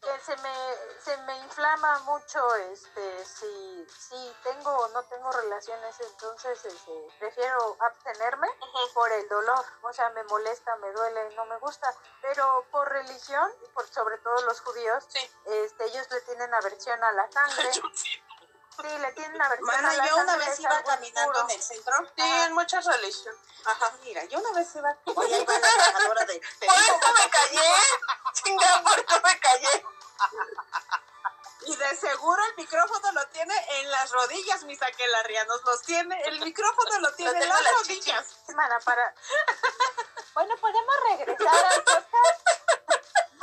que 0.00 0.18
se 0.20 0.36
me 0.36 0.54
se 1.02 1.16
me 1.18 1.36
inflama 1.40 1.98
mucho 2.00 2.54
este 2.56 3.24
si 3.24 3.86
si 3.90 4.36
tengo 4.42 4.70
o 4.70 4.88
no 4.88 5.02
tengo 5.04 5.30
relaciones 5.32 5.98
entonces 6.00 6.64
este, 6.64 7.08
prefiero 7.18 7.76
abstenerme 7.80 8.48
por 8.94 9.12
el 9.12 9.28
dolor 9.28 9.64
o 9.82 9.92
sea 9.92 10.08
me 10.10 10.24
molesta 10.24 10.74
me 10.76 10.90
duele 10.92 11.34
no 11.34 11.44
me 11.46 11.58
gusta 11.58 11.92
pero 12.22 12.64
por 12.70 12.88
religión 12.88 13.50
por 13.74 13.86
sobre 13.88 14.16
todo 14.18 14.40
los 14.42 14.60
judíos 14.60 15.04
Sí. 15.08 15.30
este 15.46 15.84
ellos 15.84 16.08
le 16.10 16.20
tienen 16.22 16.54
aversión 16.54 17.02
a 17.04 17.12
la 17.12 17.30
sangre 17.30 17.70
Yo 17.74 17.82
sí. 17.94 18.22
Sí 18.76 18.98
le 18.98 19.12
tienen 19.12 19.40
a 19.40 19.50
Mana, 19.60 19.92
la 19.94 20.06
yo 20.06 20.16
una 20.16 20.36
vez 20.36 20.60
iba 20.60 20.82
caminando 20.82 21.28
impuro. 21.32 21.48
en 21.48 21.50
el 21.50 21.62
centro. 21.62 21.94
Sí, 22.16 22.22
en 22.22 22.52
muchas 22.52 22.84
religiones. 22.84 23.40
Ajá. 23.64 23.92
Mira, 24.02 24.24
yo 24.24 24.38
una 24.38 24.52
vez 24.52 24.74
iba. 24.74 24.96
Oye, 25.14 25.34
ahí 25.34 25.44
va 25.44 25.58
la 25.58 26.24
de. 26.24 26.40
Por 26.60 26.76
eso 26.76 27.12
me 27.18 27.30
callé. 27.30 27.74
Chinga, 28.32 28.82
por 28.82 28.98
eso 28.98 29.20
me 29.22 29.38
callé. 29.40 29.84
Y 31.66 31.76
de 31.76 31.96
seguro 31.96 32.44
el 32.44 32.56
micrófono 32.56 33.12
lo 33.12 33.26
tiene 33.28 33.54
en 33.80 33.90
las 33.90 34.10
rodillas, 34.10 34.64
mis 34.64 34.82
aquelarrianos. 34.82 35.62
Los 35.64 35.82
tiene, 35.82 36.20
el 36.24 36.40
micrófono 36.40 36.98
lo 36.98 37.14
tiene 37.14 37.42
en 37.42 37.48
las 37.48 37.72
rodillas. 37.78 38.36
Mana, 38.54 38.78
para 38.80 39.14
bueno 40.34 40.54
podemos 40.56 40.94
regresar 41.10 41.64
al 41.66 41.84
podcast 41.84 42.48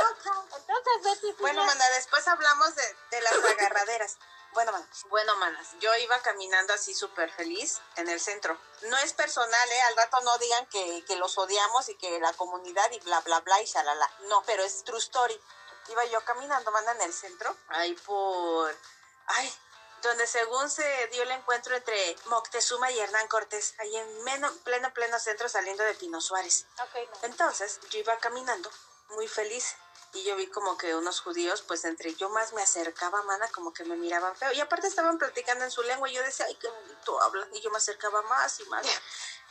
entonces 0.58 1.04
Betty 1.04 1.42
Bueno, 1.42 1.66
mana, 1.66 1.90
después 1.96 2.28
hablamos 2.28 2.76
de, 2.76 2.96
de 3.12 3.22
las 3.22 3.34
agarraderas. 3.34 4.18
Bueno, 4.54 4.72
manas. 4.74 5.06
Bueno, 5.10 5.36
manas, 5.38 5.68
yo 5.80 5.96
iba 5.96 6.20
caminando 6.22 6.74
así 6.74 6.94
súper 6.94 7.32
feliz 7.32 7.80
en 7.96 8.10
el 8.10 8.20
centro. 8.20 8.60
No 8.84 8.98
es 8.98 9.14
personal, 9.14 9.72
¿eh? 9.72 9.82
Al 9.84 9.96
rato 9.98 10.20
no 10.22 10.38
digan 10.40 10.66
que, 10.68 11.06
que 11.06 11.16
los 11.16 11.38
odiamos 11.38 11.88
y 11.90 11.96
que 11.96 12.20
la 12.20 12.34
comunidad 12.34 12.92
y 12.92 13.00
bla, 13.00 13.22
bla, 13.22 13.40
bla 13.40 13.62
y 13.62 13.66
shalala. 13.66 14.12
No, 14.28 14.44
pero 14.44 14.64
es 14.64 14.84
true 14.84 15.00
story. 15.00 15.40
Iba 15.90 16.04
yo 16.06 16.24
caminando, 16.26 16.72
mana, 16.72 16.92
en 16.92 17.02
el 17.02 17.14
centro. 17.14 17.56
Ahí 17.70 17.94
por... 17.94 18.78
Ay, 19.28 19.54
donde 20.02 20.28
según 20.28 20.70
se 20.70 21.08
dio 21.08 21.24
el 21.24 21.32
encuentro 21.32 21.76
entre 21.76 22.16
Moctezuma 22.26 22.92
y 22.92 23.00
Hernán 23.00 23.28
Cortés, 23.28 23.76
ahí 23.80 23.96
en 23.96 24.24
meno- 24.24 24.54
pleno, 24.64 24.92
pleno 24.94 25.20
centro 25.20 25.48
saliendo 25.48 25.84
de 25.84 25.94
Pino 25.96 26.20
Suárez. 26.20 26.66
Ok, 26.84 26.96
no. 27.10 27.18
Entonces 27.24 27.80
yo 27.90 28.00
iba 28.00 28.18
caminando 28.18 28.70
muy 29.10 29.28
feliz 29.28 29.76
y 30.14 30.24
yo 30.24 30.36
vi 30.36 30.48
como 30.48 30.78
que 30.78 30.94
unos 30.96 31.22
judíos, 31.22 31.62
pues 31.62 31.86
entre 31.86 32.14
yo 32.16 32.30
más 32.30 32.54
me 32.54 32.62
acercaba, 32.62 33.22
mana, 33.24 33.48
como 33.50 33.74
que 33.74 33.86
me 33.86 33.96
miraban 33.96 34.36
feo. 34.36 34.52
Y 34.52 34.60
aparte 34.60 34.88
estaban 34.88 35.18
platicando 35.18 35.64
en 35.64 35.72
su 35.72 35.82
lengua 35.84 36.10
y 36.10 36.14
yo 36.14 36.24
decía, 36.24 36.46
ay, 36.48 36.56
qué 36.56 36.68
bonito 36.68 37.22
hablan. 37.22 37.48
Y 37.54 37.62
yo 37.62 37.72
me 37.72 37.78
acercaba 37.78 38.22
más 38.24 38.60
y 38.60 38.66
más. 38.66 38.86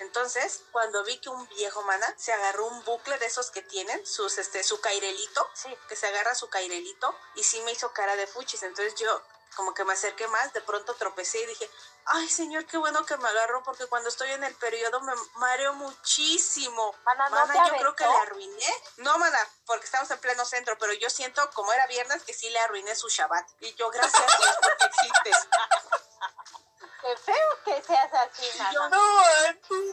Entonces, 0.00 0.62
cuando 0.72 1.02
vi 1.04 1.18
que 1.18 1.28
un 1.28 1.46
viejo, 1.48 1.82
mana, 1.82 2.14
se 2.18 2.32
agarró 2.32 2.66
un 2.66 2.84
bucle 2.84 3.18
de 3.18 3.26
esos 3.26 3.50
que 3.50 3.62
tienen, 3.62 4.04
sus, 4.06 4.38
este, 4.38 4.62
su 4.64 4.80
cairelito, 4.80 5.48
Sí. 5.54 5.74
que 5.88 5.96
se 5.96 6.06
agarra 6.06 6.34
su 6.34 6.48
cairelito 6.48 7.14
y 7.34 7.44
sí 7.44 7.60
me 7.62 7.72
hizo 7.72 7.92
cara 7.92 8.16
de 8.16 8.26
fuchis. 8.26 8.62
Entonces 8.62 8.94
yo 8.96 9.22
como 9.56 9.74
que 9.74 9.84
me 9.84 9.92
acerqué 9.92 10.26
más, 10.28 10.52
de 10.52 10.60
pronto 10.60 10.94
tropecé 10.94 11.40
y 11.40 11.46
dije, 11.46 11.70
ay 12.06 12.28
señor, 12.28 12.66
qué 12.66 12.76
bueno 12.76 13.04
que 13.04 13.16
me 13.16 13.28
agarró 13.28 13.62
porque 13.62 13.86
cuando 13.86 14.08
estoy 14.08 14.30
en 14.30 14.44
el 14.44 14.54
periodo 14.54 15.00
me 15.00 15.12
mareo 15.36 15.74
muchísimo. 15.74 16.94
Mana, 17.04 17.28
¿no 17.28 17.36
Mana, 17.36 17.52
te 17.52 17.70
yo 17.70 17.76
creo 17.78 17.96
que 17.96 18.04
le 18.04 18.16
arruiné. 18.16 18.82
No, 18.98 19.18
mana, 19.18 19.38
porque 19.66 19.84
estamos 19.86 20.10
en 20.10 20.18
pleno 20.20 20.44
centro, 20.44 20.76
pero 20.78 20.92
yo 20.94 21.10
siento, 21.10 21.48
como 21.52 21.72
era 21.72 21.86
viernes, 21.86 22.22
que 22.22 22.34
sí 22.34 22.48
le 22.50 22.58
arruiné 22.60 22.94
su 22.94 23.08
Shabbat. 23.08 23.46
Y 23.60 23.74
yo, 23.74 23.90
gracias 23.90 24.38
Dios, 24.38 24.56
porque 24.62 24.84
existes. 24.84 25.48
Qué 27.00 27.16
feo 27.16 27.48
que 27.64 27.82
seas 27.82 28.12
así, 28.12 28.58
mana. 28.58 28.72
Yo 28.72 28.88
No, 28.88 29.22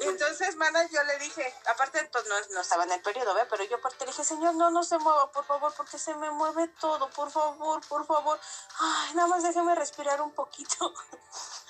Entonces, 0.02 0.56
mana, 0.56 0.86
yo 0.90 1.04
le 1.04 1.18
dije, 1.20 1.54
aparte, 1.68 2.04
pues 2.12 2.26
no, 2.28 2.36
no 2.52 2.62
estaba 2.62 2.84
en 2.84 2.92
el 2.92 3.02
periodo, 3.02 3.34
¿ve? 3.34 3.46
Pero 3.46 3.64
yo 3.64 3.78
aparte 3.78 4.06
le 4.06 4.12
dije, 4.12 4.24
señor, 4.24 4.56
no, 4.56 4.70
no 4.70 4.84
se 4.84 4.98
mueva, 4.98 5.32
por 5.32 5.46
favor, 5.46 5.74
porque 5.76 5.98
se 5.98 6.14
me 6.16 6.30
mueve 6.32 6.68
todo, 6.80 7.10
por 7.12 7.32
favor, 7.32 7.86
por 7.88 8.06
favor. 8.06 8.40
Ay, 8.80 9.14
nada 9.16 9.28
más 9.28 9.44
déjeme 9.44 9.76
respirar 9.76 10.22
un 10.22 10.32
poquito. 10.34 10.94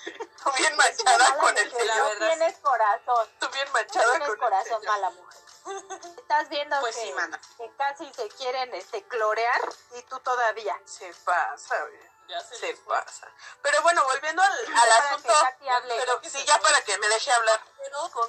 tú 0.44 0.50
bien 0.56 0.76
manchada 0.76 1.38
con 1.38 1.56
el 1.56 1.70
mujer, 1.70 1.86
la 1.86 2.02
verdad. 2.02 2.28
tienes 2.28 2.58
corazón. 2.58 3.28
Tú 3.38 3.48
bien 3.50 3.66
No 3.66 3.72
manchada 3.72 4.10
tienes 4.10 4.28
con 4.28 4.30
el 4.30 4.38
corazón, 4.38 4.82
mala 4.86 5.10
mujer. 5.10 5.38
Estás 6.18 6.48
viendo 6.48 6.80
Pues 6.80 6.96
que, 6.96 7.02
sí, 7.02 7.14
que 7.58 7.70
casi 7.76 8.12
se 8.14 8.28
quieren 8.30 8.74
este 8.74 9.02
clorear 9.04 9.60
y 9.96 10.02
tú 10.02 10.18
todavía. 10.20 10.80
Se 10.84 11.12
pasa, 11.24 11.78
güey. 11.82 12.17
Ya 12.28 12.40
se, 12.42 12.74
pasa. 12.86 13.26
Pero 13.62 13.80
bueno, 13.82 14.04
volviendo 14.04 14.42
al, 14.42 14.52
al 14.52 14.90
asunto. 14.90 15.32
que 15.58 15.70
hable. 15.70 15.94
Pero 15.96 16.20
sí, 16.24 16.44
ya 16.44 16.60
para 16.60 16.82
que 16.82 16.98
me 16.98 17.08
deje 17.08 17.32
hablar. 17.32 17.60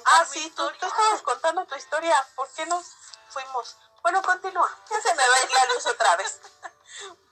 Ah, 0.06 0.24
sí, 0.24 0.50
tú, 0.56 0.70
tú 0.78 0.86
estabas 0.86 1.20
contando 1.22 1.66
tu 1.66 1.74
historia. 1.74 2.26
¿Por 2.34 2.48
qué 2.52 2.64
nos 2.66 2.86
fuimos? 3.28 3.76
Bueno, 4.02 4.22
continúa. 4.22 4.78
Ya 4.88 5.00
se 5.02 5.14
me 5.14 5.28
va 5.28 5.34
a 5.34 5.42
ir 5.42 5.52
la 5.52 5.64
luz 5.66 5.86
otra 5.86 6.16
vez. 6.16 6.40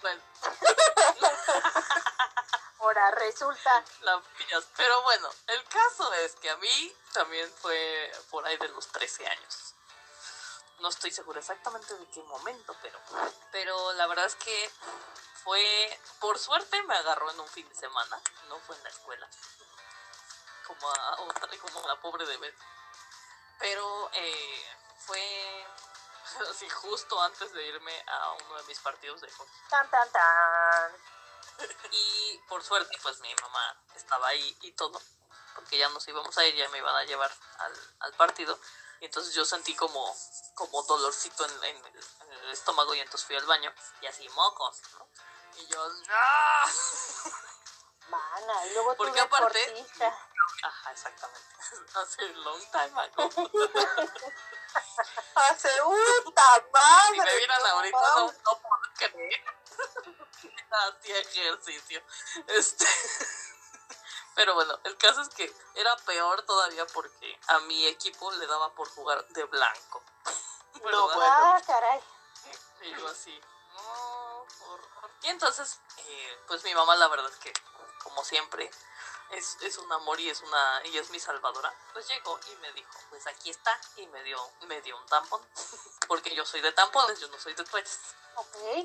Bueno, 0.00 0.22
Ahora 2.78 3.10
resulta, 3.10 3.84
la 4.02 4.22
pillas. 4.38 4.64
Pero 4.76 5.02
bueno, 5.02 5.28
el 5.48 5.64
caso 5.64 6.12
es 6.14 6.36
que 6.36 6.48
a 6.48 6.56
mí 6.58 6.96
también 7.12 7.52
fue 7.60 8.12
por 8.30 8.46
ahí 8.46 8.56
de 8.56 8.68
los 8.68 8.86
13 8.86 9.26
años. 9.26 9.74
No 10.80 10.88
estoy 10.88 11.10
segura 11.10 11.40
exactamente 11.40 11.94
de 11.94 12.06
qué 12.10 12.22
momento, 12.22 12.76
pero, 12.82 12.98
pero 13.50 13.92
la 13.94 14.06
verdad 14.06 14.26
es 14.26 14.36
que 14.36 14.70
fue, 15.42 16.00
por 16.20 16.38
suerte 16.38 16.82
me 16.84 16.94
agarró 16.94 17.30
en 17.30 17.40
un 17.40 17.48
fin 17.48 17.68
de 17.68 17.74
semana, 17.74 18.20
no 18.48 18.58
fue 18.60 18.76
en 18.76 18.84
la 18.84 18.90
escuela, 18.90 19.28
como 20.66 20.88
a 20.90 21.20
otra, 21.22 21.48
como 21.58 21.84
a 21.84 21.88
la 21.88 22.00
pobre 22.00 22.26
de 22.26 22.36
Betty. 22.36 22.64
Pero 23.58 24.10
eh, 24.12 24.76
fue 24.98 25.66
así 26.50 26.68
justo 26.68 27.20
antes 27.22 27.52
de 27.52 27.66
irme 27.66 28.04
a 28.06 28.32
uno 28.32 28.56
de 28.56 28.62
mis 28.64 28.78
partidos 28.78 29.20
de 29.20 29.30
hockey. 29.30 29.60
tan 29.70 29.90
tan 29.90 30.10
tan. 30.12 30.92
Y 31.90 32.38
por 32.48 32.62
suerte, 32.62 32.96
pues 33.02 33.18
mi 33.20 33.34
mamá 33.42 33.82
estaba 33.96 34.28
ahí 34.28 34.56
y 34.60 34.72
todo, 34.72 35.00
porque 35.54 35.76
ya 35.76 35.88
nos 35.88 36.06
íbamos 36.06 36.36
a 36.38 36.44
ir, 36.46 36.54
ya 36.54 36.68
me 36.68 36.78
iban 36.78 36.94
a 36.94 37.04
llevar 37.04 37.32
al, 37.58 37.72
al 38.00 38.12
partido. 38.14 38.58
Y 39.00 39.06
entonces 39.06 39.34
yo 39.34 39.44
sentí 39.44 39.74
como, 39.76 40.16
como 40.54 40.82
dolorcito 40.82 41.44
en, 41.46 41.64
en 41.64 41.76
el, 41.86 42.04
en 42.22 42.32
el 42.32 42.50
estómago 42.50 42.94
y 42.94 43.00
entonces 43.00 43.26
fui 43.26 43.36
al 43.36 43.46
baño 43.46 43.72
y 44.00 44.06
así 44.06 44.28
mocos, 44.30 44.80
¿no? 44.92 45.08
Y 45.56 45.66
yo, 45.66 45.88
¡no! 45.88 46.14
Mana, 48.08 48.66
y 48.66 48.70
luego 48.72 48.96
Porque 48.96 49.20
aparte- 49.20 49.58
deportista. 49.58 50.18
Ajá, 50.62 50.92
exactamente. 50.92 51.46
Hace 51.94 52.28
long 52.34 52.60
time 52.72 53.00
ago. 53.00 53.28
Hace 55.34 55.68
puta 56.24 56.64
madre. 56.72 57.14
Si 57.14 57.20
me 57.20 57.36
vieran 57.36 57.66
ahorita, 57.66 57.98
no, 57.98 58.32
no 58.32 58.60
puedo 58.62 58.80
creer. 58.96 59.44
Hacía 60.70 61.18
ejercicio. 61.18 62.02
Este. 62.46 62.86
Pero 64.38 64.54
bueno, 64.54 64.78
el 64.84 64.96
caso 64.96 65.20
es 65.20 65.30
que 65.30 65.52
era 65.74 65.96
peor 66.06 66.42
todavía 66.42 66.86
porque 66.94 67.40
a 67.48 67.58
mi 67.58 67.88
equipo 67.88 68.30
le 68.30 68.46
daba 68.46 68.72
por 68.72 68.88
jugar 68.90 69.26
de 69.30 69.44
blanco. 69.44 70.02
Bueno. 70.80 71.08
Ah, 71.20 71.60
caray. 71.66 72.00
Y 72.82 72.90
yo 72.94 73.08
así, 73.08 73.40
no, 73.72 74.46
horror. 74.68 75.10
Y 75.22 75.26
entonces, 75.26 75.80
eh, 75.96 76.38
pues 76.46 76.62
mi 76.62 76.72
mamá 76.72 76.94
la 76.94 77.08
verdad 77.08 77.28
es 77.28 77.36
que, 77.38 77.52
como 78.04 78.22
siempre, 78.22 78.70
es, 79.30 79.56
es 79.62 79.76
un 79.78 79.92
amor 79.92 80.20
y 80.20 80.30
es 80.30 80.40
una 80.42 80.82
y 80.84 80.98
es 80.98 81.10
mi 81.10 81.18
salvadora. 81.18 81.74
Pues 81.92 82.06
llegó 82.06 82.38
y 82.52 82.56
me 82.58 82.72
dijo, 82.74 82.92
pues 83.08 83.26
aquí 83.26 83.50
está. 83.50 83.76
Y 83.96 84.06
me 84.06 84.22
dio, 84.22 84.38
me 84.68 84.80
dio 84.82 84.96
un 84.96 85.06
tampón. 85.06 85.42
Porque 86.06 86.32
yo 86.36 86.46
soy 86.46 86.60
de 86.60 86.70
tampones, 86.70 87.18
yo 87.18 87.26
no 87.26 87.40
soy 87.40 87.54
de 87.54 87.64
toallas. 87.64 88.14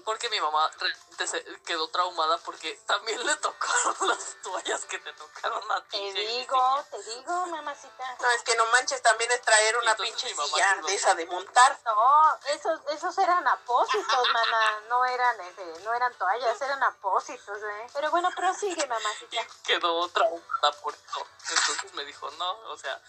Porque 0.06 0.30
mi 0.30 0.40
mamá 0.40 0.70
realmente 0.80 1.28
se 1.28 1.44
quedó 1.66 1.88
traumada 1.90 2.38
porque 2.40 2.74
también 2.86 3.26
le 3.26 3.36
tocaron 3.38 3.96
las 4.08 4.36
toallas 4.42 4.86
que 4.86 5.00
te 5.00 5.14
tocaron 5.14 5.72
a 5.72 5.84
ti. 5.86 6.12
Te 6.14 6.20
digo, 6.20 6.86
te 6.90 7.04
digo, 7.04 7.46
mamacita. 7.48 8.18
No, 8.20 8.30
es 8.32 8.42
que 8.44 8.56
no 8.56 8.66
manches, 8.68 9.02
también 9.02 9.32
es 9.32 9.42
traer 9.42 9.78
una 9.78 9.92
Entonces 9.92 10.16
pinche 10.16 10.36
mamá 10.36 10.48
silla 10.48 10.82
de 10.86 10.96
esa 10.96 11.16
de 11.16 11.26
montar. 11.26 11.80
No, 11.86 12.40
esos, 12.48 12.80
esos 12.90 13.18
eran 13.18 13.48
apósitos, 13.48 14.28
mana. 14.34 14.80
No 14.90 15.06
eran, 15.06 15.40
este, 15.42 15.80
no 15.84 15.94
eran 15.94 16.14
toallas, 16.16 16.62
eran 16.62 16.84
apósitos, 16.84 17.58
¿eh? 17.62 17.88
Pero 17.94 18.12
bueno, 18.12 18.30
prosigue, 18.36 18.84
Y 18.84 18.88
mamacita. 18.88 19.48
quedó 19.64 20.08
traumada 20.10 20.72
por 20.82 20.94
eso. 20.94 21.28
Entonces 21.50 21.94
me 21.94 22.06
dijo, 22.06 22.30
no, 22.32 22.52
o 22.72 22.78
sea, 22.78 23.00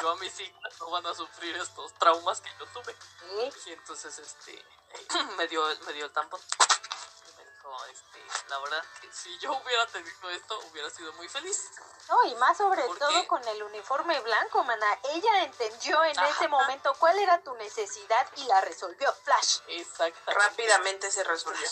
yo 0.00 0.10
a 0.10 0.16
mis 0.16 0.38
hijas 0.40 0.80
no 0.80 0.90
van 0.90 1.06
a 1.06 1.14
sufrir 1.14 1.56
estos 1.56 1.92
traumas 1.94 2.40
que 2.40 2.50
yo 2.58 2.66
tuve. 2.66 2.96
Sí. 3.20 3.70
Y 3.70 3.72
entonces, 3.72 4.18
este, 4.18 4.64
me 5.36 5.46
dio, 5.48 5.64
me 5.86 5.92
dio 5.92 6.04
el 6.06 6.12
tampón. 6.12 6.40
Y 6.40 7.36
me 7.36 7.44
dijo, 7.44 7.84
este, 7.86 8.24
la 8.48 8.58
verdad 8.58 8.84
que 9.00 9.12
si 9.12 9.38
yo 9.38 9.52
hubiera 9.52 9.86
tenido 9.88 10.30
esto, 10.30 10.58
hubiera 10.70 10.90
sido 10.90 11.12
muy 11.14 11.28
feliz. 11.28 11.70
No, 12.08 12.24
y 12.24 12.34
más 12.36 12.56
sobre 12.56 12.82
¿Por 12.84 12.98
todo 12.98 13.28
con 13.28 13.46
el 13.46 13.62
uniforme 13.62 14.18
blanco, 14.20 14.64
mana. 14.64 14.86
Ella 15.12 15.44
entendió 15.44 16.02
en 16.04 16.18
Ajá. 16.18 16.28
ese 16.28 16.48
momento 16.48 16.92
cuál 16.98 17.18
era 17.18 17.40
tu 17.42 17.54
necesidad 17.54 18.26
y 18.36 18.44
la 18.44 18.60
resolvió. 18.62 19.12
Flash. 19.24 19.58
Exactamente. 19.68 20.34
Rápidamente 20.34 21.10
se 21.10 21.22
resolvió. 21.24 21.68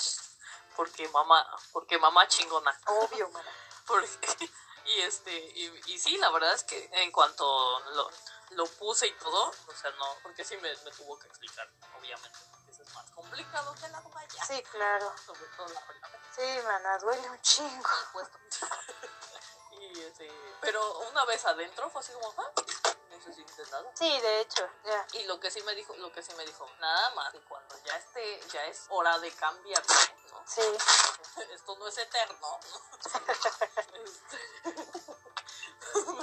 Porque 0.76 1.08
mamá, 1.08 1.44
porque 1.72 1.98
mamá 1.98 2.28
chingona. 2.28 2.78
Obvio, 2.86 3.28
mana. 3.30 3.50
Porque- 3.86 4.50
y 4.84 5.00
este, 5.00 5.32
y, 5.32 5.92
y 5.92 5.98
sí, 5.98 6.16
la 6.18 6.30
verdad 6.30 6.52
es 6.54 6.62
que 6.64 6.88
en 6.92 7.10
cuanto 7.12 7.80
lo, 7.90 8.10
lo 8.50 8.66
puse 8.66 9.06
y 9.06 9.12
todo, 9.18 9.50
o 9.66 9.72
sea, 9.74 9.90
no, 9.92 10.06
porque 10.22 10.44
sí 10.44 10.56
me, 10.58 10.74
me 10.76 10.90
tuvo 10.92 11.18
que 11.18 11.26
explicar, 11.28 11.68
obviamente, 11.98 12.38
más 12.94 13.10
complicado 13.10 13.74
que 13.74 13.88
la 13.88 14.02
toalla. 14.02 14.44
Sí, 14.46 14.62
claro. 14.64 15.12
Sobre 15.24 15.46
todo 15.56 15.68
la 15.68 15.80
primera 15.86 16.20
Sí, 16.34 16.60
mana, 16.64 16.98
duele 16.98 17.30
un 17.30 17.40
chingo. 17.40 17.88
puesto. 18.12 18.38
y 19.72 20.00
este, 20.00 20.30
pero 20.60 20.98
una 21.10 21.24
vez 21.24 21.44
adentro 21.44 21.90
fue 21.90 22.00
así 22.00 22.12
como, 22.12 22.34
ah, 22.38 22.52
nada. 23.70 23.90
Sí, 23.94 24.20
de 24.20 24.40
hecho, 24.40 24.68
ya. 24.84 25.06
Y 25.14 25.24
lo 25.24 25.40
que 25.40 25.50
sí 25.50 25.60
me 25.62 25.74
dijo, 25.74 25.94
lo 25.96 26.12
que 26.12 26.22
sí 26.22 26.32
me 26.34 26.44
dijo, 26.46 26.68
nada 26.78 27.10
más 27.14 27.32
que 27.32 27.40
cuando 27.40 27.76
ya 27.84 27.96
esté, 27.96 28.40
ya 28.52 28.64
es 28.66 28.86
hora 28.90 29.18
de 29.18 29.30
cambiar, 29.32 29.82
¿no? 30.30 30.42
Sí. 30.46 30.62
Esto 31.52 31.76
no 31.76 31.88
es 31.88 31.98
eterno, 31.98 32.38
¿no? 32.40 32.80
Este, 34.04 34.38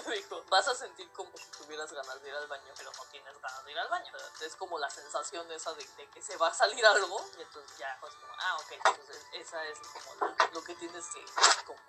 me 0.07 0.15
dijo, 0.15 0.43
vas 0.49 0.67
a 0.67 0.75
sentir 0.75 1.09
como 1.11 1.31
si 1.37 1.45
tuvieras 1.51 1.91
ganas 1.91 2.21
de 2.21 2.29
ir 2.29 2.35
al 2.35 2.47
baño, 2.47 2.73
pero 2.77 2.91
no 2.91 3.03
tienes 3.05 3.39
ganas 3.41 3.65
de 3.65 3.71
ir 3.71 3.79
al 3.79 3.89
baño. 3.89 4.11
Es 4.41 4.55
como 4.55 4.77
la 4.79 4.89
sensación 4.89 5.49
esa 5.51 5.73
de, 5.73 5.85
de 5.97 6.09
que 6.09 6.21
se 6.21 6.37
va 6.37 6.47
a 6.47 6.53
salir 6.53 6.85
algo, 6.85 7.25
y 7.37 7.41
entonces 7.41 7.77
ya, 7.77 7.97
pues 7.99 8.13
como, 8.15 8.33
ah, 8.39 8.57
ok, 8.57 8.71
entonces 8.71 9.25
esa 9.33 9.63
es 9.65 9.79
como 9.79 10.15
la- 10.27 10.49
lo 10.53 10.63
que 10.63 10.75
tienes 10.75 11.05
que 11.07 11.25
como 11.65 11.79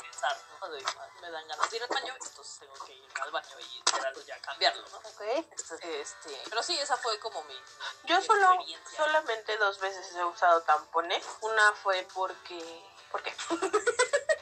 pensar, 0.00 0.36
¿no? 0.60 0.68
De, 0.68 0.84
ah, 0.98 1.08
me 1.20 1.30
dan 1.30 1.46
ganas 1.48 1.70
de 1.70 1.76
ir 1.76 1.82
al 1.82 1.88
baño, 1.88 2.14
entonces 2.14 2.58
tengo 2.58 2.74
que 2.86 2.94
ir 2.94 3.08
al 3.20 3.30
baño 3.30 3.60
y 3.60 3.78
esperarlo 3.84 4.22
ya 4.22 4.40
cambiarlo, 4.40 4.88
¿no? 4.88 4.98
Ok. 4.98 5.20
Este, 5.50 6.00
este, 6.00 6.42
pero 6.48 6.62
sí, 6.62 6.78
esa 6.78 6.96
fue 6.96 7.18
como 7.20 7.42
mi, 7.44 7.54
mi- 7.54 7.62
Yo 8.08 8.20
solo, 8.22 8.56
solamente 8.96 9.56
dos 9.58 9.78
veces 9.80 10.14
he 10.14 10.24
usado 10.24 10.62
tampones. 10.62 11.24
Una 11.40 11.72
fue 11.74 12.06
porque... 12.14 12.90
¿Por 13.10 13.22
qué? 13.22 13.34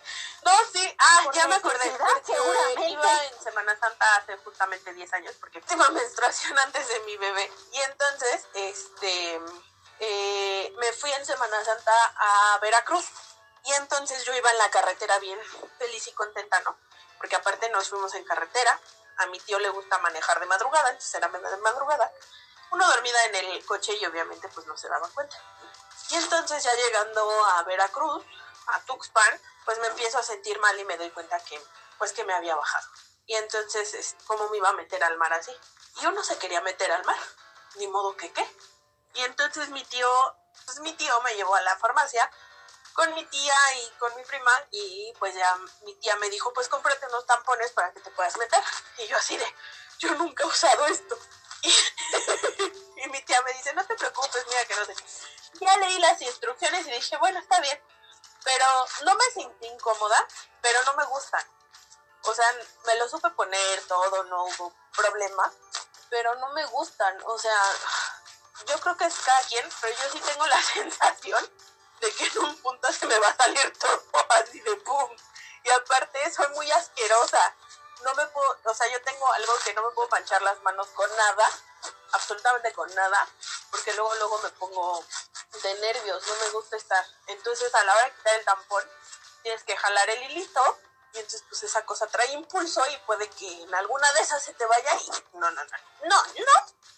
no, 0.44 0.52
sí, 0.72 0.96
ah, 0.98 1.20
Por 1.24 1.34
ya 1.34 1.46
me 1.46 1.56
acordé. 1.56 1.98
Porque 1.98 2.88
iba 2.88 3.24
en 3.26 3.42
Semana 3.42 3.78
Santa 3.78 4.16
hace 4.16 4.36
justamente 4.38 4.92
10 4.94 5.12
años, 5.14 5.34
porque 5.40 5.60
tuve 5.68 5.90
menstruación 5.90 6.58
antes 6.58 6.88
de 6.88 7.00
mi 7.00 7.16
bebé. 7.16 7.52
Y 7.72 7.80
entonces, 7.82 8.46
este, 8.54 9.40
eh, 10.00 10.74
me 10.78 10.92
fui 10.92 11.12
en 11.12 11.26
Semana 11.26 11.64
Santa 11.64 12.14
a 12.16 12.58
Veracruz. 12.60 13.06
Y 13.64 13.72
entonces 13.74 14.24
yo 14.24 14.34
iba 14.34 14.50
en 14.50 14.58
la 14.58 14.70
carretera 14.70 15.18
bien 15.18 15.38
feliz 15.78 16.06
y 16.08 16.12
contenta, 16.12 16.60
¿no? 16.60 16.76
Porque 17.18 17.36
aparte 17.36 17.68
nos 17.70 17.88
fuimos 17.90 18.14
en 18.14 18.24
carretera. 18.24 18.80
A 19.18 19.26
mi 19.26 19.38
tío 19.40 19.58
le 19.58 19.68
gusta 19.68 19.98
manejar 19.98 20.40
de 20.40 20.46
madrugada, 20.46 20.88
entonces 20.88 21.14
era 21.14 21.28
de 21.28 21.56
madrugada. 21.58 22.10
Uno 22.70 22.88
dormida 22.88 23.24
en 23.26 23.34
el 23.34 23.66
coche 23.66 23.94
y 24.00 24.06
obviamente 24.06 24.48
pues 24.48 24.66
no 24.66 24.76
se 24.78 24.88
daba 24.88 25.08
cuenta. 25.10 25.36
Y 26.08 26.14
entonces 26.16 26.64
ya 26.64 26.74
llegando 26.74 27.44
a 27.44 27.62
Veracruz, 27.64 28.24
a 28.72 28.80
Tuxpan, 28.86 29.40
pues 29.64 29.78
me 29.78 29.86
empiezo 29.88 30.18
a 30.18 30.22
sentir 30.22 30.58
mal 30.60 30.78
y 30.78 30.84
me 30.84 30.96
doy 30.96 31.10
cuenta 31.10 31.38
que 31.40 31.60
pues 31.98 32.12
que 32.12 32.24
me 32.24 32.32
había 32.32 32.56
bajado. 32.56 32.88
Y 33.26 33.36
entonces, 33.36 33.94
es, 33.94 34.16
¿cómo 34.26 34.48
me 34.48 34.56
iba 34.56 34.70
a 34.70 34.72
meter 34.72 35.04
al 35.04 35.16
mar 35.18 35.32
así? 35.32 35.56
Yo 36.00 36.10
no 36.12 36.24
se 36.24 36.38
quería 36.38 36.60
meter 36.62 36.90
al 36.90 37.04
mar, 37.04 37.18
ni 37.76 37.86
modo 37.86 38.16
que 38.16 38.32
qué. 38.32 38.44
Y 39.14 39.20
entonces 39.22 39.68
mi 39.68 39.84
tío, 39.84 40.10
pues 40.64 40.80
mi 40.80 40.92
tío 40.94 41.20
me 41.22 41.34
llevó 41.34 41.54
a 41.54 41.60
la 41.60 41.76
farmacia 41.76 42.28
con 42.94 43.14
mi 43.14 43.24
tía 43.26 43.54
y 43.76 43.90
con 43.98 44.14
mi 44.16 44.24
prima 44.24 44.52
y 44.70 45.12
pues 45.18 45.34
ya 45.34 45.56
mi 45.82 45.94
tía 45.96 46.16
me 46.16 46.28
dijo, 46.28 46.52
pues 46.52 46.68
cómprate 46.68 47.06
unos 47.06 47.24
tampones 47.26 47.70
para 47.72 47.92
que 47.92 48.00
te 48.00 48.10
puedas 48.10 48.36
meter. 48.36 48.62
Y 48.98 49.06
yo 49.06 49.16
así 49.16 49.36
de, 49.36 49.54
yo 49.98 50.14
nunca 50.14 50.44
he 50.44 50.46
usado 50.46 50.86
esto. 50.86 51.18
Y, 51.62 53.04
y 53.04 53.08
mi 53.10 53.22
tía 53.22 53.40
me 53.42 53.52
dice, 53.52 53.74
no 53.74 53.84
te 53.86 53.94
preocupes, 53.94 54.46
mira 54.48 54.64
que 54.64 54.74
no 54.74 54.84
sé. 54.86 54.94
qué". 54.94 55.04
Ya 55.64 55.76
leí 55.76 55.98
las 55.98 56.20
instrucciones 56.22 56.86
y 56.86 56.90
dije, 56.90 57.16
bueno, 57.18 57.38
está 57.38 57.60
bien. 57.60 57.78
Pero 58.44 58.66
no 59.04 59.14
me 59.14 59.24
sentí 59.32 59.66
incómoda, 59.66 60.26
pero 60.60 60.82
no 60.84 60.94
me 60.94 61.04
gustan. 61.04 61.44
O 62.22 62.34
sea, 62.34 62.46
me 62.86 62.96
lo 62.96 63.08
supe 63.08 63.30
poner 63.30 63.86
todo, 63.86 64.24
no 64.24 64.44
hubo 64.44 64.74
problema, 64.94 65.50
pero 66.10 66.34
no 66.36 66.50
me 66.50 66.64
gustan. 66.66 67.16
O 67.24 67.38
sea, 67.38 67.62
yo 68.66 68.78
creo 68.80 68.96
que 68.96 69.06
es 69.06 69.14
cada 69.24 69.40
quien, 69.42 69.68
pero 69.80 69.96
yo 69.96 70.10
sí 70.12 70.20
tengo 70.20 70.46
la 70.46 70.62
sensación 70.74 71.50
de 72.00 72.12
que 72.12 72.26
en 72.26 72.38
un 72.38 72.56
punto 72.62 72.92
se 72.92 73.06
me 73.06 73.18
va 73.18 73.28
a 73.28 73.36
salir 73.36 73.78
todo 73.78 74.02
así 74.30 74.60
de 74.60 74.76
pum. 74.76 75.10
Y 75.62 75.70
aparte 75.70 76.32
soy 76.32 76.48
muy 76.48 76.70
asquerosa. 76.70 77.54
No 78.02 78.14
me 78.14 78.26
puedo, 78.28 78.58
o 78.64 78.74
sea, 78.74 78.88
yo 78.90 79.02
tengo 79.02 79.30
algo 79.32 79.52
que 79.62 79.74
no 79.74 79.82
me 79.82 79.90
puedo 79.90 80.08
manchar 80.08 80.40
las 80.40 80.58
manos 80.62 80.86
con 80.88 81.14
nada, 81.16 81.46
absolutamente 82.12 82.72
con 82.72 82.92
nada, 82.94 83.28
porque 83.70 83.92
luego 83.92 84.14
luego 84.14 84.38
me 84.38 84.48
pongo 84.50 85.04
de 85.62 85.74
nervios, 85.74 86.26
no 86.26 86.34
me 86.36 86.48
gusta 86.50 86.76
estar. 86.76 87.04
Entonces 87.26 87.74
a 87.74 87.84
la 87.84 87.94
hora 87.94 88.04
de 88.04 88.12
quitar 88.12 88.34
el 88.34 88.44
tampón, 88.44 88.84
tienes 89.42 89.62
que 89.64 89.76
jalar 89.76 90.08
el 90.10 90.22
hilito 90.24 90.78
y 91.12 91.18
entonces 91.18 91.42
pues 91.48 91.62
esa 91.64 91.84
cosa 91.84 92.06
trae 92.06 92.32
impulso 92.32 92.86
y 92.90 92.96
puede 92.98 93.28
que 93.30 93.62
en 93.62 93.74
alguna 93.74 94.10
de 94.12 94.20
esas 94.20 94.42
se 94.42 94.52
te 94.54 94.64
vaya 94.66 94.90
y 94.94 95.36
no, 95.38 95.50
no, 95.50 95.64
no, 95.64 95.64
no, 96.04 96.22
no, 96.22 96.22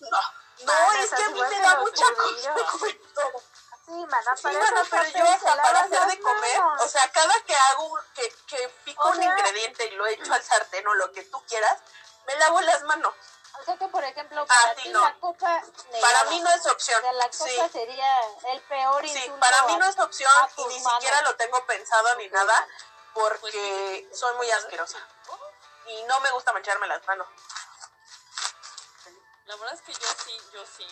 no. 0.00 0.18
No, 0.64 0.72
Ah, 0.72 0.92
es 1.02 1.10
que 1.10 1.22
a 1.24 1.28
mí 1.30 1.40
me 1.40 1.60
da 1.60 1.76
mucha 1.80 2.04
cosa. 2.14 2.54
Sí, 3.84 4.06
mana, 4.06 4.36
Sí, 4.36 4.42
para 4.44 4.58
mana, 4.60 4.86
pero 4.88 5.04
yo 5.08 5.24
hasta 5.28 5.56
para 5.60 5.80
hacer 5.80 6.06
de 6.06 6.20
comer, 6.20 6.60
manos. 6.60 6.82
o 6.82 6.88
sea, 6.88 7.10
cada 7.10 7.34
que 7.42 7.54
hago, 7.54 7.98
que, 8.14 8.32
que 8.46 8.68
pico 8.84 9.02
O 9.02 9.10
un 9.10 9.20
ingrediente 9.22 9.86
y 9.86 9.90
lo 9.96 10.06
echo 10.06 10.32
al 10.32 10.42
sartén 10.42 10.86
o 10.86 10.94
lo 10.94 11.10
que 11.12 11.24
tú 11.24 11.42
quieras, 11.48 11.78
me 12.26 12.36
lavo 12.36 12.60
las 12.60 12.82
manos. 12.84 13.12
O 13.60 13.64
sea 13.64 13.76
que, 13.76 13.86
por 13.88 14.02
ejemplo, 14.04 14.46
para 14.46 14.74
ti 14.74 14.82
ti 14.84 14.88
no. 14.90 15.02
la 15.02 15.14
coca 15.20 15.62
Para 16.00 16.24
mí 16.24 16.40
no 16.40 16.50
es 16.50 16.66
O 16.66 16.72
opción. 16.72 17.00
sea, 17.00 17.12
la 17.12 17.24
coca 17.28 17.44
Sí, 17.44 17.60
sería 17.72 18.20
el 18.48 18.60
peor 18.62 19.06
sí, 19.06 19.16
insulto. 19.18 19.40
para 19.40 19.62
mí 19.64 19.76
no 19.76 19.84
es 19.86 19.98
opción 19.98 20.32
y 20.58 20.64
ni 20.66 20.80
siquiera 20.80 21.22
lo 21.22 21.36
tengo 21.36 21.64
pensado 21.66 22.14
ni 22.16 22.28
nada 22.28 22.66
Pues 23.14 23.38
porque 23.40 24.08
sí. 24.10 24.16
soy 24.18 24.34
muy 24.36 24.50
asquerosa 24.50 24.98
y 25.86 26.02
no 26.04 26.18
me 26.20 26.30
gusta 26.32 26.52
mancharme 26.52 26.86
las 26.86 27.04
manos. 27.06 27.28
La 29.46 29.56
verdad 29.56 29.74
es 29.74 29.82
que 29.82 29.92
yo 29.92 30.08
sí, 30.24 30.40
yo 30.52 30.64
sí 30.64 30.86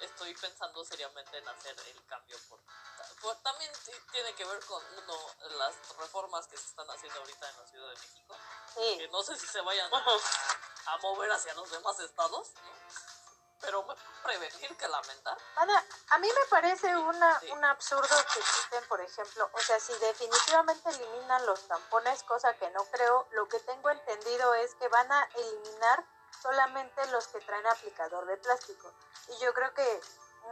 estoy 0.00 0.34
pensando 0.34 0.84
seriamente 0.84 1.38
en 1.38 1.48
hacer 1.48 1.76
el 1.86 2.04
cambio 2.06 2.36
por, 2.48 2.58
por- 3.20 3.36
también 3.42 3.70
tiene 4.12 4.34
que 4.34 4.44
ver 4.44 4.64
con 4.66 4.82
uno 4.98 5.14
las 5.58 5.74
reformas 5.98 6.46
que 6.46 6.56
se 6.56 6.66
están 6.68 6.88
haciendo 6.90 7.20
ahorita 7.20 7.48
en 7.50 7.56
la 7.58 7.66
Ciudad 7.66 7.88
de 7.88 7.96
México, 7.96 8.36
que 8.74 8.80
Sí. 8.98 9.08
no 9.12 9.22
sé 9.22 9.36
si 9.36 9.46
se 9.46 9.60
vayan 9.60 9.92
a, 9.92 10.04
a 10.92 10.98
mover 10.98 11.30
hacia 11.32 11.54
los 11.54 11.70
demás 11.70 11.98
estados, 12.00 12.52
¿no? 12.54 12.70
pero 13.62 13.86
prevenir 14.22 14.74
que 14.78 14.88
lamentar. 14.88 15.36
Ana, 15.56 15.84
a 16.12 16.18
mí 16.18 16.28
me 16.28 16.46
parece 16.46 16.96
una, 16.96 17.40
Sí. 17.40 17.50
un 17.50 17.62
absurdo 17.62 18.16
que 18.32 18.40
quiten, 18.40 18.88
por 18.88 19.02
ejemplo, 19.02 19.50
o 19.52 19.60
sea, 19.60 19.78
si 19.78 19.92
definitivamente 19.98 20.88
eliminan 20.88 21.44
los 21.44 21.68
tampones, 21.68 22.22
cosa 22.22 22.54
que 22.54 22.70
no 22.70 22.82
creo, 22.86 23.28
lo 23.32 23.46
que 23.50 23.60
tengo 23.60 23.90
entendido 23.90 24.54
es 24.54 24.74
que 24.76 24.88
van 24.88 25.12
a 25.12 25.24
eliminar 25.34 26.02
solamente 26.42 27.04
los 27.08 27.28
que 27.28 27.40
traen 27.42 27.66
aplicador 27.66 28.24
de 28.24 28.38
plástico. 28.38 28.94
Y 29.28 29.36
yo 29.44 29.52
creo 29.52 29.74
que 29.74 30.00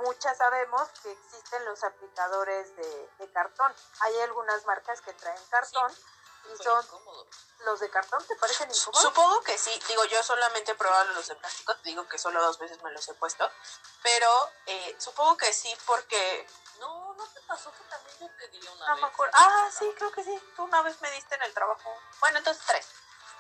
muchas 0.01 0.37
sabemos 0.39 0.89
que 1.03 1.11
existen 1.13 1.65
los 1.65 1.83
aplicadores 1.85 2.75
de, 2.77 3.11
de 3.19 3.33
cartón. 3.33 3.75
Hay 4.01 4.21
algunas 4.21 4.65
marcas 4.67 5.01
que 5.01 5.13
traen 5.15 5.41
cartón 5.51 5.93
y 6.53 6.63
son 6.63 6.85
incómodo. 6.85 7.27
los 7.65 7.81
de 7.81 7.91
cartón, 7.91 8.25
¿te 8.27 8.37
parecen 8.37 8.71
incómodos? 8.71 9.03
Supongo 9.03 9.43
que 9.43 9.59
sí, 9.59 9.83
digo, 9.89 10.05
yo 10.07 10.23
solamente 10.23 10.73
he 10.73 10.75
probado 10.77 11.13
los 11.13 11.27
de 11.27 11.35
plástico, 11.37 11.75
te 11.77 11.89
digo 11.91 12.09
que 12.09 12.17
solo 12.19 12.41
dos 12.41 12.59
veces 12.59 12.81
me 12.83 12.91
los 12.93 13.07
he 13.09 13.15
puesto, 13.15 13.51
pero 14.03 14.31
eh, 14.67 14.97
supongo 14.99 15.37
que 15.37 15.53
sí 15.53 15.77
porque 15.87 16.47
No, 16.79 17.13
no 17.15 17.27
te 17.35 17.41
pasó 17.43 17.73
que 17.73 17.83
también 17.85 18.19
yo 18.21 18.31
te 18.37 18.49
di 18.49 18.67
una 18.69 18.87
No 18.87 18.95
vez. 18.95 19.03
me 19.03 19.09
acuerdo. 19.09 19.33
Ah, 19.37 19.69
sí, 19.77 19.93
creo 19.97 20.13
que 20.13 20.23
sí. 20.25 20.41
Tú 20.57 20.63
una 20.63 20.81
vez 20.83 21.01
me 21.03 21.11
diste 21.11 21.35
en 21.35 21.43
el 21.43 21.53
trabajo. 21.53 21.93
Bueno, 22.21 22.39
entonces 22.39 22.65
tres. 22.67 22.87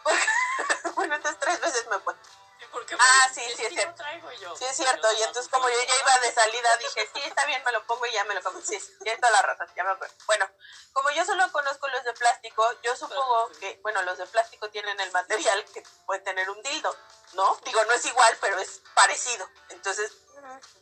bueno, 0.96 1.14
entonces 1.14 1.38
tres 1.40 1.60
veces 1.60 1.86
me 1.86 1.98
fue. 2.00 2.14
Sí, 2.14 2.47
porque 2.72 2.96
Ah, 2.98 3.26
me 3.28 3.34
sí, 3.34 3.40
sí, 3.40 3.50
es 3.52 3.56
"Sí, 3.56 3.66
cierto. 3.68 3.90
lo 3.90 3.94
traigo", 3.96 4.32
yo, 4.32 4.56
Sí, 4.56 4.64
es 4.64 4.76
"Yo 4.76 4.84
cierto. 4.84 5.12
Y 5.12 5.22
entonces, 5.22 5.48
como 5.50 5.68
yo 5.68 5.74
ya 5.86 5.94
iba 6.00 6.18
de 6.20 6.32
salida, 6.32 6.76
dije, 6.76 7.08
sí, 7.14 7.20
está 7.24 7.44
bien, 7.46 7.62
me 7.64 7.72
lo 7.72 7.84
pongo 7.86 8.06
y 8.06 8.12
ya 8.12 8.24
me 8.24 8.34
lo 8.34 8.42
comí. 8.42 8.60
Sí, 8.62 8.78
tienes 9.02 9.20
toda 9.20 9.32
la 9.32 9.42
razón, 9.42 9.66
ya 9.76 9.84
me 9.84 9.90
acuerdo. 9.90 10.14
Bueno, 10.26 10.48
como 10.92 11.10
yo 11.10 11.24
solo 11.24 11.50
conozco 11.52 11.88
los 11.88 12.04
de 12.04 12.12
plástico, 12.14 12.64
yo 12.82 12.96
supongo 12.96 13.50
que, 13.60 13.78
bueno, 13.82 14.02
los 14.02 14.18
de 14.18 14.26
plástico 14.26 14.68
tienen 14.70 14.98
el 15.00 15.10
material 15.12 15.64
que 15.72 15.82
puede 16.06 16.20
tener 16.20 16.48
un 16.50 16.60
dildo, 16.62 16.94
¿no? 17.34 17.56
Digo, 17.64 17.84
no 17.84 17.92
es 17.94 18.04
igual, 18.06 18.36
pero 18.40 18.58
es 18.58 18.80
parecido. 18.94 19.48
Entonces, 19.70 20.12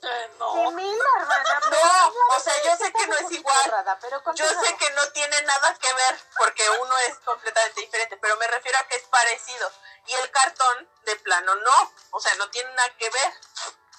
Eh, 0.02 0.30
no. 0.38 0.70
Hermana. 0.70 1.60
no, 1.70 2.36
o 2.36 2.40
sea, 2.40 2.62
yo 2.62 2.76
sé 2.76 2.92
que 2.92 3.06
no 3.06 3.16
es 3.16 3.30
igual. 3.32 3.98
pero 4.00 4.22
Yo 4.34 4.48
sé 4.48 4.76
que 4.76 4.90
no 4.90 5.08
tiene 5.12 5.42
nada 5.42 5.74
que 5.74 5.92
ver 5.92 6.20
porque 6.38 6.68
uno 6.70 6.98
es 6.98 7.18
completamente 7.18 7.80
diferente, 7.80 8.16
pero 8.18 8.36
me 8.36 8.46
refiero 8.46 8.78
a 8.78 8.88
que 8.88 8.96
es 8.96 9.04
parecido. 9.04 9.70
Y 10.06 10.14
el 10.14 10.30
cartón 10.30 10.88
de 11.04 11.16
plano 11.16 11.54
no, 11.54 11.92
o 12.10 12.20
sea, 12.20 12.34
no 12.36 12.48
tiene 12.50 12.72
nada 12.74 12.90
que 12.96 13.10
ver. 13.10 13.32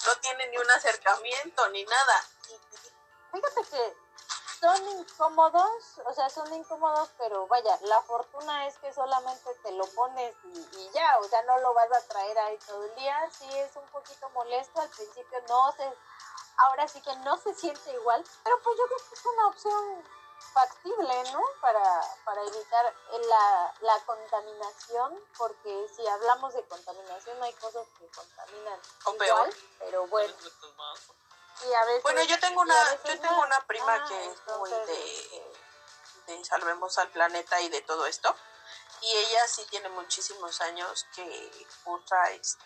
No 0.05 0.15
tiene 0.17 0.47
ni 0.47 0.57
un 0.57 0.71
acercamiento 0.71 1.67
ni 1.69 1.83
nada. 1.83 2.25
Fíjate 3.31 3.63
que 3.69 4.06
son 4.59 4.87
incómodos, 4.99 5.99
o 6.05 6.13
sea, 6.13 6.29
son 6.29 6.51
incómodos, 6.53 7.09
pero 7.17 7.47
vaya, 7.47 7.77
la 7.81 8.01
fortuna 8.01 8.67
es 8.67 8.77
que 8.79 8.91
solamente 8.93 9.53
te 9.63 9.71
lo 9.73 9.85
pones 9.87 10.33
y, 10.45 10.57
y 10.77 10.89
ya, 10.93 11.17
o 11.19 11.23
sea, 11.25 11.41
no 11.43 11.57
lo 11.59 11.73
vas 11.73 11.91
a 11.91 12.01
traer 12.07 12.37
ahí 12.39 12.57
todo 12.65 12.83
el 12.83 12.95
día. 12.95 13.29
Sí 13.31 13.47
es 13.57 13.75
un 13.75 13.85
poquito 13.87 14.29
molesto, 14.31 14.81
al 14.81 14.89
principio 14.89 15.41
no 15.47 15.71
se, 15.73 15.93
ahora 16.57 16.87
sí 16.87 17.01
que 17.01 17.15
no 17.17 17.37
se 17.37 17.53
siente 17.61 17.91
igual, 17.93 18.23
pero 18.43 18.59
pues 18.63 18.77
yo 18.77 18.85
creo 18.87 18.97
que 19.09 19.15
es 19.15 19.25
una 19.25 19.47
opción 19.47 20.03
factible, 20.53 21.23
¿no? 21.33 21.41
Para, 21.61 22.01
para 22.23 22.41
evitar 22.41 22.95
la, 23.27 23.73
la 23.81 23.99
contaminación, 24.05 25.19
porque 25.37 25.87
si 25.95 26.07
hablamos 26.07 26.53
de 26.53 26.63
contaminación, 26.67 27.41
hay 27.43 27.53
cosas 27.53 27.87
que 27.99 28.07
contaminan 28.09 28.79
O 29.05 29.13
igual, 29.13 29.49
peor. 29.49 29.49
pero 29.79 30.07
bueno. 30.07 30.33
Y 31.63 31.73
a 31.73 31.85
veces... 31.85 32.03
Bueno, 32.03 32.23
yo 32.23 32.39
tengo 32.39 32.61
una, 32.61 33.03
yo 33.03 33.19
tengo 33.19 33.41
una 33.41 33.59
prima 33.67 33.95
Ah, 33.95 34.05
que 34.07 34.25
es 34.25 34.57
muy 34.57 34.69
de, 34.69 35.53
de 36.27 36.45
Salvemos 36.45 36.97
al 36.97 37.09
Planeta 37.09 37.59
y 37.61 37.69
de 37.69 37.81
todo 37.81 38.05
esto. 38.05 38.35
Y 39.01 39.15
ella 39.15 39.47
sí 39.47 39.65
tiene 39.69 39.89
muchísimos 39.89 40.59
años 40.61 41.05
que 41.15 41.67
usa 41.85 42.31
este, 42.31 42.63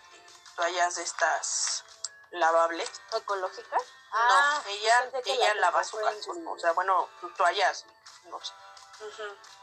toallas 0.56 0.96
de 0.96 1.04
estas 1.04 1.84
lavables. 2.32 2.90
¿Ecológicas? 3.14 3.82
no, 3.82 4.20
Ah, 4.20 4.64
ella, 4.68 5.12
ella 5.26 5.54
lava 5.56 5.84
su 5.84 5.98
calzón, 5.98 6.46
o 6.48 6.60
sea, 6.60 6.72
bueno, 6.74 7.10
sus 7.20 7.34
toallas, 7.36 7.86
no 8.26 8.40
sé. 8.44 8.54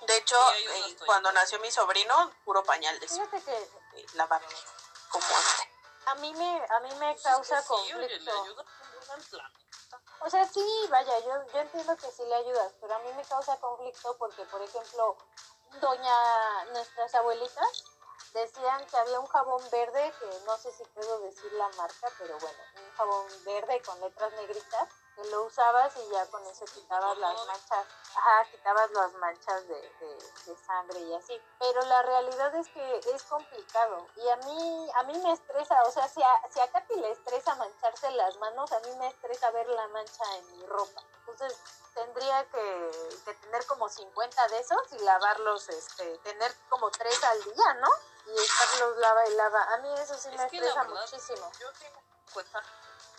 De 0.07 0.16
hecho, 0.16 0.37
eh, 0.55 0.97
cuando 1.07 1.31
nació 1.33 1.61
mi 1.61 1.70
sobrino, 1.70 2.33
puro 2.45 2.64
pañal 2.64 2.99
de 2.99 3.07
Fíjate 3.09 3.43
que 3.43 3.53
de 3.53 4.07
lavable, 4.14 4.57
como 5.11 5.24
este. 5.26 5.72
a 6.07 6.14
mí 6.16 6.35
me, 6.35 6.66
a 6.68 6.81
mí 6.81 6.95
me 6.97 7.12
Pues 7.12 7.16
es 7.18 7.22
causa 7.22 7.62
conflicto. 7.64 8.64
O 10.20 10.30
sea, 10.30 10.44
sí, 10.46 10.64
vaya, 10.90 11.18
yo, 11.20 11.46
yo 11.52 11.61
entiendo 11.61 11.96
que 11.96 12.11
sí 12.11 12.24
le 12.24 12.34
ayudas, 12.34 12.74
pero 12.80 12.94
a 12.94 12.98
mí 13.00 13.12
me 13.16 13.24
causa 13.24 13.56
conflicto 13.61 14.16
porque, 14.18 14.44
por 14.46 14.61
ejemplo, 14.61 15.16
doña, 15.80 16.64
nuestras 16.72 17.14
abuelitas 17.14 17.84
decían 18.34 18.84
que 18.86 18.96
había 18.96 19.20
un 19.20 19.26
jabón 19.26 19.62
verde, 19.70 20.12
que 20.18 20.26
no 20.44 20.56
sé 20.59 20.72
si 20.72 20.84
puedo 20.84 21.20
decir 21.20 21.52
la 21.52 21.68
marca, 21.70 22.09
pero 22.18 22.38
bueno, 22.38 22.59
un 22.76 22.92
jabón 22.96 23.26
verde 23.44 23.80
con 23.82 24.00
letras 24.00 24.32
negritas, 24.34 24.88
que 25.18 25.28
lo 25.30 25.42
usabas 25.44 25.92
y 25.96 26.10
ya 26.10 26.24
con 26.26 26.44
eso 26.46 26.64
quitabas 26.66 27.18
las 27.18 27.46
manchas, 27.46 27.86
ajá, 28.14 28.44
quitabas 28.50 28.90
las 28.92 29.12
manchas 29.14 29.66
de, 29.66 29.74
de, 30.00 30.18
de 30.46 30.56
sangre 30.64 31.00
y 31.00 31.14
así. 31.14 31.42
Pero 31.58 31.82
la 31.82 32.02
realidad 32.02 32.54
es 32.54 32.68
que 32.68 32.98
es 33.14 33.22
complicado 33.24 34.06
y 34.16 34.28
a 34.28 34.36
mí, 34.36 34.90
a 34.94 35.02
mí 35.04 35.18
me 35.18 35.32
estresa, 35.32 35.82
o 35.82 35.90
sea, 35.90 36.08
si 36.08 36.22
a, 36.22 36.42
si 36.52 36.60
a 36.60 36.70
Katy 36.70 36.94
le 36.96 37.10
estresa 37.10 37.54
mancharse 37.56 38.10
las 38.12 38.36
manos, 38.36 38.70
a 38.72 38.78
mí 38.80 38.94
me 38.96 39.08
estresa 39.08 39.50
ver 39.50 39.68
la 39.68 39.88
mancha 39.88 40.24
en 40.36 40.56
mi 40.58 40.66
ropa. 40.66 41.02
Entonces 41.26 41.58
tendría 41.94 42.44
que, 42.50 43.18
que 43.24 43.34
tener 43.34 43.66
como 43.66 43.88
50 43.88 44.48
de 44.48 44.58
esos 44.60 44.92
y 44.92 44.98
lavarlos, 45.00 45.68
este, 45.68 46.16
tener 46.18 46.54
como 46.68 46.90
tres 46.92 47.22
al 47.24 47.42
día, 47.42 47.74
¿no? 47.80 47.88
Y 48.26 48.38
estarlos 48.38 48.96
lava 48.98 49.26
y 49.28 49.34
lava. 49.34 49.62
A 49.74 49.76
mí 49.78 49.92
eso 49.98 50.14
sí 50.14 50.28
me 50.28 50.34
Es 50.34 50.40
la 50.40 50.46
estresa 50.46 50.82
verdad, 50.84 51.00
muchísimo. 51.00 51.50
yo 51.58 51.72
tengo 51.72 51.98
en 51.98 52.32
cuenta, 52.32 52.62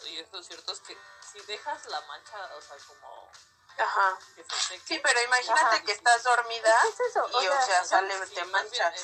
y 0.07 0.19
esto 0.19 0.39
es 0.39 0.47
cierto, 0.47 0.71
es 0.71 0.79
que 0.81 0.97
si 1.31 1.39
dejas 1.41 1.85
la 1.85 2.01
mancha, 2.01 2.37
o 2.55 2.61
sea, 2.61 2.75
como 2.87 3.29
Ajá. 3.77 4.17
que 4.35 4.43
se 4.43 4.55
seque. 4.55 4.85
Sí, 4.87 4.99
pero 5.03 5.21
imagínate 5.21 5.75
Ajá. 5.75 5.83
que 5.83 5.91
estás 5.91 6.23
dormida 6.23 6.75
Es 6.87 6.95
que 6.95 7.03
es 7.03 7.09
eso, 7.15 7.29
y, 7.41 7.47
o 7.47 7.61
sea, 7.65 7.83
sale, 7.85 8.27
sí, 8.27 8.33
te 8.35 8.45
manchas. 8.45 8.93
que 9.01 9.03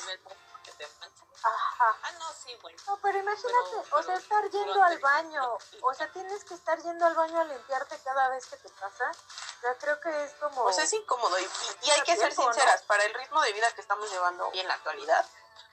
manchas. 1.00 1.22
Ajá. 1.42 1.96
Ah, 2.02 2.10
no, 2.18 2.32
sí, 2.32 2.56
bueno. 2.60 2.82
No, 2.86 2.98
pero 3.00 3.18
imagínate, 3.18 3.70
Pero- 3.70 3.80
o 3.96 4.02
sea, 4.02 4.14
pero 4.14 4.18
estar 4.18 4.50
yendo 4.50 4.82
al 4.82 4.98
baño, 4.98 5.58
o 5.82 5.94
sea, 5.94 6.10
tienes 6.12 6.44
que 6.44 6.54
estar 6.54 6.78
yendo 6.82 7.06
al 7.06 7.14
baño 7.14 7.40
a 7.40 7.44
limpiarte 7.44 7.98
cada 8.02 8.28
vez 8.30 8.46
que 8.46 8.56
te 8.56 8.68
pasa. 8.70 9.10
O 9.10 9.60
sea, 9.60 9.74
creo 9.78 10.00
que 10.00 10.24
es 10.24 10.32
como... 10.34 10.64
O 10.64 10.72
sea, 10.72 10.84
es 10.84 10.92
incómodo 10.92 11.38
y, 11.38 11.42
y- 11.44 11.86
y 11.86 11.90
hay 11.92 12.00
que 12.02 12.16
ser 12.16 12.28
Tiempo, 12.34 12.42
¿no? 12.46 12.52
sinceras, 12.52 12.82
para 12.82 13.04
el 13.04 13.14
ritmo 13.14 13.40
de 13.42 13.52
vida 13.52 13.70
que 13.74 13.80
estamos 13.80 14.10
llevando 14.10 14.48
hoy 14.48 14.58
en 14.60 14.66
la 14.68 14.74
actualidad, 14.74 15.24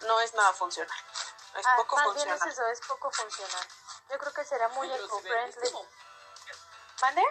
no 0.01 0.19
es 0.21 0.33
nada 0.35 0.53
funcional. 0.53 0.97
Es 1.57 1.65
Ah, 1.65 1.73
poco 1.77 1.95
más 1.97 2.05
bien 2.15 2.29
funcional. 2.29 2.47
es 2.49 2.53
eso, 2.53 2.67
es 2.67 2.81
poco 2.87 3.11
funcional. 3.11 3.67
Yo 4.09 4.17
creo 4.19 4.33
que 4.33 4.45
será 4.45 4.67
muy 4.69 4.91
eco-friendly. 4.93 5.71
¿Mande? 7.01 7.23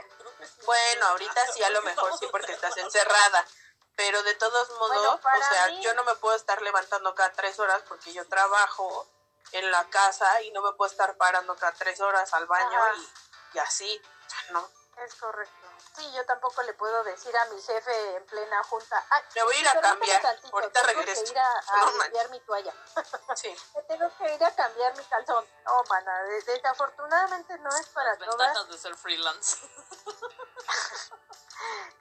Bueno, 0.66 1.06
ahorita 1.08 1.46
sí, 1.52 1.62
a 1.62 1.70
lo 1.70 1.82
mejor 1.82 2.18
sí, 2.18 2.26
porque 2.30 2.52
estás 2.52 2.76
encerrada. 2.76 3.46
Pero 3.94 4.22
de 4.22 4.34
todos 4.34 4.70
modos, 4.70 4.90
Bueno, 4.90 5.20
o 5.22 5.48
sea, 5.52 5.66
mí- 5.68 5.82
yo 5.82 5.94
no 5.94 6.04
me 6.04 6.14
puedo 6.16 6.34
estar 6.34 6.60
levantando 6.62 7.14
cada 7.14 7.32
tres 7.32 7.58
horas 7.60 7.82
porque 7.88 8.12
yo 8.12 8.26
trabajo 8.26 9.06
en 9.52 9.70
la 9.70 9.84
casa 9.90 10.40
y 10.42 10.50
no 10.50 10.62
me 10.62 10.72
puedo 10.72 10.90
estar 10.90 11.16
parando 11.16 11.54
cada 11.56 11.72
tres 11.72 12.00
horas 12.00 12.32
al 12.32 12.46
baño 12.46 12.80
y, 12.96 13.12
y 13.54 13.58
así. 13.58 14.02
O 14.26 14.30
sea, 14.30 14.52
no. 14.52 14.70
Es 14.98 15.14
correcto. 15.16 15.66
Sí, 15.96 16.12
yo 16.12 16.24
tampoco 16.26 16.62
le 16.62 16.74
puedo 16.74 17.02
decir 17.04 17.36
a 17.36 17.44
mi 17.46 17.60
jefe 17.60 18.16
en 18.16 18.24
plena 18.26 18.62
junta. 18.64 19.04
Ay, 19.10 19.22
Me 19.34 19.42
voy 19.42 19.56
a 19.56 19.60
ir 19.60 19.68
a 19.68 19.80
cambiar. 19.80 20.22
tantito, 20.22 20.54
Ahorita 20.56 20.80
tengo 20.86 21.00
regreso. 21.00 21.24
que 21.24 21.30
ir 21.30 21.38
a, 21.38 21.48
a 21.58 21.76
No 21.78 21.84
manches. 21.86 22.02
limpiar 22.04 22.30
mi 22.30 22.40
toalla. 22.40 22.74
Sí. 23.36 23.56
Me 23.74 23.82
tengo 23.82 24.16
que 24.18 24.34
ir 24.34 24.44
a 24.44 24.54
cambiar 24.54 24.96
mi 24.96 25.04
calzón. 25.04 25.46
No, 25.64 25.82
mana, 25.88 26.22
de- 26.24 26.42
desafortunadamente 26.42 27.58
no 27.58 27.70
es 27.76 27.86
para 27.88 28.10
Las 28.10 28.18
todas. 28.18 28.38
ventajas 28.38 28.68
de 28.68 28.78
ser 28.78 28.94
freelance. 28.96 29.56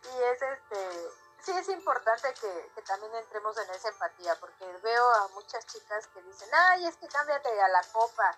Y 0.04 0.24
es 0.24 0.42
este, 0.42 1.10
sí 1.44 1.52
es 1.52 1.70
importante 1.70 2.34
que, 2.34 2.72
que 2.76 2.82
también 2.82 3.14
entremos 3.16 3.56
en 3.58 3.70
esa 3.70 3.90
empatía, 3.90 4.36
porque 4.40 4.66
veo 4.82 5.10
a 5.16 5.28
muchas 5.30 5.66
chicas 5.68 6.08
que 6.08 6.22
dicen, 6.24 6.50
ay, 6.54 6.88
es 6.88 6.98
que 6.98 7.08
cámbiate 7.08 7.62
a 7.62 7.68
la 7.70 7.84
copa. 7.92 8.36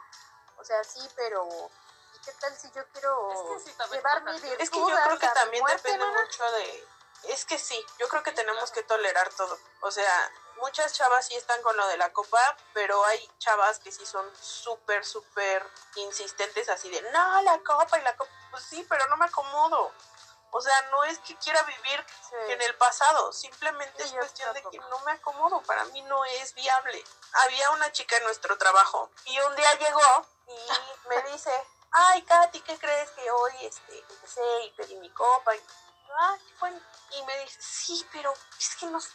O 0.58 0.64
sea, 0.66 0.84
sí, 0.84 1.00
pero 1.16 1.48
¿y 2.14 2.20
qué 2.20 2.32
tal 2.34 2.56
si 2.58 2.72
yo 2.72 2.86
quiero 2.90 3.32
Es 3.32 3.40
que 3.42 3.72
sí, 3.72 4.56
es 4.60 4.70
que 4.70 4.80
yo 4.80 4.86
creo 4.88 5.20
que 5.20 5.28
también 5.30 5.64
muerte, 5.64 5.92
depende 5.92 6.06
mucho 6.22 6.52
de... 6.52 6.88
Es 7.24 7.46
que 7.46 7.58
sí, 7.58 7.86
yo 8.00 8.08
creo 8.10 8.22
que 8.22 8.34
tenemos 8.34 8.72
que 8.72 8.84
tolerar 8.84 9.30
todo. 9.34 9.58
O 9.82 9.92
sea, 9.92 10.32
muchas 10.58 10.94
chavas 10.94 11.26
sí 11.26 11.36
están 11.36 11.62
con 11.62 11.76
lo 11.78 11.88
de 11.88 11.98
la 11.98 12.12
copa, 12.12 12.58
pero 12.74 13.04
hay 13.06 13.32
chavas 13.40 13.80
que 13.80 13.92
sí 13.92 14.06
son 14.06 14.30
súper, 14.36 15.06
súper 15.06 15.66
insistentes 15.96 16.68
así 16.68 16.90
de, 16.90 17.02
no, 17.12 17.42
la 17.44 17.60
copa 17.60 17.98
y 17.98 18.02
la 18.02 18.16
copa. 18.18 18.30
Pues 18.52 18.64
sí, 18.64 18.86
pero 18.90 19.08
no 19.08 19.18
me 19.18 19.26
acomodo. 19.26 19.94
O 20.56 20.62
sea, 20.62 20.82
no 20.92 21.04
es 21.06 21.18
que 21.20 21.36
quiera 21.38 21.64
vivir 21.64 22.06
Sí. 22.30 22.36
en 22.52 22.62
el 22.62 22.76
pasado, 22.76 23.34
simplemente 23.34 24.04
Sí, 24.04 24.10
es 24.10 24.20
cuestión 24.20 24.54
de 24.54 24.62
que 24.62 24.78
no 24.78 25.00
me 25.00 25.14
acomodo, 25.14 25.62
para 25.64 25.84
mí 25.86 26.02
no 26.04 26.24
es 26.26 26.54
viable. 26.54 27.04
Había 27.46 27.72
una 27.72 27.92
chica 27.92 28.18
en 28.18 28.24
nuestro 28.24 28.56
trabajo 28.58 29.10
y 29.26 29.40
un 29.40 29.56
día 29.56 29.74
llegó 29.80 30.28
y 30.48 31.08
me 31.10 31.22
dice, 31.32 31.52
ay 31.94 32.24
Katy, 32.24 32.60
¿qué 32.62 32.78
crees 32.78 33.10
que 33.12 33.30
hoy 33.30 33.54
este, 33.62 34.00
empecé 34.10 34.42
y 34.66 34.72
pedí 34.72 34.96
mi 34.96 35.10
copa? 35.12 35.56
Y, 35.56 35.62
ah, 36.18 36.38
y 37.12 37.24
me 37.24 37.38
dice, 37.40 37.62
sí, 37.62 38.06
pero 38.12 38.34
es 38.60 38.76
que 38.76 38.88
no 38.88 39.00
sé, 39.00 39.10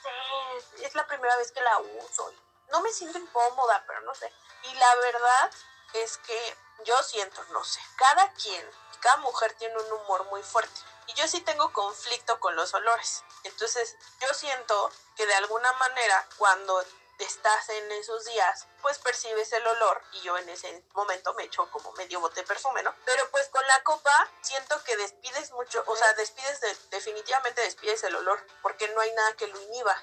es 0.82 0.94
la 0.94 1.06
primera 1.06 1.36
vez 1.36 1.52
que 1.52 1.60
la 1.60 1.78
uso. 1.78 2.32
No 2.70 2.80
me 2.80 2.92
siento 2.92 3.18
incómoda, 3.18 3.82
pero 3.86 4.00
no 4.02 4.14
sé. 4.14 4.32
Y 4.64 4.74
la 4.74 4.94
verdad 4.96 5.50
es 5.94 6.18
que 6.18 6.56
yo 6.84 7.02
siento, 7.02 7.42
no 7.50 7.64
sé, 7.64 7.80
cada 7.96 8.32
quien, 8.34 8.70
cada 9.00 9.16
mujer 9.18 9.54
tiene 9.54 9.76
un 9.76 9.92
humor 9.92 10.24
muy 10.26 10.42
fuerte. 10.42 10.80
Y 11.06 11.14
yo 11.14 11.26
sí 11.26 11.40
tengo 11.40 11.72
conflicto 11.72 12.38
con 12.38 12.54
los 12.54 12.74
olores. 12.74 13.24
Entonces, 13.44 13.96
yo 14.20 14.32
siento 14.34 14.90
que 15.16 15.26
de 15.26 15.34
alguna 15.34 15.72
manera, 15.74 16.28
cuando 16.36 16.84
estás 17.24 17.68
en 17.70 17.90
esos 17.92 18.24
días, 18.24 18.66
pues 18.82 18.98
percibes 18.98 19.52
el 19.52 19.66
olor 19.66 20.02
y 20.12 20.20
yo 20.22 20.36
en 20.38 20.48
ese 20.48 20.84
momento 20.92 21.34
me 21.34 21.44
echo 21.44 21.70
como 21.70 21.92
medio 21.92 22.20
bote 22.20 22.40
de 22.42 22.46
perfume, 22.46 22.82
¿no? 22.82 22.94
Pero 23.04 23.28
pues 23.30 23.48
con 23.48 23.66
la 23.66 23.82
copa 23.82 24.12
siento 24.40 24.82
que 24.84 24.96
despides 24.96 25.50
mucho, 25.52 25.82
o 25.86 25.96
sea, 25.96 26.12
despides, 26.14 26.60
de- 26.60 26.76
definitivamente 26.90 27.60
despides 27.62 28.02
el 28.04 28.14
olor, 28.16 28.44
porque 28.62 28.88
no 28.88 29.00
hay 29.00 29.12
nada 29.12 29.32
que 29.34 29.46
lo 29.48 29.60
inhiba. 29.62 30.00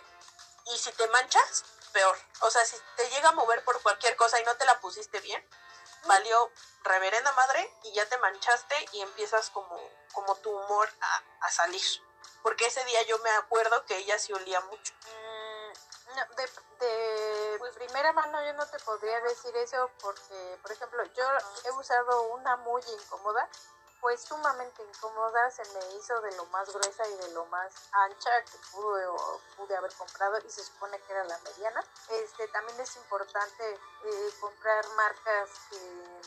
Y 0.66 0.78
si 0.78 0.92
te 0.94 1.08
manchas, 1.10 1.64
peor. 1.94 2.18
O 2.42 2.50
sea, 2.52 2.66
si 2.66 2.76
te 2.98 3.10
llega 3.10 3.30
a 3.30 3.34
mover 3.34 3.64
por 3.64 3.82
cualquier 3.82 4.16
cosa 4.16 4.40
y 4.40 4.44
no 4.44 4.56
te 4.58 4.66
la 4.66 4.80
pusiste 4.82 5.20
bien, 5.22 5.48
valió 6.06 6.52
reverenda 6.84 7.32
madre 7.34 7.72
y 7.84 7.94
ya 7.94 8.06
te 8.08 8.18
manchaste 8.18 8.76
y 8.92 9.02
empiezas 9.02 9.50
como, 9.52 9.80
como 10.14 10.36
tu 10.38 10.52
humor 10.52 10.90
a, 11.02 11.24
a 11.42 11.52
salir. 11.52 11.82
Porque 12.44 12.66
ese 12.68 12.84
día 12.86 13.02
yo 13.04 13.18
me 13.20 13.30
acuerdo 13.32 13.86
que 13.86 13.98
ella 13.98 14.20
sí 14.20 14.34
olía 14.34 14.60
mucho. 14.62 14.94
No, 16.16 16.36
de, 16.36 17.72
primera 17.74 18.14
mano 18.14 18.42
yo 18.46 18.54
no 18.54 18.66
te 18.68 18.80
podría 18.80 19.20
decir 19.22 19.56
eso 19.58 19.90
porque, 20.02 20.58
por 20.62 20.72
ejemplo, 20.72 21.04
yo 21.04 21.24
he 21.66 21.72
usado 21.72 22.24
una 22.34 22.56
muy 22.58 22.82
incómoda, 22.82 23.50
pues 24.00 24.22
sumamente 24.22 24.82
incómoda, 24.84 25.52
se 25.52 25.64
me 25.74 25.94
hizo 25.96 26.20
de 26.22 26.32
lo 26.38 26.46
más 26.46 26.72
gruesa 26.72 27.08
y 27.08 27.16
de 27.18 27.28
lo 27.30 27.46
más 27.48 27.74
ancha 27.92 28.44
que 28.46 28.58
pude, 28.72 29.06
o 29.08 29.42
pude 29.58 29.76
haber 29.76 29.94
comprado 29.96 30.38
y 30.46 30.50
se 30.50 30.64
supone 30.64 31.00
que 31.02 31.12
era 31.12 31.24
la 31.26 31.38
mediana. 31.40 31.84
Este, 32.10 32.48
también 32.50 32.80
es 32.80 32.96
importante 32.96 33.74
eh, 34.04 34.34
comprar 34.40 34.88
marcas 34.90 35.50
que 35.70 36.22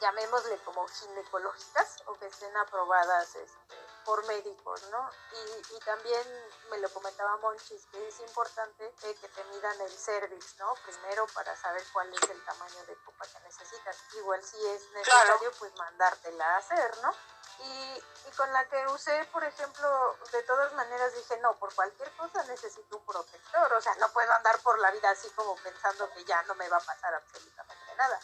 llamémosle 0.00 0.58
como 0.58 0.86
ginecológicas 0.86 2.02
o 2.06 2.14
que 2.14 2.26
estén 2.26 2.56
aprobadas 2.56 3.34
este, 3.34 3.76
por 4.04 4.24
médicos, 4.26 4.82
¿no? 4.90 5.10
Y, 5.32 5.76
y 5.76 5.80
también 5.80 6.22
me 6.70 6.78
lo 6.78 6.88
comentaba 6.90 7.36
Monchis 7.38 7.86
que 7.86 8.08
es 8.08 8.20
importante 8.20 8.84
eh, 9.02 9.14
que 9.20 9.28
te 9.28 9.44
midan 9.44 9.80
el 9.80 9.90
cervix, 9.90 10.56
¿no? 10.58 10.74
Primero 10.84 11.26
para 11.34 11.54
saber 11.56 11.82
cuál 11.92 12.12
es 12.12 12.30
el 12.30 12.44
tamaño 12.44 12.84
de 12.86 12.96
copa 13.04 13.26
que 13.26 13.40
necesitas. 13.40 13.96
Igual 14.14 14.42
si 14.42 14.66
es 14.66 14.90
necesario, 14.92 15.50
pues 15.58 15.74
mandártela 15.74 16.54
a 16.54 16.56
hacer, 16.58 16.98
¿no? 17.02 17.12
Y, 17.60 18.04
y 18.28 18.30
con 18.36 18.52
la 18.52 18.68
que 18.68 18.86
usé, 18.88 19.24
por 19.32 19.44
ejemplo, 19.44 20.16
de 20.32 20.42
todas 20.44 20.72
maneras 20.74 21.14
dije, 21.14 21.36
no, 21.38 21.58
por 21.58 21.74
cualquier 21.74 22.10
cosa 22.16 22.42
necesito 22.44 22.96
un 22.96 23.04
protector, 23.04 23.72
o 23.72 23.80
sea, 23.80 23.94
no 23.96 24.12
puedo 24.12 24.32
andar 24.32 24.58
por 24.60 24.78
la 24.78 24.90
vida 24.90 25.10
así 25.10 25.28
como 25.30 25.54
pensando 25.56 26.10
que 26.10 26.24
ya 26.24 26.42
no 26.44 26.54
me 26.54 26.68
va 26.68 26.78
a 26.78 26.80
pasar 26.80 27.14
absolutamente 27.14 27.94
nada 27.96 28.20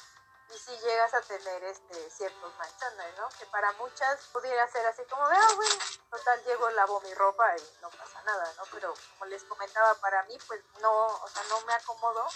y 0.51 0.59
si 0.59 0.79
llegas 0.79 1.13
a 1.13 1.21
tener 1.23 1.65
este 1.65 2.11
ciertos 2.11 2.55
manchones, 2.57 3.19
¿no? 3.19 3.29
Que 3.39 3.47
para 3.47 3.71
muchas 3.73 4.19
pudiera 4.33 4.67
ser 4.71 4.87
así 4.87 5.03
como 5.05 5.29
de, 5.29 5.37
ah, 5.37 5.53
bueno, 5.57 5.75
total 6.11 6.45
llego, 6.45 6.71
lavo 6.71 7.01
mi 7.03 7.13
ropa 7.15 7.57
y 7.57 7.81
no 7.83 7.91
pasa 7.91 8.23
nada, 8.23 8.53
¿no? 8.57 8.63
Pero 8.73 8.95
como 9.13 9.27
les 9.27 9.43
comentaba, 9.45 9.95
para 9.97 10.23
mí, 10.25 10.39
pues 10.47 10.61
no, 10.81 11.07
o 11.07 11.29
sea, 11.29 11.43
no 11.51 11.61
me 11.63 11.75
acomodo, 11.75 12.27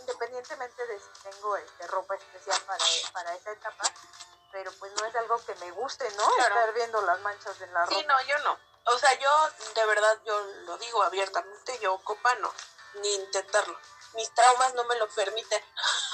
independientemente 0.00 0.86
de 0.86 0.98
si 0.98 1.08
tengo 1.22 1.56
este 1.56 1.86
ropa 1.86 2.14
especial 2.16 2.60
para, 2.62 2.84
para 3.12 3.34
esa 3.34 3.52
etapa, 3.52 3.84
pero 4.50 4.72
pues 4.78 4.92
no 5.00 5.06
es 5.06 5.14
algo 5.14 5.44
que 5.44 5.54
me 5.56 5.70
guste, 5.70 6.10
¿no? 6.16 6.28
Claro. 6.34 6.54
Estar 6.56 6.74
viendo 6.74 7.00
las 7.02 7.20
manchas 7.20 7.60
en 7.60 7.72
la 7.72 7.84
ropa. 7.84 7.94
Sí, 7.94 8.04
no, 8.06 8.20
yo 8.22 8.38
no. 8.40 8.58
O 8.86 8.98
sea, 8.98 9.12
yo 9.18 9.30
de 9.74 9.86
verdad, 9.86 10.18
yo 10.24 10.40
lo 10.40 10.76
digo 10.78 11.02
abiertamente, 11.02 11.78
yo 11.78 11.98
copa 12.02 12.34
no, 12.36 12.52
ni 12.94 13.14
intentarlo. 13.14 13.78
Mis 14.14 14.34
traumas 14.34 14.74
no 14.74 14.84
me 14.84 14.96
lo 14.96 15.08
permiten. 15.10 15.62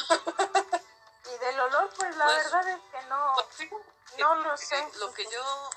Y 1.35 1.39
del 1.39 1.61
olor, 1.61 1.91
pues 1.97 2.17
la 2.17 2.25
Pues, 2.27 2.45
verdad 2.45 2.69
es 2.69 2.81
que 2.91 3.03
no, 3.07 3.33
Pues, 3.35 3.57
que- 3.57 4.19
no 4.19 4.35
lo 4.37 4.57
sé. 4.57 4.91
Lo 4.99 5.13
que 5.13 5.25
yo, 5.31 5.71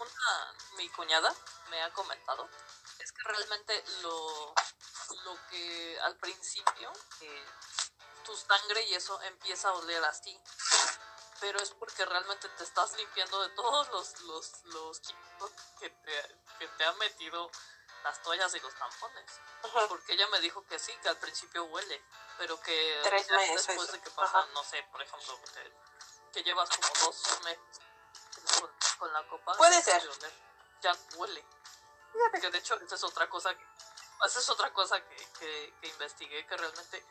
una, 0.00 0.54
mi 0.76 0.88
cuñada 0.90 1.32
me 1.68 1.82
ha 1.82 1.92
comentado 1.92 2.48
es 2.98 3.12
que 3.12 3.22
realmente 3.24 3.84
lo, 4.02 4.54
lo 5.24 5.46
que 5.50 5.98
al 6.00 6.16
principio 6.16 6.92
eh, 7.20 7.44
tu 8.24 8.34
sangre 8.36 8.82
y 8.82 8.94
eso 8.94 9.20
empieza 9.22 9.68
a 9.68 9.74
oler 9.74 10.02
así. 10.04 10.40
Pero 11.40 11.58
es 11.60 11.70
porque 11.72 12.04
realmente 12.06 12.48
te 12.48 12.64
estás 12.64 12.94
limpiando 12.96 13.42
de 13.42 13.50
todos 13.50 13.88
los, 13.90 14.20
los, 14.22 14.64
los 14.64 15.00
químicos 15.00 15.50
que 15.78 15.90
te, 15.90 16.40
que 16.58 16.68
te 16.68 16.84
han 16.84 16.96
metido 16.96 17.50
las 18.04 18.22
toallas 18.22 18.54
y 18.54 18.60
los 18.60 18.74
tampones. 18.74 19.30
Ajá. 19.62 19.88
Porque 19.88 20.12
ella 20.12 20.26
me 20.28 20.40
dijo 20.40 20.64
que 20.66 20.78
sí, 20.78 20.92
que 21.02 21.08
al 21.08 21.18
principio 21.18 21.64
huele, 21.64 22.04
pero 22.38 22.60
que 22.60 23.00
Tres 23.02 23.28
meses. 23.30 23.66
después 23.66 23.92
de 23.92 24.00
que 24.00 24.10
pasa, 24.10 24.38
Ajá. 24.38 24.48
no 24.52 24.62
sé, 24.64 24.82
por 24.90 25.02
ejemplo, 25.02 25.40
que, 25.54 25.72
que 26.32 26.42
llevas 26.42 26.68
como 26.70 26.88
dos 27.06 27.40
meses 27.44 27.60
con, 28.60 28.70
con 28.98 29.12
la 29.12 29.26
copa. 29.28 29.56
Puede 29.56 29.82
ser. 29.82 30.02
Ya 30.82 30.94
huele. 31.16 31.44
Fíjate 32.12 32.40
Que 32.40 32.50
de 32.50 32.58
hecho, 32.58 32.74
esa 32.80 32.94
es 32.94 33.04
otra 33.04 33.28
cosa 33.28 33.54
que, 33.56 33.64
esa 34.24 34.38
es 34.38 34.48
otra 34.48 34.72
cosa 34.72 35.00
que, 35.06 35.16
que, 35.38 35.74
que 35.80 35.88
investigué, 35.88 36.46
que 36.46 36.56
realmente 36.56 37.04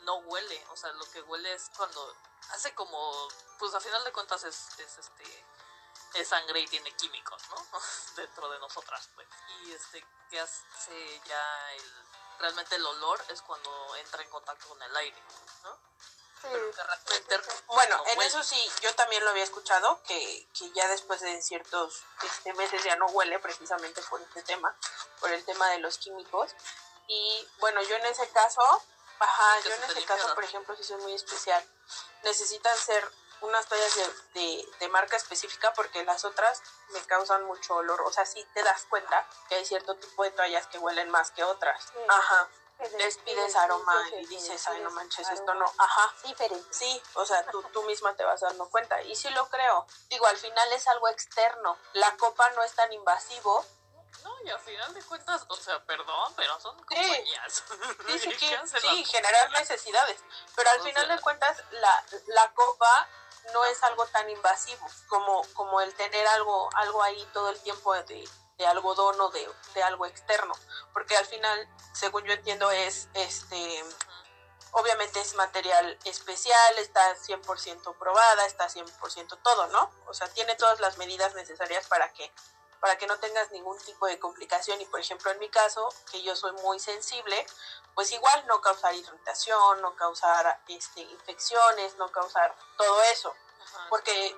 no 0.00 0.16
huele. 0.18 0.64
O 0.70 0.76
sea, 0.76 0.92
lo 0.92 1.10
que 1.10 1.20
huele 1.22 1.52
es 1.52 1.70
cuando 1.76 2.14
hace 2.50 2.74
como, 2.74 3.28
pues 3.58 3.74
a 3.74 3.80
final 3.80 4.04
de 4.04 4.12
cuentas 4.12 4.44
es, 4.44 4.78
es 4.78 4.98
este 4.98 5.44
es 6.20 6.28
sangre 6.28 6.60
y 6.60 6.66
tiene 6.66 6.94
químicos, 6.96 7.42
¿no? 7.50 7.66
Dentro 8.16 8.48
de 8.50 8.58
nosotras, 8.58 9.08
pues. 9.14 9.28
Y 9.64 9.72
este, 9.72 10.04
que 10.30 10.40
hace 10.40 11.20
ya 11.26 11.72
el, 11.72 11.92
realmente 12.38 12.76
el 12.76 12.86
olor 12.86 13.22
es 13.28 13.42
cuando 13.42 13.96
entra 13.96 14.22
en 14.22 14.30
contacto 14.30 14.68
con 14.68 14.82
el 14.82 14.96
aire, 14.96 15.22
¿no? 15.62 15.78
Sí, 16.42 16.48
Bueno, 17.66 17.96
no 17.96 18.06
en 18.08 18.18
huele. 18.18 18.28
eso 18.28 18.42
sí, 18.42 18.70
yo 18.82 18.94
también 18.94 19.24
lo 19.24 19.30
había 19.30 19.42
escuchado, 19.42 20.02
que, 20.02 20.46
que 20.56 20.70
ya 20.72 20.86
después 20.88 21.20
de 21.20 21.40
ciertos 21.40 22.02
este, 22.22 22.52
meses 22.54 22.84
ya 22.84 22.94
no 22.96 23.06
huele 23.06 23.38
precisamente 23.38 24.02
por 24.02 24.20
este 24.20 24.42
tema, 24.42 24.76
por 25.18 25.32
el 25.32 25.42
tema 25.44 25.68
de 25.70 25.78
los 25.78 25.96
químicos. 25.98 26.54
Y 27.08 27.48
bueno, 27.58 27.80
yo 27.82 27.96
en 27.96 28.04
ese 28.06 28.28
caso, 28.30 28.60
ajá, 29.18 29.60
yo 29.60 29.72
en 29.74 29.84
ese 29.84 30.04
caso, 30.04 30.34
por 30.34 30.44
ejemplo, 30.44 30.76
sí 30.76 30.84
soy 30.84 31.00
muy 31.00 31.14
especial. 31.14 31.64
Necesitan 32.22 32.76
ser 32.76 33.10
unas 33.40 33.66
toallas 33.66 33.94
de, 33.94 34.40
de, 34.40 34.68
de 34.80 34.88
marca 34.88 35.16
específica 35.16 35.72
porque 35.74 36.04
las 36.04 36.24
otras 36.24 36.62
me 36.90 37.00
causan 37.06 37.44
mucho 37.44 37.74
olor. 37.76 38.00
O 38.02 38.12
sea, 38.12 38.24
sí 38.26 38.44
te 38.54 38.62
das 38.62 38.84
cuenta 38.88 39.26
que 39.48 39.56
hay 39.56 39.64
cierto 39.64 39.94
tipo 39.96 40.22
de 40.24 40.30
toallas 40.30 40.66
que 40.68 40.78
huelen 40.78 41.10
más 41.10 41.30
que 41.30 41.44
otras. 41.44 41.82
Sí. 41.84 41.98
Ajá, 42.08 42.48
les 42.98 43.16
de- 43.16 43.22
pides 43.22 43.56
aroma 43.56 44.02
y 44.20 44.26
dices, 44.26 44.66
ay, 44.68 44.80
no 44.80 44.90
manches, 44.90 45.28
esto 45.30 45.54
no. 45.54 45.64
Ajá, 45.78 46.12
Diferente. 46.24 46.66
Sí, 46.72 47.02
o 47.14 47.24
sea, 47.24 47.44
tú, 47.46 47.62
tú 47.72 47.82
misma 47.84 48.14
te 48.16 48.24
vas 48.24 48.40
dando 48.40 48.68
cuenta. 48.68 49.00
Y 49.02 49.14
sí 49.16 49.28
lo 49.30 49.48
creo. 49.48 49.86
Digo, 50.08 50.26
al 50.26 50.36
final 50.36 50.70
es 50.72 50.86
algo 50.88 51.08
externo. 51.08 51.78
La 51.94 52.16
copa 52.16 52.48
no 52.50 52.62
es 52.62 52.72
tan 52.74 52.92
invasivo. 52.92 53.64
No, 54.24 54.34
y 54.42 54.50
al 54.50 54.58
final 54.60 54.92
de 54.92 55.02
cuentas, 55.04 55.44
o 55.48 55.56
sea, 55.56 55.84
perdón, 55.84 56.32
pero 56.36 56.58
son 56.58 56.76
compañías. 56.78 57.62
Sí, 58.08 58.18
sí, 58.18 58.28
¿Qué 58.30 58.36
que- 58.38 58.56
hacen 58.56 58.80
sí, 58.80 59.00
las- 59.02 59.10
generar 59.10 59.50
necesidades. 59.52 60.20
Pero 60.56 60.70
al 60.70 60.80
O 60.80 60.84
final 60.84 61.06
sea- 61.06 61.16
de 61.16 61.22
cuentas, 61.22 61.62
la, 61.70 62.04
la 62.28 62.52
copa 62.54 63.08
no 63.52 63.64
es 63.64 63.82
algo 63.82 64.06
tan 64.06 64.28
invasivo 64.30 64.86
como, 65.08 65.42
como 65.54 65.80
el 65.80 65.94
tener 65.94 66.26
algo, 66.28 66.68
algo 66.74 67.02
ahí 67.02 67.28
todo 67.32 67.50
el 67.50 67.60
tiempo 67.60 67.94
de, 67.94 68.28
de 68.58 68.66
algodón 68.66 69.20
o 69.20 69.30
de, 69.30 69.48
de 69.74 69.82
algo 69.82 70.06
externo. 70.06 70.54
Porque 70.92 71.16
al 71.16 71.26
final, 71.26 71.68
según 71.92 72.24
yo 72.24 72.32
entiendo, 72.32 72.70
es 72.70 73.08
este 73.14 73.84
obviamente 74.72 75.20
es 75.20 75.34
material 75.34 75.98
especial, 76.04 76.78
está 76.78 77.16
100% 77.16 77.96
probada, 77.98 78.44
está 78.44 78.68
100% 78.68 79.38
todo, 79.42 79.66
¿no? 79.68 79.90
O 80.06 80.12
sea, 80.12 80.28
tiene 80.28 80.54
todas 80.56 80.80
las 80.80 80.98
medidas 80.98 81.34
necesarias 81.34 81.86
para 81.86 82.12
que 82.12 82.30
para 82.80 82.96
que 82.98 83.06
no 83.06 83.18
tengas 83.18 83.50
ningún 83.50 83.78
tipo 83.78 84.06
de 84.06 84.18
complicación 84.18 84.80
y 84.80 84.86
por 84.86 85.00
ejemplo 85.00 85.30
en 85.30 85.38
mi 85.38 85.48
caso, 85.48 85.88
que 86.10 86.22
yo 86.22 86.36
soy 86.36 86.52
muy 86.52 86.78
sensible, 86.78 87.46
pues 87.94 88.12
igual 88.12 88.46
no 88.46 88.60
causar 88.60 88.94
irritación, 88.94 89.80
no 89.80 89.96
causar 89.96 90.60
este 90.68 91.00
infecciones, 91.00 91.96
no 91.96 92.10
causar 92.12 92.54
todo 92.76 93.02
eso, 93.04 93.34
Ajá. 93.62 93.86
porque 93.88 94.36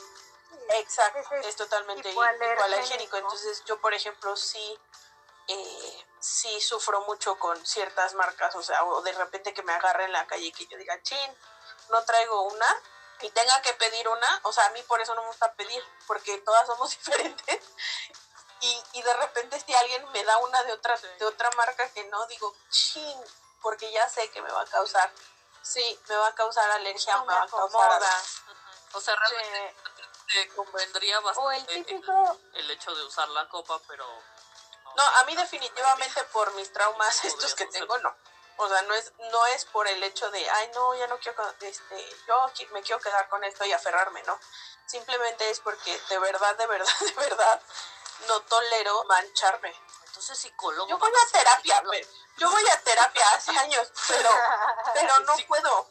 exacto, 0.70 1.34
es 1.36 1.46
es 1.46 1.56
totalmente 1.56 2.10
hipoalergénico, 2.10 2.62
alergénico. 2.62 3.16
entonces 3.16 3.64
yo 3.64 3.80
por 3.80 3.94
ejemplo 3.94 4.36
sí 4.36 4.78
eh, 5.48 6.06
sí 6.20 6.60
sufro 6.60 7.00
mucho 7.02 7.38
con 7.38 7.64
ciertas 7.64 8.14
marcas, 8.14 8.54
o 8.54 8.62
sea, 8.62 8.84
o 8.84 9.02
de 9.02 9.12
repente 9.12 9.54
que 9.54 9.62
me 9.62 9.72
agarre 9.72 10.04
en 10.04 10.12
la 10.12 10.26
calle 10.26 10.46
y 10.46 10.52
que 10.52 10.66
yo 10.66 10.76
diga, 10.76 11.00
chin, 11.02 11.36
no 11.90 12.04
traigo 12.04 12.42
una 12.42 12.66
y 13.20 13.30
tenga 13.30 13.60
que 13.62 13.72
pedir 13.74 14.08
una, 14.08 14.40
o 14.44 14.52
sea, 14.52 14.66
a 14.66 14.70
mí 14.70 14.82
por 14.82 15.00
eso 15.00 15.14
no 15.14 15.22
me 15.22 15.28
gusta 15.28 15.52
pedir, 15.54 15.82
porque 16.06 16.38
todas 16.38 16.66
somos 16.66 16.90
diferentes. 16.98 17.60
Y, 18.60 18.82
y 18.94 19.02
de 19.02 19.14
repente 19.14 19.60
si 19.64 19.74
alguien 19.74 20.10
me 20.12 20.24
da 20.24 20.36
una 20.38 20.62
de 20.64 20.72
otra, 20.72 20.96
Sí. 20.96 21.06
de 21.18 21.24
otra 21.26 21.50
marca 21.56 21.88
que 21.90 22.04
no, 22.04 22.26
digo, 22.26 22.54
chin, 22.70 23.20
porque 23.62 23.90
ya 23.92 24.08
sé 24.08 24.30
que 24.30 24.42
me 24.42 24.50
va 24.50 24.62
a 24.62 24.66
causar, 24.66 25.10
sí, 25.62 26.00
me 26.08 26.16
va 26.16 26.28
a 26.28 26.34
causar 26.34 26.68
alergia, 26.72 27.14
No 27.16 27.24
me 27.26 27.32
me 27.32 27.38
va 27.38 27.44
a 27.44 27.48
causar... 27.48 27.92
acomoda. 27.92 28.22
O 28.94 29.00
sea, 29.00 29.14
realmente 29.16 29.76
te 30.32 30.48
convendría 30.54 31.18
O 31.18 31.22
bastante 31.22 31.56
el 31.72 31.78
el, 31.78 31.86
típico, 31.86 32.40
el 32.54 32.70
hecho 32.70 32.94
de 32.94 33.04
usar 33.04 33.28
la 33.28 33.48
copa, 33.48 33.78
pero... 33.86 34.06
No, 34.96 35.04
a 35.04 35.24
mí 35.24 35.36
definitivamente 35.36 36.24
por 36.24 36.52
mis 36.54 36.72
traumas 36.72 37.24
estos 37.24 37.54
que 37.54 37.66
tengo, 37.66 37.98
no. 37.98 38.16
O 38.56 38.68
sea, 38.68 38.82
no 38.82 38.94
es, 38.94 39.12
no 39.30 39.46
es 39.46 39.64
por 39.66 39.86
el 39.86 40.02
hecho 40.02 40.28
de, 40.30 40.50
ay, 40.50 40.70
no, 40.74 40.92
ya 40.96 41.06
no 41.06 41.18
quiero, 41.18 41.54
este, 41.60 42.16
yo 42.26 42.50
me 42.72 42.82
quiero 42.82 43.00
quedar 43.00 43.28
con 43.28 43.44
esto 43.44 43.64
y 43.64 43.72
aferrarme, 43.72 44.20
¿no? 44.24 44.38
Simplemente 44.86 45.48
es 45.50 45.60
porque 45.60 45.96
de 46.08 46.18
verdad, 46.18 46.56
de 46.56 46.66
verdad, 46.66 46.92
de 47.00 47.12
verdad, 47.12 47.62
no 48.26 48.40
tolero 48.42 49.04
mancharme. 49.04 49.74
Entonces 50.06 50.38
psicólogo... 50.38 50.88
Yo 50.88 50.98
voy 50.98 51.12
a 51.12 51.30
terapia, 51.30 51.82
pero- 51.88 52.08
yo 52.36 52.50
voy 52.50 52.68
a 52.68 52.80
terapia 52.82 53.28
hace 53.34 53.50
años, 53.58 53.92
pero, 54.08 54.30
pero 54.94 55.20
no 55.20 55.36
puedo. 55.46 55.88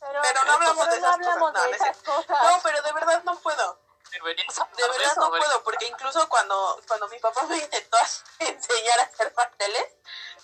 pero, 0.00 0.20
pero 0.22 0.44
no 0.44 0.52
hablamos 0.52 0.90
de 0.90 0.96
esas 0.96 1.14
hablamos 1.14 1.38
cosas, 1.38 1.54
no, 1.54 1.62
de 1.62 1.68
no 1.68 1.74
es 1.74 1.80
esas 1.80 1.96
cosas. 1.98 2.42
No, 2.42 2.60
pero 2.62 2.82
de 2.82 2.92
verdad 2.92 3.22
no 3.24 3.38
puedo. 3.40 3.84
De 4.12 4.88
verdad 4.88 5.16
no 5.16 5.30
puedo, 5.30 5.64
porque 5.64 5.86
incluso 5.86 6.28
cuando, 6.28 6.80
cuando 6.86 7.08
mi 7.08 7.18
papá 7.18 7.42
me 7.44 7.56
intentó 7.56 7.98
enseñar 8.38 9.00
a 9.00 9.02
hacer 9.02 9.34
pasteles, 9.34 9.86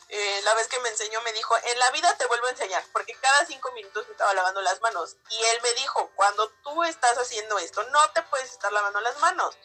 eh, 0.08 0.40
la 0.42 0.54
vez 0.54 0.66
que 0.66 0.80
me 0.80 0.88
enseñó 0.88 1.20
me 1.22 1.32
dijo, 1.32 1.56
en 1.56 1.78
la 1.78 1.90
vida 1.92 2.16
te 2.16 2.26
vuelvo 2.26 2.46
a 2.46 2.50
enseñar, 2.50 2.82
porque 2.92 3.14
cada 3.20 3.46
cinco 3.46 3.70
minutos 3.72 4.06
me 4.06 4.12
estaba 4.12 4.34
lavando 4.34 4.60
las 4.60 4.80
manos. 4.80 5.16
Y 5.28 5.44
él 5.44 5.62
me 5.62 5.72
dijo, 5.74 6.10
cuando 6.16 6.48
tú 6.64 6.82
estás 6.82 7.16
haciendo 7.16 7.58
esto, 7.60 7.84
no 7.84 8.10
te 8.10 8.22
puedes 8.22 8.50
estar 8.50 8.72
lavando 8.72 9.00
las 9.00 9.16
manos. 9.18 9.56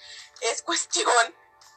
Es 0.42 0.62
cuestión 0.62 1.36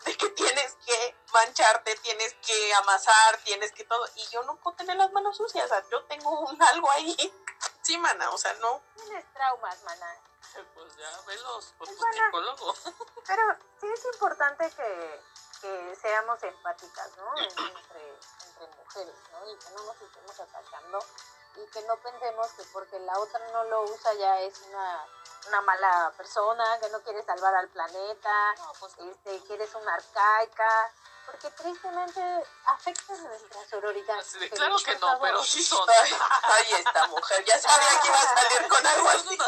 de 0.09 0.17
que 0.17 0.29
tienes 0.31 0.75
que 0.87 1.17
mancharte, 1.33 1.95
tienes 1.97 2.35
que 2.47 2.75
amasar, 2.75 3.37
tienes 3.45 3.73
que 3.73 3.85
todo. 3.85 4.07
Y 4.17 4.27
yo 4.29 4.43
no 4.45 4.57
puedo 4.57 4.77
tener 4.77 4.97
las 4.97 5.13
manos 5.13 5.37
sucias, 5.37 5.67
o 5.67 5.69
sea, 5.69 5.85
yo 5.91 6.03
tengo 6.05 6.31
un 6.41 6.63
algo 6.63 6.91
ahí. 6.93 7.17
Sí, 7.83 7.97
mana, 7.97 8.31
o 8.31 8.37
sea, 8.39 8.53
no. 8.55 8.83
Tienes 8.97 9.25
traumas, 9.33 9.83
mana. 9.83 10.15
Pues 10.75 10.97
ya, 10.97 11.21
velos 11.27 11.75
por 11.79 11.89
tu 11.89 11.97
Bueno. 11.97 12.25
psicólogo. 12.27 12.75
Pero 13.27 13.43
sí 13.81 13.87
es 13.93 14.05
importante 14.13 14.71
que, 14.73 15.21
que 15.63 15.97
seamos 15.97 16.43
empáticas, 16.43 17.17
¿no? 17.17 17.37
En- 17.39 17.45
Entre, 17.45 18.19
entre 18.45 18.67
mujeres, 18.77 19.15
¿no? 19.33 19.51
Y 19.51 19.57
que 19.59 19.71
no 19.71 19.83
nos 19.85 20.01
estemos 20.03 20.39
atacando 20.41 20.99
y 21.57 21.67
que 21.71 21.81
no 21.83 21.97
pensemos 21.97 22.47
que 22.53 22.63
porque 22.73 22.99
la 23.01 23.19
otra 23.19 23.41
no 23.53 23.65
lo 23.65 23.83
usa 23.85 24.13
ya 24.15 24.39
es 24.41 24.59
una, 24.69 25.07
una 25.49 25.61
mala 25.63 26.13
persona, 26.17 26.65
que 26.81 26.89
no 26.91 27.01
quiere 27.01 27.23
salvar 27.25 27.55
al 27.55 27.69
planeta, 27.69 28.55
No, 28.59 28.73
pues 28.79 28.93
este, 28.99 29.43
que 29.45 29.55
eres 29.55 29.75
una 29.75 29.95
arcaica, 29.95 30.93
porque 31.27 31.51
tristemente 31.51 32.21
afecta 32.67 33.15
nuestra 33.15 33.69
sororidad. 33.69 34.25
Pero, 34.39 34.57
claro 34.57 34.77
que 34.85 34.95
no, 34.95 35.01
favor, 35.01 35.19
pero 35.23 35.43
sí 35.43 35.63
son. 35.63 35.89
Ay, 36.43 36.73
esta 36.79 37.07
mujer, 37.09 37.45
ya 37.45 37.59
sabía 37.59 38.01
que 38.01 38.09
iba 38.09 38.19
a 38.19 38.35
salir 38.35 38.69
con 38.69 38.87
algo 38.87 39.09
así. 39.09 39.39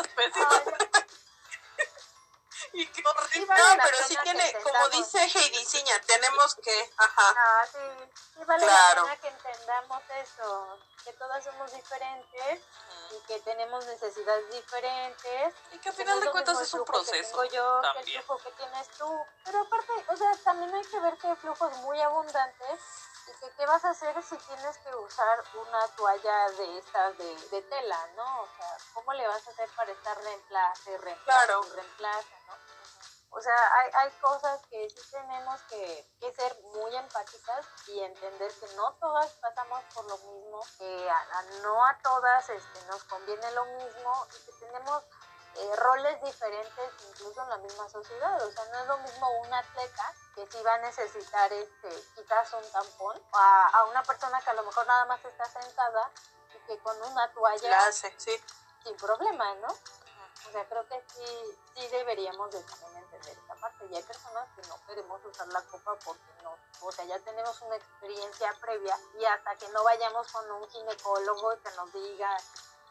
Y 2.72 2.86
qué 2.86 3.02
horrible. 3.06 3.30
Sí 3.32 3.46
No, 3.46 3.82
pero 3.84 3.98
sí 4.06 4.16
tiene, 4.22 4.52
como 4.62 4.88
dice 4.90 5.18
Heidi 5.24 5.64
Ciña, 5.64 6.00
tenemos 6.06 6.54
que, 6.56 6.90
ajá, 6.96 7.34
Ah, 7.36 7.66
sí, 7.70 7.78
sí 8.36 8.44
vale 8.44 8.64
Claro. 8.66 9.06
la 9.06 9.16
pena 9.16 9.20
que 9.20 9.28
entendamos 9.28 10.02
eso, 10.22 10.78
que 11.04 11.12
todas 11.14 11.42
somos 11.44 11.72
diferentes 11.72 12.60
y 13.10 13.20
que 13.26 13.40
tenemos 13.40 13.84
necesidades 13.86 14.50
diferentes. 14.50 15.54
Y 15.72 15.78
que 15.78 15.88
al 15.88 15.94
final 15.94 16.20
de 16.20 16.30
cuentas 16.30 16.60
es 16.60 16.72
un 16.74 16.84
flujo 16.86 17.02
que 17.02 17.10
proceso. 17.10 17.30
tengo 17.42 17.44
yo, 17.54 17.80
que 17.80 17.88
el 17.88 17.94
también. 17.94 18.22
flujo 18.24 18.42
que 18.44 18.50
tienes 18.52 18.88
tú. 18.98 19.26
Pero 19.44 19.60
aparte, 19.62 19.92
o 20.08 20.16
sea, 20.16 20.32
también 20.44 20.74
hay 20.74 20.84
que 20.84 21.00
ver 21.00 21.16
que 21.18 21.26
hay 21.26 21.36
flujos 21.36 21.76
muy 21.78 22.00
abundantes 22.00 22.80
que 23.38 23.50
qué 23.56 23.66
vas 23.66 23.84
a 23.84 23.90
hacer 23.90 24.22
si 24.22 24.36
tienes 24.38 24.78
que 24.78 24.94
usar 24.94 25.44
una 25.54 25.86
toalla 25.96 26.50
de 26.50 26.78
estas 26.78 27.16
de, 27.18 27.34
de 27.50 27.62
tela, 27.62 28.06
¿no? 28.16 28.42
O 28.42 28.46
sea, 28.56 28.76
¿cómo 28.94 29.12
le 29.12 29.26
vas 29.28 29.46
a 29.46 29.50
hacer 29.50 29.68
para 29.76 29.92
estar 29.92 30.16
reemplace, 30.22 30.98
reemplace, 30.98 31.24
Claro. 31.24 31.62
reemplaza, 31.74 32.36
¿no? 32.46 32.54
O 33.32 33.40
sea, 33.40 33.54
hay, 33.78 33.90
hay 33.94 34.10
cosas 34.20 34.60
que 34.68 34.90
sí 34.90 35.08
tenemos 35.12 35.60
que, 35.68 36.16
que 36.18 36.32
ser 36.34 36.56
muy 36.74 36.96
empáticas 36.96 37.64
y 37.86 38.00
entender 38.00 38.52
que 38.58 38.66
no 38.74 38.92
todas 38.94 39.30
pasamos 39.34 39.84
por 39.94 40.04
lo 40.06 40.18
mismo, 40.18 40.60
que 40.78 41.08
a, 41.10 41.16
a- 41.16 41.42
no 41.62 41.86
a 41.86 41.96
todas 42.02 42.48
este, 42.50 42.82
nos 42.86 43.04
conviene 43.04 43.48
lo 43.52 43.64
mismo 43.66 44.26
y 44.34 44.44
que 44.46 44.52
tenemos 44.58 45.04
eh, 45.56 45.76
roles 45.76 46.22
diferentes 46.22 46.90
incluso 47.08 47.42
en 47.42 47.50
la 47.50 47.58
misma 47.58 47.88
sociedad. 47.88 48.46
O 48.46 48.50
sea, 48.52 48.64
no 48.66 48.78
es 48.80 48.86
lo 48.86 48.98
mismo 48.98 49.30
un 49.40 49.52
atleta 49.52 50.14
que 50.34 50.46
sí 50.46 50.62
va 50.62 50.74
a 50.74 50.78
necesitar 50.78 51.52
este, 51.52 51.88
quizás 52.14 52.52
un 52.52 52.70
tampón 52.72 53.20
a, 53.32 53.68
a 53.68 53.84
una 53.84 54.02
persona 54.02 54.40
que 54.40 54.50
a 54.50 54.54
lo 54.54 54.62
mejor 54.62 54.86
nada 54.86 55.04
más 55.06 55.24
está 55.24 55.44
sentada 55.46 56.10
y 56.54 56.58
que 56.66 56.78
con 56.78 57.00
una 57.02 57.32
toalla 57.32 57.70
la 57.70 57.86
hace, 57.86 58.14
sí. 58.18 58.40
sin 58.84 58.96
problema, 58.96 59.54
¿no? 59.56 59.68
O 60.48 60.52
sea, 60.52 60.66
creo 60.68 60.86
que 60.88 61.02
sí, 61.14 61.58
sí 61.74 61.88
deberíamos 61.88 62.50
de 62.50 62.62
también 62.62 62.96
entender 63.04 63.38
esa 63.38 63.54
parte. 63.56 63.86
Y 63.90 63.96
hay 63.96 64.02
personas 64.02 64.48
que 64.56 64.66
no 64.68 64.76
queremos 64.86 65.20
usar 65.24 65.46
la 65.48 65.62
copa 65.62 65.94
porque 66.04 66.32
no, 66.42 66.56
o 66.80 66.92
sea, 66.92 67.04
ya 67.04 67.18
tenemos 67.20 67.60
una 67.62 67.76
experiencia 67.76 68.54
previa 68.60 68.98
y 69.18 69.24
hasta 69.24 69.54
que 69.56 69.68
no 69.68 69.84
vayamos 69.84 70.26
con 70.32 70.50
un 70.50 70.68
ginecólogo 70.70 71.60
que 71.62 71.70
nos 71.72 71.92
diga 71.92 72.36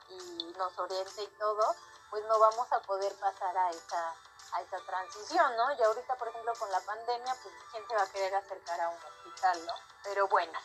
y 0.10 0.54
nos 0.58 0.78
oriente 0.78 1.24
y 1.24 1.28
todo, 1.40 1.76
pues 2.10 2.24
no 2.26 2.40
vamos 2.40 2.72
a 2.72 2.80
poder 2.82 3.14
pasar 3.16 3.58
a 3.58 3.70
esa 3.70 4.16
a 4.52 4.62
esa 4.62 4.80
transición, 4.80 5.56
¿no? 5.58 5.72
Y 5.74 5.84
ahorita, 5.84 6.16
por 6.16 6.28
ejemplo, 6.28 6.52
con 6.58 6.72
la 6.72 6.80
pandemia, 6.82 7.36
pues 7.44 7.54
quién 7.72 7.88
se 7.88 7.96
va 7.96 8.02
a 8.02 8.08
querer 8.08 8.34
acercar 8.34 8.82
a 8.82 8.90
un 8.90 8.98
hospital, 8.98 9.66
¿no? 9.68 9.74
Pero 10.04 10.28
bueno, 10.28 10.60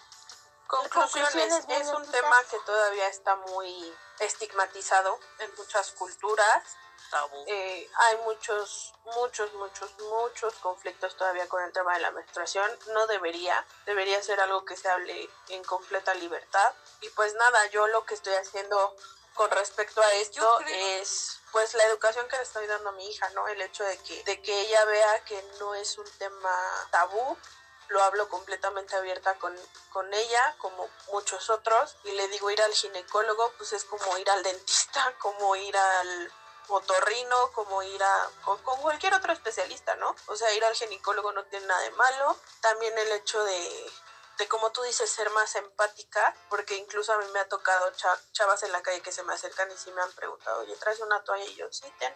Conclusiones, 0.67 1.65
es 1.69 1.89
un 1.89 2.11
tema 2.11 2.37
que 2.51 2.59
todavía 2.61 3.07
está 3.09 3.37
muy 3.37 3.95
estigmatizado 4.19 5.21
en 5.39 5.55
muchas 5.57 5.93
culturas. 5.93 6.63
Tabú. 7.11 7.45
Eh, 7.47 7.89
hay 7.97 8.17
muchos, 8.25 8.95
muchos, 9.15 9.53
muchos, 9.55 9.93
muchos 10.01 10.55
conflictos 10.55 11.17
todavía 11.17 11.49
con 11.49 11.63
el 11.63 11.73
tema 11.73 11.95
de 11.95 12.01
la 12.01 12.11
menstruación. 12.13 12.69
No 12.89 13.07
debería, 13.07 13.65
debería 13.85 14.23
ser 14.23 14.41
algo 14.41 14.65
que 14.65 14.77
se 14.77 14.89
hable 14.89 15.29
en 15.49 15.63
completa 15.65 16.15
libertad. 16.15 16.73
Y 17.03 17.11
pues 17.11 17.35
nada, 17.35 17.67
yo 17.67 17.87
lo 17.89 18.05
que 18.07 18.15
estoy 18.15 18.35
haciendo 18.35 18.97
con 19.35 19.51
respecto 19.51 20.01
a 20.01 20.13
esto 20.15 20.61
es 20.69 21.41
pues 21.53 21.75
la 21.75 21.85
educación 21.85 22.27
que 22.29 22.37
le 22.37 22.43
estoy 22.43 22.67
dando 22.67 22.91
a 22.91 22.93
mi 22.93 23.09
hija, 23.09 23.29
¿no? 23.31 23.47
El 23.47 23.61
hecho 23.63 23.85
de 23.85 23.97
que, 23.99 24.25
de 24.25 24.43
que 24.43 24.61
ella 24.63 24.85
vea 24.87 25.25
que 25.25 25.41
no 25.61 25.75
es 25.75 25.99
un 25.99 26.11
tema 26.19 26.53
tabú, 26.91 27.37
lo 27.89 28.03
hablo 28.03 28.29
completamente 28.29 28.97
abierta 28.97 29.35
con, 29.35 29.55
con 29.91 30.13
ella, 30.13 30.57
como 30.59 30.89
muchos 31.13 31.51
otros, 31.51 31.97
y 32.05 32.13
le 32.13 32.27
digo 32.29 32.51
ir 32.51 32.61
al 32.61 32.73
ginecólogo, 32.73 33.53
pues 33.57 33.73
es 33.73 33.85
como 33.85 34.19
ir 34.19 34.29
al 34.31 34.43
dentista, 34.43 35.15
como 35.19 35.55
ir 35.57 35.77
al 35.77 36.33
otorrino, 36.69 37.53
como 37.53 37.83
ir 37.83 38.03
a 38.03 38.31
con, 38.45 38.59
con 38.63 38.81
cualquier 38.81 39.15
otro 39.15 39.33
especialista, 39.33 39.95
¿no? 39.97 40.17
O 40.27 40.37
sea, 40.37 40.53
ir 40.55 40.65
al 40.65 40.75
ginecólogo 40.75 41.33
no 41.33 41.45
tiene 41.45 41.67
nada 41.67 41.83
de 41.83 41.91
malo. 41.93 42.37
También 42.61 42.97
el 42.99 43.13
hecho 43.13 43.45
de, 43.45 43.93
de 44.39 44.49
como 44.49 44.71
tú 44.73 44.83
dices, 44.83 45.09
ser 45.11 45.31
más 45.31 45.55
empática, 45.55 46.35
porque 46.51 46.77
incluso 46.77 47.13
a 47.13 47.19
mí 47.19 47.27
me 47.33 47.41
ha 47.41 47.49
tocado 47.49 47.91
cha- 47.93 48.21
chavas 48.33 48.63
en 48.65 48.73
la 48.73 48.83
calle 48.83 49.01
que 49.01 49.13
se 49.13 49.23
me 49.23 49.33
acercan 49.35 49.71
y 49.71 49.77
sí 49.77 49.91
me 49.93 50.03
han 50.03 50.13
preguntado, 50.13 50.61
oye, 50.61 50.75
¿traes 50.77 51.01
una 51.01 51.23
toalla? 51.23 51.45
Y 51.45 51.55
yo, 51.55 51.73
sí, 51.73 51.93
ten. 51.99 52.13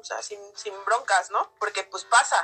O 0.00 0.04
sea, 0.04 0.22
sin, 0.22 0.38
sin 0.56 0.84
broncas, 0.84 1.30
¿no? 1.30 1.50
Porque 1.58 1.82
pues 1.84 2.04
pasa, 2.04 2.40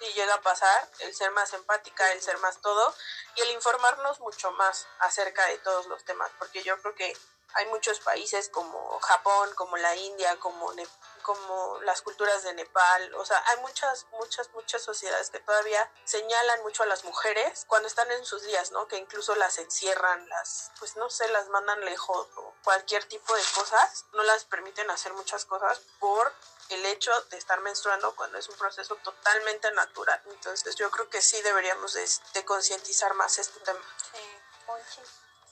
y 0.00 0.12
llega 0.14 0.34
a 0.34 0.40
pasar, 0.40 0.88
el 1.00 1.14
ser 1.14 1.30
más 1.32 1.52
empática, 1.52 2.10
el 2.12 2.22
ser 2.22 2.38
más 2.38 2.60
todo, 2.60 2.94
y 3.36 3.42
el 3.42 3.50
informarnos 3.50 4.20
mucho 4.20 4.50
más 4.52 4.86
acerca 5.00 5.44
de 5.46 5.58
todos 5.58 5.86
los 5.86 6.04
temas, 6.04 6.30
porque 6.38 6.62
yo 6.62 6.80
creo 6.80 6.94
que 6.94 7.16
hay 7.54 7.66
muchos 7.66 8.00
países 8.00 8.48
como 8.48 8.98
Japón, 9.00 9.52
como 9.56 9.76
la 9.76 9.94
India, 9.96 10.38
como, 10.40 10.72
Ne- 10.72 10.88
como 11.22 11.80
las 11.82 12.02
culturas 12.02 12.42
de 12.42 12.54
Nepal, 12.54 13.14
o 13.14 13.24
sea, 13.24 13.42
hay 13.48 13.58
muchas, 13.58 14.06
muchas, 14.12 14.50
muchas 14.50 14.82
sociedades 14.82 15.30
que 15.30 15.40
todavía 15.40 15.90
señalan 16.04 16.62
mucho 16.62 16.82
a 16.82 16.86
las 16.86 17.04
mujeres 17.04 17.64
cuando 17.68 17.88
están 17.88 18.10
en 18.12 18.24
sus 18.24 18.42
días, 18.42 18.70
¿no? 18.72 18.86
Que 18.88 18.96
incluso 18.96 19.34
las 19.36 19.58
encierran, 19.58 20.28
las, 20.28 20.70
pues 20.78 20.96
no 20.96 21.08
sé, 21.10 21.28
las 21.28 21.48
mandan 21.48 21.84
lejos 21.84 22.28
o 22.36 22.54
cualquier 22.64 23.04
tipo 23.04 23.34
de 23.34 23.42
cosas, 23.54 24.04
no 24.12 24.22
las 24.24 24.44
permiten 24.44 24.90
hacer 24.90 25.12
muchas 25.14 25.44
cosas 25.44 25.80
por 25.98 26.32
el 26.68 26.84
hecho 26.86 27.12
de 27.30 27.36
estar 27.38 27.60
menstruando 27.60 28.14
cuando 28.14 28.38
es 28.38 28.48
un 28.48 28.56
proceso 28.56 28.96
totalmente 28.96 29.70
natural. 29.72 30.20
Entonces 30.26 30.74
yo 30.76 30.90
creo 30.90 31.08
que 31.10 31.20
sí 31.20 31.40
deberíamos 31.42 31.92
de, 31.94 32.44
concientizar 32.44 33.14
más 33.14 33.38
este 33.38 33.60
tema. 33.60 33.80
Sí. 34.12 35.00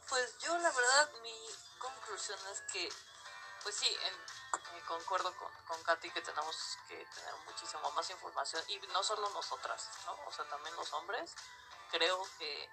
Pues 0.09 0.39
yo 0.39 0.57
la 0.59 0.71
verdad 0.71 1.11
mi 1.23 1.51
conclusión 1.79 2.39
es 2.53 2.61
que, 2.73 2.93
pues 3.63 3.75
sí, 3.77 3.89
en- 4.03 4.40
eh, 4.59 4.83
concuerdo 4.87 5.35
con, 5.37 5.51
Katy 5.85 6.11
que 6.11 6.21
tenemos 6.21 6.79
que 6.89 7.05
tener 7.07 7.35
muchísimo 7.47 7.91
más 7.93 8.11
información 8.11 8.63
y 8.69 8.79
no 8.93 9.03
solo 9.03 9.29
nosotras, 9.31 9.89
¿no? 10.07 10.17
O 10.27 10.33
sea, 10.33 10.49
también 10.49 10.75
los 10.77 10.93
hombres. 10.93 11.35
Creo 11.91 12.23
que 12.39 12.71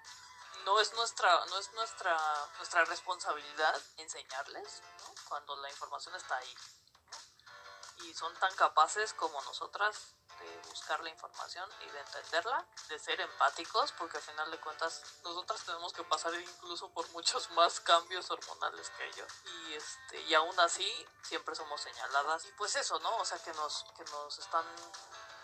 no 0.64 0.78
es 0.80 0.92
nuestra, 0.94 1.44
no 1.46 1.58
es 1.58 1.72
nuestra, 1.72 2.16
nuestra 2.56 2.84
responsabilidad 2.84 3.80
enseñarles. 3.96 4.82
Cuando 5.28 5.56
la 5.56 5.70
información 5.70 6.14
está 6.14 6.36
ahí. 6.36 6.54
Y 7.98 8.14
son 8.14 8.34
tan 8.38 8.54
capaces 8.56 9.12
como 9.14 9.40
nosotras 9.42 10.14
de 10.38 10.58
buscar 10.68 11.00
la 11.02 11.10
información 11.10 11.68
y 11.80 11.90
de 11.90 12.00
entenderla, 12.00 12.66
de 12.88 12.98
ser 12.98 13.20
empáticos, 13.20 13.92
porque 13.92 14.16
al 14.16 14.22
final 14.22 14.50
de 14.50 14.58
cuentas 14.58 15.02
nosotras 15.22 15.64
tenemos 15.64 15.92
que 15.92 16.04
pasar 16.04 16.34
incluso 16.34 16.88
por 16.90 17.08
muchos 17.10 17.50
más 17.52 17.80
cambios 17.80 18.30
hormonales 18.30 18.90
que 18.90 19.06
ellos. 19.06 19.32
Y 19.44 19.74
este, 19.74 20.20
y 20.22 20.34
aún 20.34 20.58
así 20.60 21.06
siempre 21.22 21.54
somos 21.54 21.80
señaladas. 21.80 22.44
Y 22.46 22.52
pues 22.52 22.76
eso, 22.76 22.98
¿no? 23.00 23.16
O 23.18 23.24
sea 23.24 23.38
que 23.42 23.52
nos, 23.52 23.84
que 23.96 24.04
nos 24.04 24.38
están 24.38 24.64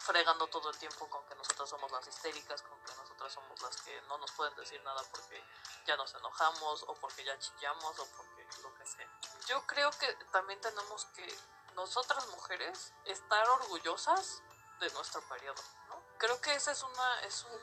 fregando 0.05 0.47
todo 0.49 0.70
el 0.70 0.76
tiempo 0.76 1.09
con 1.09 1.24
que 1.26 1.34
nosotras 1.34 1.70
somos 1.70 1.90
las 1.90 2.07
histéricas, 2.07 2.61
con 2.62 2.78
que 2.84 2.95
nosotras 2.95 3.32
somos 3.32 3.61
las 3.62 3.76
que 3.82 4.03
no 4.03 4.18
nos 4.18 4.30
pueden 4.32 4.55
decir 4.57 4.82
nada 4.82 5.03
porque 5.11 5.42
ya 5.86 5.97
nos 5.97 6.14
enojamos 6.14 6.82
o 6.82 6.95
porque 6.97 7.24
ya 7.24 7.38
chillamos 7.38 7.99
o 7.99 8.07
porque 8.16 8.47
lo 8.62 8.74
que 8.74 8.86
sea. 8.86 9.09
Yo 9.47 9.66
creo 9.66 9.90
que 9.92 10.12
también 10.30 10.61
tenemos 10.61 11.07
que 11.07 11.26
nosotras 11.74 12.26
mujeres 12.28 12.92
estar 13.07 13.49
orgullosas 13.49 14.42
de 14.81 14.91
nuestro 14.91 15.20
periodo, 15.29 15.62
¿no? 15.89 16.03
Creo 16.18 16.41
que 16.41 16.55
esa 16.55 16.72
es 16.72 16.83
una 16.83 17.20
es 17.20 17.45
un 17.45 17.61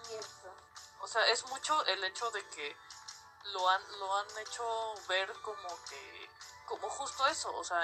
o 1.02 1.08
sea, 1.08 1.26
es 1.28 1.44
mucho 1.46 1.86
el 1.86 2.04
hecho 2.04 2.30
de 2.32 2.48
que 2.50 2.76
lo 3.46 3.70
han 3.70 4.00
lo 4.00 4.18
han 4.18 4.38
hecho 4.40 4.94
ver 5.08 5.32
como 5.42 5.84
que 5.86 6.30
como 6.66 6.90
justo 6.90 7.28
eso, 7.28 7.54
o 7.56 7.64
sea, 7.64 7.82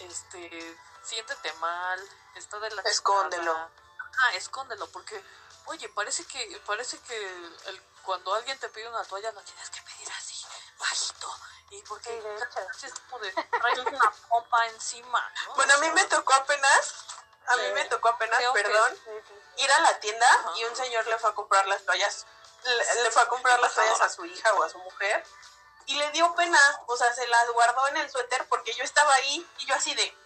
este 0.00 0.78
siéntete 1.02 1.52
mal, 1.54 2.00
está 2.34 2.58
de 2.58 2.70
la 2.70 2.82
Escóndelo. 2.82 3.52
Ah, 3.54 4.34
escóndelo 4.34 4.86
porque 4.90 5.22
oye, 5.66 5.88
parece 5.90 6.24
que 6.26 6.60
parece 6.66 6.98
que 7.00 7.16
el, 7.66 7.82
cuando 8.02 8.34
alguien 8.34 8.58
te 8.58 8.68
pide 8.70 8.88
una 8.88 9.04
toalla 9.04 9.30
no 9.32 9.42
tienes 9.42 9.68
que 9.70 9.82
pedir 9.82 10.10
así, 10.12 10.44
bajito. 10.78 11.34
Y 11.70 11.82
porque 11.82 12.08
Sí, 12.08 12.20
de 12.20 12.36
hecho. 12.36 12.86
es 12.86 12.94
como 12.94 13.18
de 13.18 13.32
traes 13.32 13.78
una 13.80 14.10
pompa 14.28 14.66
encima, 14.68 15.32
¿no? 15.44 15.54
Bueno, 15.54 15.74
a 15.74 15.78
mí 15.78 15.90
me 15.90 16.04
tocó 16.04 16.32
apenas 16.32 17.04
A 17.48 17.56
mí 17.56 17.72
me 17.74 17.84
tocó 17.86 18.08
apenas, 18.08 18.38
Creo 18.38 18.52
perdón, 18.52 18.98
ir 19.56 19.72
a 19.72 19.80
la 19.80 20.00
tienda 20.00 20.26
Ajá. 20.30 20.52
y 20.56 20.64
un 20.64 20.76
señor 20.76 21.06
le 21.06 21.18
fue 21.18 21.30
a 21.30 21.34
comprar 21.34 21.66
las 21.66 21.82
toallas, 21.84 22.26
le, 22.64 23.02
le 23.02 23.10
fue 23.10 23.22
a 23.22 23.28
comprar 23.28 23.58
las 23.60 23.74
toallas 23.74 24.00
a 24.00 24.08
su 24.08 24.24
hija 24.26 24.52
o 24.54 24.62
a 24.62 24.68
su 24.68 24.78
mujer 24.78 25.24
y 25.86 25.94
le 25.94 26.10
dio 26.10 26.34
pena, 26.34 26.60
o 26.86 26.96
sea, 26.96 27.12
se 27.14 27.26
las 27.26 27.48
guardó 27.50 27.88
en 27.88 27.96
el 27.96 28.10
suéter 28.10 28.46
porque 28.48 28.74
yo 28.74 28.84
estaba 28.84 29.14
ahí 29.14 29.46
y 29.58 29.66
yo 29.66 29.74
así 29.74 29.94
de, 29.94 30.16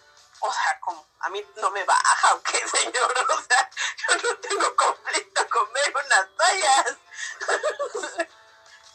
o 0.41 0.51
sea, 0.51 0.79
como 0.81 1.07
a 1.21 1.29
mí 1.29 1.45
no 1.55 1.71
me 1.71 1.83
baja 1.85 2.35
o 2.35 2.43
qué 2.43 2.67
señor, 2.67 3.13
o 3.29 3.41
sea, 3.41 3.69
yo 4.07 4.15
no 4.15 4.37
tengo 4.39 4.75
conflicto 4.75 5.49
con 5.49 5.71
ver 5.73 5.93
unas 5.95 6.35
toallas. 6.35 6.97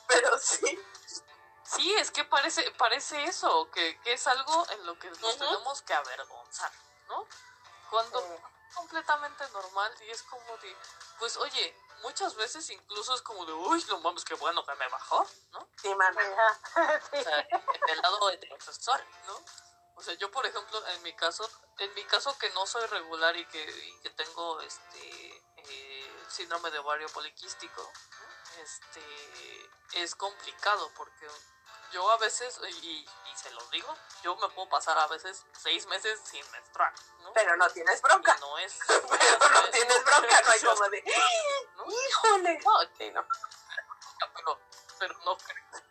Pero 0.09 0.39
sí, 0.39 0.79
Sí, 1.77 1.95
es 1.97 2.11
que 2.11 2.25
parece, 2.25 2.71
parece 2.79 3.25
eso, 3.25 3.71
que, 3.71 4.01
que 4.01 4.15
es 4.15 4.27
algo 4.27 4.67
en 4.71 4.87
lo 4.87 4.99
que 4.99 5.11
nos 5.11 5.37
tenemos 5.37 5.83
que 5.83 5.93
avergonzar, 5.93 6.73
¿no? 7.09 7.27
Cuando 7.91 8.21
Sí. 8.21 8.27
es 8.69 8.75
completamente 8.75 9.49
normal 9.51 9.93
y 10.03 10.11
es 10.11 10.23
como 10.25 10.57
de, 10.59 10.77
pues 11.19 11.37
oye, 11.39 11.77
muchas 12.03 12.35
veces 12.37 12.69
incluso 12.71 13.15
es 13.15 13.23
como 13.23 13.45
de, 13.47 13.53
uy, 13.53 13.85
no 13.89 13.99
mames, 14.01 14.25
qué 14.25 14.35
bueno 14.35 14.65
que 14.65 14.75
me 14.75 14.89
bajó, 14.89 15.27
¿no? 15.53 15.69
sí. 15.83 15.89
Ajá. 15.91 17.01
Sí. 17.11 17.19
O 17.19 17.23
sea, 17.23 17.41
en 17.41 17.89
el 17.89 18.01
lado 18.01 18.31
heterosexual, 18.31 19.05
¿no? 19.27 19.39
O 19.97 20.03
sea, 20.03 20.15
yo 20.15 20.31
por 20.31 20.47
ejemplo, 20.47 20.87
en 20.89 21.03
mi 21.03 21.13
caso, 21.15 21.49
en 21.79 21.93
mi 21.95 22.05
caso 22.05 22.37
que 22.39 22.51
no 22.51 22.67
soy 22.67 22.87
regular 22.87 23.37
y 23.37 23.45
que, 23.47 23.63
y 23.65 24.01
que 24.01 24.11
tengo 24.11 24.61
este 24.61 25.43
eh, 25.57 26.25
síndrome 26.29 26.71
de 26.71 26.79
ovario 26.79 27.09
poliquístico, 27.09 27.91
este 28.63 29.71
es 29.95 30.15
complicado 30.15 30.91
porque 30.97 31.27
yo 31.93 32.09
a 32.11 32.17
veces, 32.19 32.61
y 32.83 33.09
se 33.39 33.51
los 33.53 33.71
digo, 33.71 33.95
yo 34.23 34.35
me 34.37 34.49
puedo 34.51 34.69
pasar 34.69 34.99
a 34.99 35.07
veces 35.07 35.45
seis 35.61 35.87
meses 35.87 36.21
sin 36.25 36.49
menstruar, 36.51 36.93
¿no? 37.21 37.33
Pero 37.33 37.57
no 37.57 37.69
tienes 37.71 37.99
Y 37.99 38.03
bronca. 38.03 38.37
no 38.41 38.59
es. 38.59 38.79
Pero 38.89 39.51
no 39.51 39.71
tienes 39.71 40.05
bronca, 40.05 40.43
no 40.43 40.51
hay 40.51 40.61
como 40.61 40.89
de, 40.91 41.05
¿no? 41.77 41.85
híjole. 41.87 42.59
No, 42.65 42.73
Sí, 42.99 43.11
no. 43.11 43.27
pero, 44.35 44.61
pero 44.99 45.19
no 45.25 45.37
crees. 45.39 45.83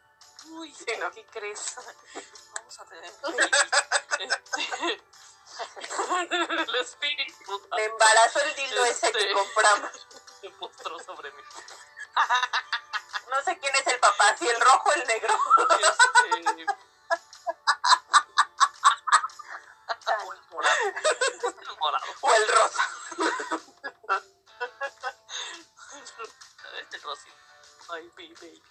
Uy, 0.49 0.73
Sí, 0.73 0.95
¿no? 0.97 1.11
¿qué 1.11 1.25
crees? 1.27 1.75
Vamos 2.53 2.79
a 2.79 2.85
tener. 2.85 3.13
Este, 5.57 6.35
el 6.35 6.75
espíritu 6.75 7.67
Me 7.75 7.85
embarazó 7.85 8.39
el 8.41 8.55
dildo 8.55 8.85
ese 8.85 9.11
que 9.11 9.19
Este. 9.19 9.33
compramos. 9.33 9.91
se 10.41 10.49
postró 10.51 10.99
sobre 10.99 11.31
mí. 11.31 11.41
No 13.29 13.41
sé 13.43 13.57
quién 13.59 13.75
es 13.75 13.87
el 13.87 13.99
papá, 13.99 14.35
si 14.37 14.47
el 14.47 14.61
rojo 14.61 14.89
o 14.89 14.93
el 14.93 15.07
negro. 15.07 15.33
Este, 15.79 16.65
morado. 21.79 22.05
O 22.21 22.33
el 22.33 22.47
rosa. 22.47 22.89
El 26.91 27.01
rosito. 27.01 27.35
Ay, 27.89 28.07
baby. 28.15 28.63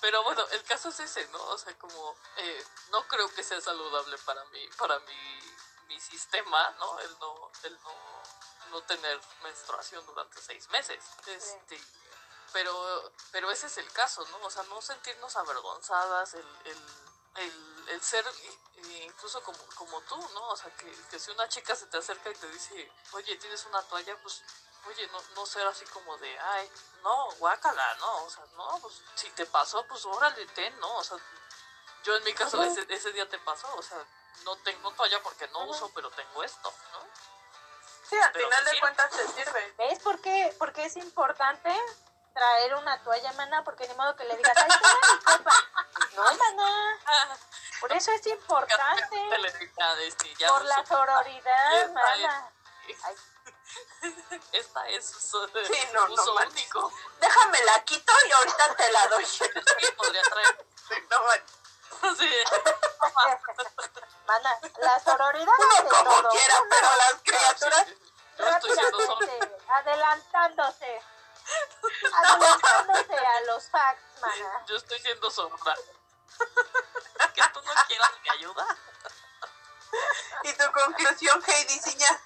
Pero 0.00 0.22
bueno, 0.22 0.46
el 0.50 0.62
caso 0.64 0.90
es 0.90 1.00
ese, 1.00 1.26
¿no? 1.28 1.42
O 1.46 1.58
sea, 1.58 1.76
como 1.78 2.14
eh, 2.36 2.64
no 2.90 3.06
creo 3.08 3.28
que 3.34 3.42
sea 3.42 3.60
saludable 3.60 4.16
para 4.18 4.44
mí, 4.46 4.68
para 4.78 4.98
mi, 5.00 5.40
mi 5.88 6.00
sistema, 6.00 6.70
¿no? 6.78 6.98
El 7.00 7.18
no, 7.18 7.50
el 7.64 7.80
no, 7.82 8.22
no 8.70 8.82
tener 8.82 9.20
menstruación 9.42 10.04
durante 10.06 10.40
seis 10.40 10.68
meses. 10.68 11.04
Este, 11.26 11.82
pero, 12.52 13.12
pero 13.32 13.50
ese 13.50 13.66
es 13.66 13.78
el 13.78 13.90
caso, 13.92 14.26
¿no? 14.28 14.38
O 14.46 14.50
sea, 14.50 14.62
no 14.64 14.80
sentirnos 14.80 15.34
avergonzadas, 15.36 16.34
el, 16.34 16.46
el, 16.64 16.86
el, 17.36 17.77
el 17.90 18.02
ser 18.02 18.24
eh, 18.26 19.04
incluso 19.04 19.42
como, 19.42 19.58
como 19.74 20.00
tú, 20.02 20.16
¿no? 20.34 20.48
O 20.48 20.56
sea, 20.56 20.70
que, 20.76 20.90
que 21.10 21.18
si 21.18 21.30
una 21.30 21.48
chica 21.48 21.74
se 21.74 21.86
te 21.86 21.98
acerca 21.98 22.30
y 22.30 22.34
te 22.34 22.48
dice, 22.48 22.92
oye, 23.12 23.36
¿tienes 23.36 23.64
una 23.66 23.82
toalla? 23.82 24.16
Pues, 24.22 24.42
oye, 24.86 25.06
no, 25.08 25.20
no 25.34 25.46
ser 25.46 25.66
así 25.66 25.84
como 25.86 26.16
de, 26.18 26.38
ay, 26.38 26.70
no, 27.02 27.30
guácala, 27.38 27.94
¿no? 27.96 28.24
O 28.24 28.30
sea, 28.30 28.44
no, 28.56 28.78
pues, 28.80 29.02
si 29.14 29.30
te 29.30 29.46
pasó, 29.46 29.84
pues, 29.86 30.04
órale, 30.06 30.46
ten, 30.48 30.78
¿no? 30.80 30.96
O 30.96 31.04
sea, 31.04 31.18
yo 32.04 32.16
en 32.16 32.24
mi 32.24 32.32
caso, 32.32 32.62
ese, 32.62 32.86
ese 32.88 33.12
día 33.12 33.28
te 33.28 33.38
pasó, 33.40 33.68
o 33.74 33.82
sea, 33.82 33.98
no 34.44 34.56
tengo 34.58 34.92
toalla 34.92 35.22
porque 35.22 35.48
no 35.48 35.64
uso, 35.66 35.90
pero 35.94 36.10
tengo 36.10 36.42
esto, 36.44 36.72
¿no? 36.92 37.08
Sí, 38.08 38.16
al 38.16 38.32
Pero 38.32 38.48
final 38.48 38.64
de 38.64 38.70
sí. 38.70 38.80
cuentas 38.80 39.10
te 39.10 39.28
sirve. 39.28 39.74
¿Ves 39.76 39.98
por 39.98 40.20
qué, 40.20 40.54
por 40.58 40.72
qué 40.72 40.86
es 40.86 40.96
importante 40.96 41.70
traer 42.38 42.74
una 42.76 43.02
toalla, 43.02 43.32
mana? 43.32 43.64
Porque 43.64 43.86
ni 43.88 43.94
modo 43.94 44.14
que 44.16 44.24
le 44.24 44.36
digas, 44.36 44.54
ay, 44.56 44.68
toma 44.80 44.98
mi 45.12 45.18
copa. 45.38 45.52
No, 46.16 46.22
mana. 46.34 47.36
Por 47.80 47.92
eso 47.92 48.10
es 48.12 48.26
importante. 48.26 49.28
Por 50.48 50.62
uso- 50.62 50.68
la 50.68 50.86
sororidad, 50.86 51.76
Esta 51.76 51.92
mana. 51.92 52.50
Esta 54.52 54.88
es 54.88 55.06
su 55.10 55.46
Sí, 55.66 55.88
no, 55.92 56.08
no 56.08 56.14
uso 56.14 56.34
único. 56.36 56.92
Déjame 57.20 57.64
la 57.64 57.84
quito 57.84 58.12
y 58.28 58.32
ahorita 58.32 58.74
te 58.76 58.92
la 58.92 59.06
doy. 59.08 59.24
Sí, 59.26 59.44
podría 59.96 60.22
traer. 60.22 60.66
No. 61.10 61.18
Sí. 62.16 62.30
Mana, 64.26 64.58
la 64.78 65.00
sororidad 65.00 65.52
Uno 65.58 65.88
como 65.88 66.04
todo. 66.04 66.28
quiera, 66.30 66.54
pero 66.70 66.88
las 66.96 67.14
criaturas. 67.22 67.86
Yo 68.38 68.46
estoy 68.46 68.72
siendo 68.72 68.98
solo. 69.00 69.14
rápidamente, 69.20 69.56
adelantándose. 69.68 71.02
Adelantándose 72.12 73.16
a 73.16 73.40
los 73.46 73.70
facts, 73.70 74.20
mana. 74.20 74.64
Yo 74.66 74.76
estoy 74.76 74.98
siendo 75.00 75.30
sombra. 75.30 75.74
que 77.34 77.42
tú 77.52 77.60
no 77.64 77.72
quieras 77.86 78.10
mi 78.22 78.28
ayuda. 78.30 78.66
Y 80.44 80.52
tu 80.52 80.72
conclusión, 80.72 81.42
Heidi 81.46 81.78
Ciña. 81.80 82.20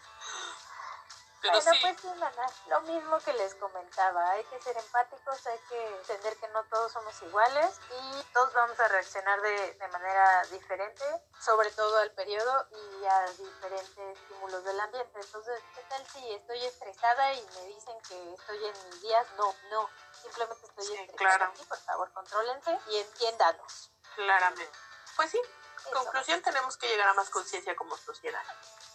Pero 1.42 1.54
bueno, 1.60 1.72
sí, 1.72 1.78
pues 1.82 2.00
sí, 2.00 2.06
mana, 2.20 2.46
lo 2.68 2.80
mismo 2.82 3.18
que 3.18 3.32
les 3.32 3.54
comentaba, 3.56 4.30
hay 4.30 4.44
que 4.44 4.62
ser 4.62 4.76
empáticos, 4.76 5.44
hay 5.48 5.58
que 5.68 5.96
entender 5.96 6.36
que 6.36 6.46
no 6.48 6.62
todos 6.64 6.92
somos 6.92 7.20
iguales 7.22 7.80
y 7.90 8.22
todos 8.32 8.52
vamos 8.54 8.78
a 8.78 8.86
reaccionar 8.86 9.40
de, 9.42 9.74
de 9.74 9.88
manera 9.88 10.42
diferente, 10.52 11.04
sobre 11.40 11.70
todo 11.72 11.96
al 11.98 12.12
periodo 12.12 12.68
y 12.70 13.04
a 13.06 13.26
diferentes 13.32 14.18
estímulos 14.18 14.62
del 14.62 14.78
ambiente. 14.80 15.20
Entonces, 15.20 15.60
¿qué 15.74 15.82
tal 15.88 16.06
si 16.06 16.32
estoy 16.32 16.64
estresada 16.64 17.32
y 17.34 17.42
me 17.56 17.64
dicen 17.66 18.00
que 18.08 18.34
estoy 18.34 18.64
en 18.64 18.84
mis 18.88 19.00
días? 19.02 19.26
No, 19.36 19.52
no, 19.70 19.90
simplemente 20.22 20.64
estoy 20.66 20.84
Sí, 20.86 20.94
estresada. 20.94 21.38
claro. 21.50 21.52
Por 21.68 21.78
favor, 21.78 22.12
contrólense 22.12 22.78
y 22.86 22.98
entiéndanos. 22.98 23.90
Claramente. 24.14 24.70
Pues 25.16 25.30
sí, 25.30 25.40
Eso. 25.78 25.90
conclusión, 25.90 26.40
tenemos 26.42 26.76
que 26.76 26.86
llegar 26.86 27.08
a 27.08 27.14
más 27.14 27.28
conciencia 27.30 27.74
como 27.74 27.96
sociedad. 27.96 28.44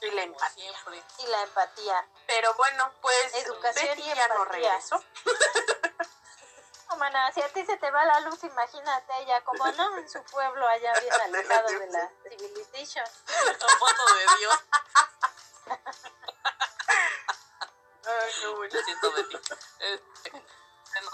Y 0.01 0.11
la 0.11 0.23
empatía. 0.23 0.71
siempre. 0.71 1.03
Y 1.19 1.27
la 1.27 1.41
empatía. 1.43 2.07
Pero 2.27 2.53
bueno, 2.55 2.91
pues 3.01 3.33
Educación 3.35 3.87
Betty 3.87 4.01
y 4.01 4.15
ya 4.15 4.27
no 4.27 4.43
empatía. 4.43 4.71
regresó. 4.71 5.03
No, 6.89 6.95
mana, 6.95 7.29
si 7.33 7.41
a 7.41 7.49
ti 7.49 7.65
se 7.65 7.75
te 7.75 7.91
va 7.91 8.05
la 8.05 8.21
luz, 8.21 8.41
imagínate 8.45 9.11
ella 9.19 9.43
como 9.43 9.67
no 9.73 9.97
en 9.97 10.09
su 10.09 10.23
pueblo 10.23 10.65
allá 10.69 10.93
bien 11.01 11.13
alejado 11.21 11.67
de 11.67 11.87
la 11.87 12.09
civilization. 12.29 13.05
Mano 13.81 14.05
de 14.15 14.37
Dios. 14.39 14.59
Ay, 18.05 18.31
no, 18.43 18.55
bueno. 18.55 18.75
Siento 18.85 19.11
de 19.11 19.23
ti. 19.25 19.37
Este, 19.79 20.43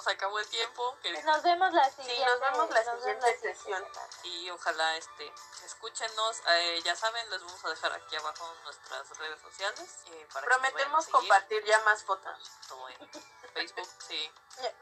nos 0.04 0.14
acabó 0.14 0.38
el 0.40 0.48
tiempo. 0.48 0.98
que- 1.02 1.24
Nos 1.24 1.42
vemos 1.44 1.72
la 1.74 1.90
siguiente. 1.90 2.16
Sí, 2.16 2.22
nos 2.26 2.40
vemos 2.42 2.70
la 2.70 2.84
nos 2.84 3.00
siguiente 3.00 3.26
vemos 3.26 3.44
la 3.44 3.54
sesión. 3.54 3.88
y 4.24 4.50
ojalá 4.50 4.98
este 4.98 5.34
escúchenos 5.66 6.42
eh, 6.48 6.82
ya 6.84 6.96
saben 6.96 7.30
les 7.30 7.42
vamos 7.42 7.64
a 7.64 7.70
dejar 7.70 7.94
aquí 7.94 8.16
abajo 8.18 8.54
nuestras 8.64 9.10
redes 9.18 9.40
sociales 9.42 10.00
eh, 10.08 10.28
para 10.34 10.46
Prometemos 10.46 11.08
compartir 11.08 11.64
ya 11.64 11.80
más 11.82 12.04
fotos. 12.04 12.52
en 13.00 13.54
Facebook 13.54 13.90
sí 14.08 14.32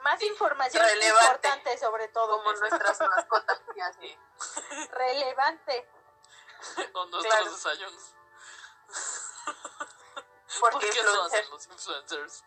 Más 0.02 0.22
información 0.24 0.84
Relevante. 0.84 1.26
importante 1.26 1.78
sobre 1.78 2.08
todo. 2.08 2.38
Como 2.38 2.54
nuestras 2.54 3.00
mascotas. 3.16 3.62
y 3.76 3.80
así. 3.82 4.20
sí, 4.40 4.88
Relevante. 4.92 5.90
con 6.94 7.12
nuestros 7.12 7.36
Claro. 7.36 7.52
desayunos 7.52 8.14
Porque 10.60 10.90
eso 10.90 11.00
influencer. 11.00 11.40
hacen 11.40 11.50
los 11.52 11.68
influencers 11.68 12.44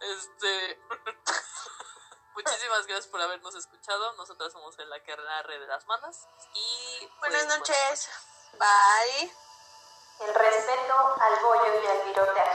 este 0.00 0.82
muchísimas 2.34 2.86
gracias 2.86 3.06
por 3.06 3.20
habernos 3.20 3.54
escuchado 3.54 4.12
nosotras 4.14 4.52
somos 4.52 4.78
en 4.78 4.88
la 4.90 5.02
carrera 5.02 5.42
de 5.42 5.66
las 5.66 5.86
manas 5.86 6.26
y 6.54 7.06
pues, 7.06 7.20
Buenas 7.20 7.46
bueno, 7.46 7.58
noches. 7.58 8.10
Bye. 8.52 9.32
El 10.20 10.34
respeto 10.34 11.16
al 11.20 11.42
bollo 11.42 11.82
y 11.82 11.86
al 11.86 12.02
virote 12.04 12.40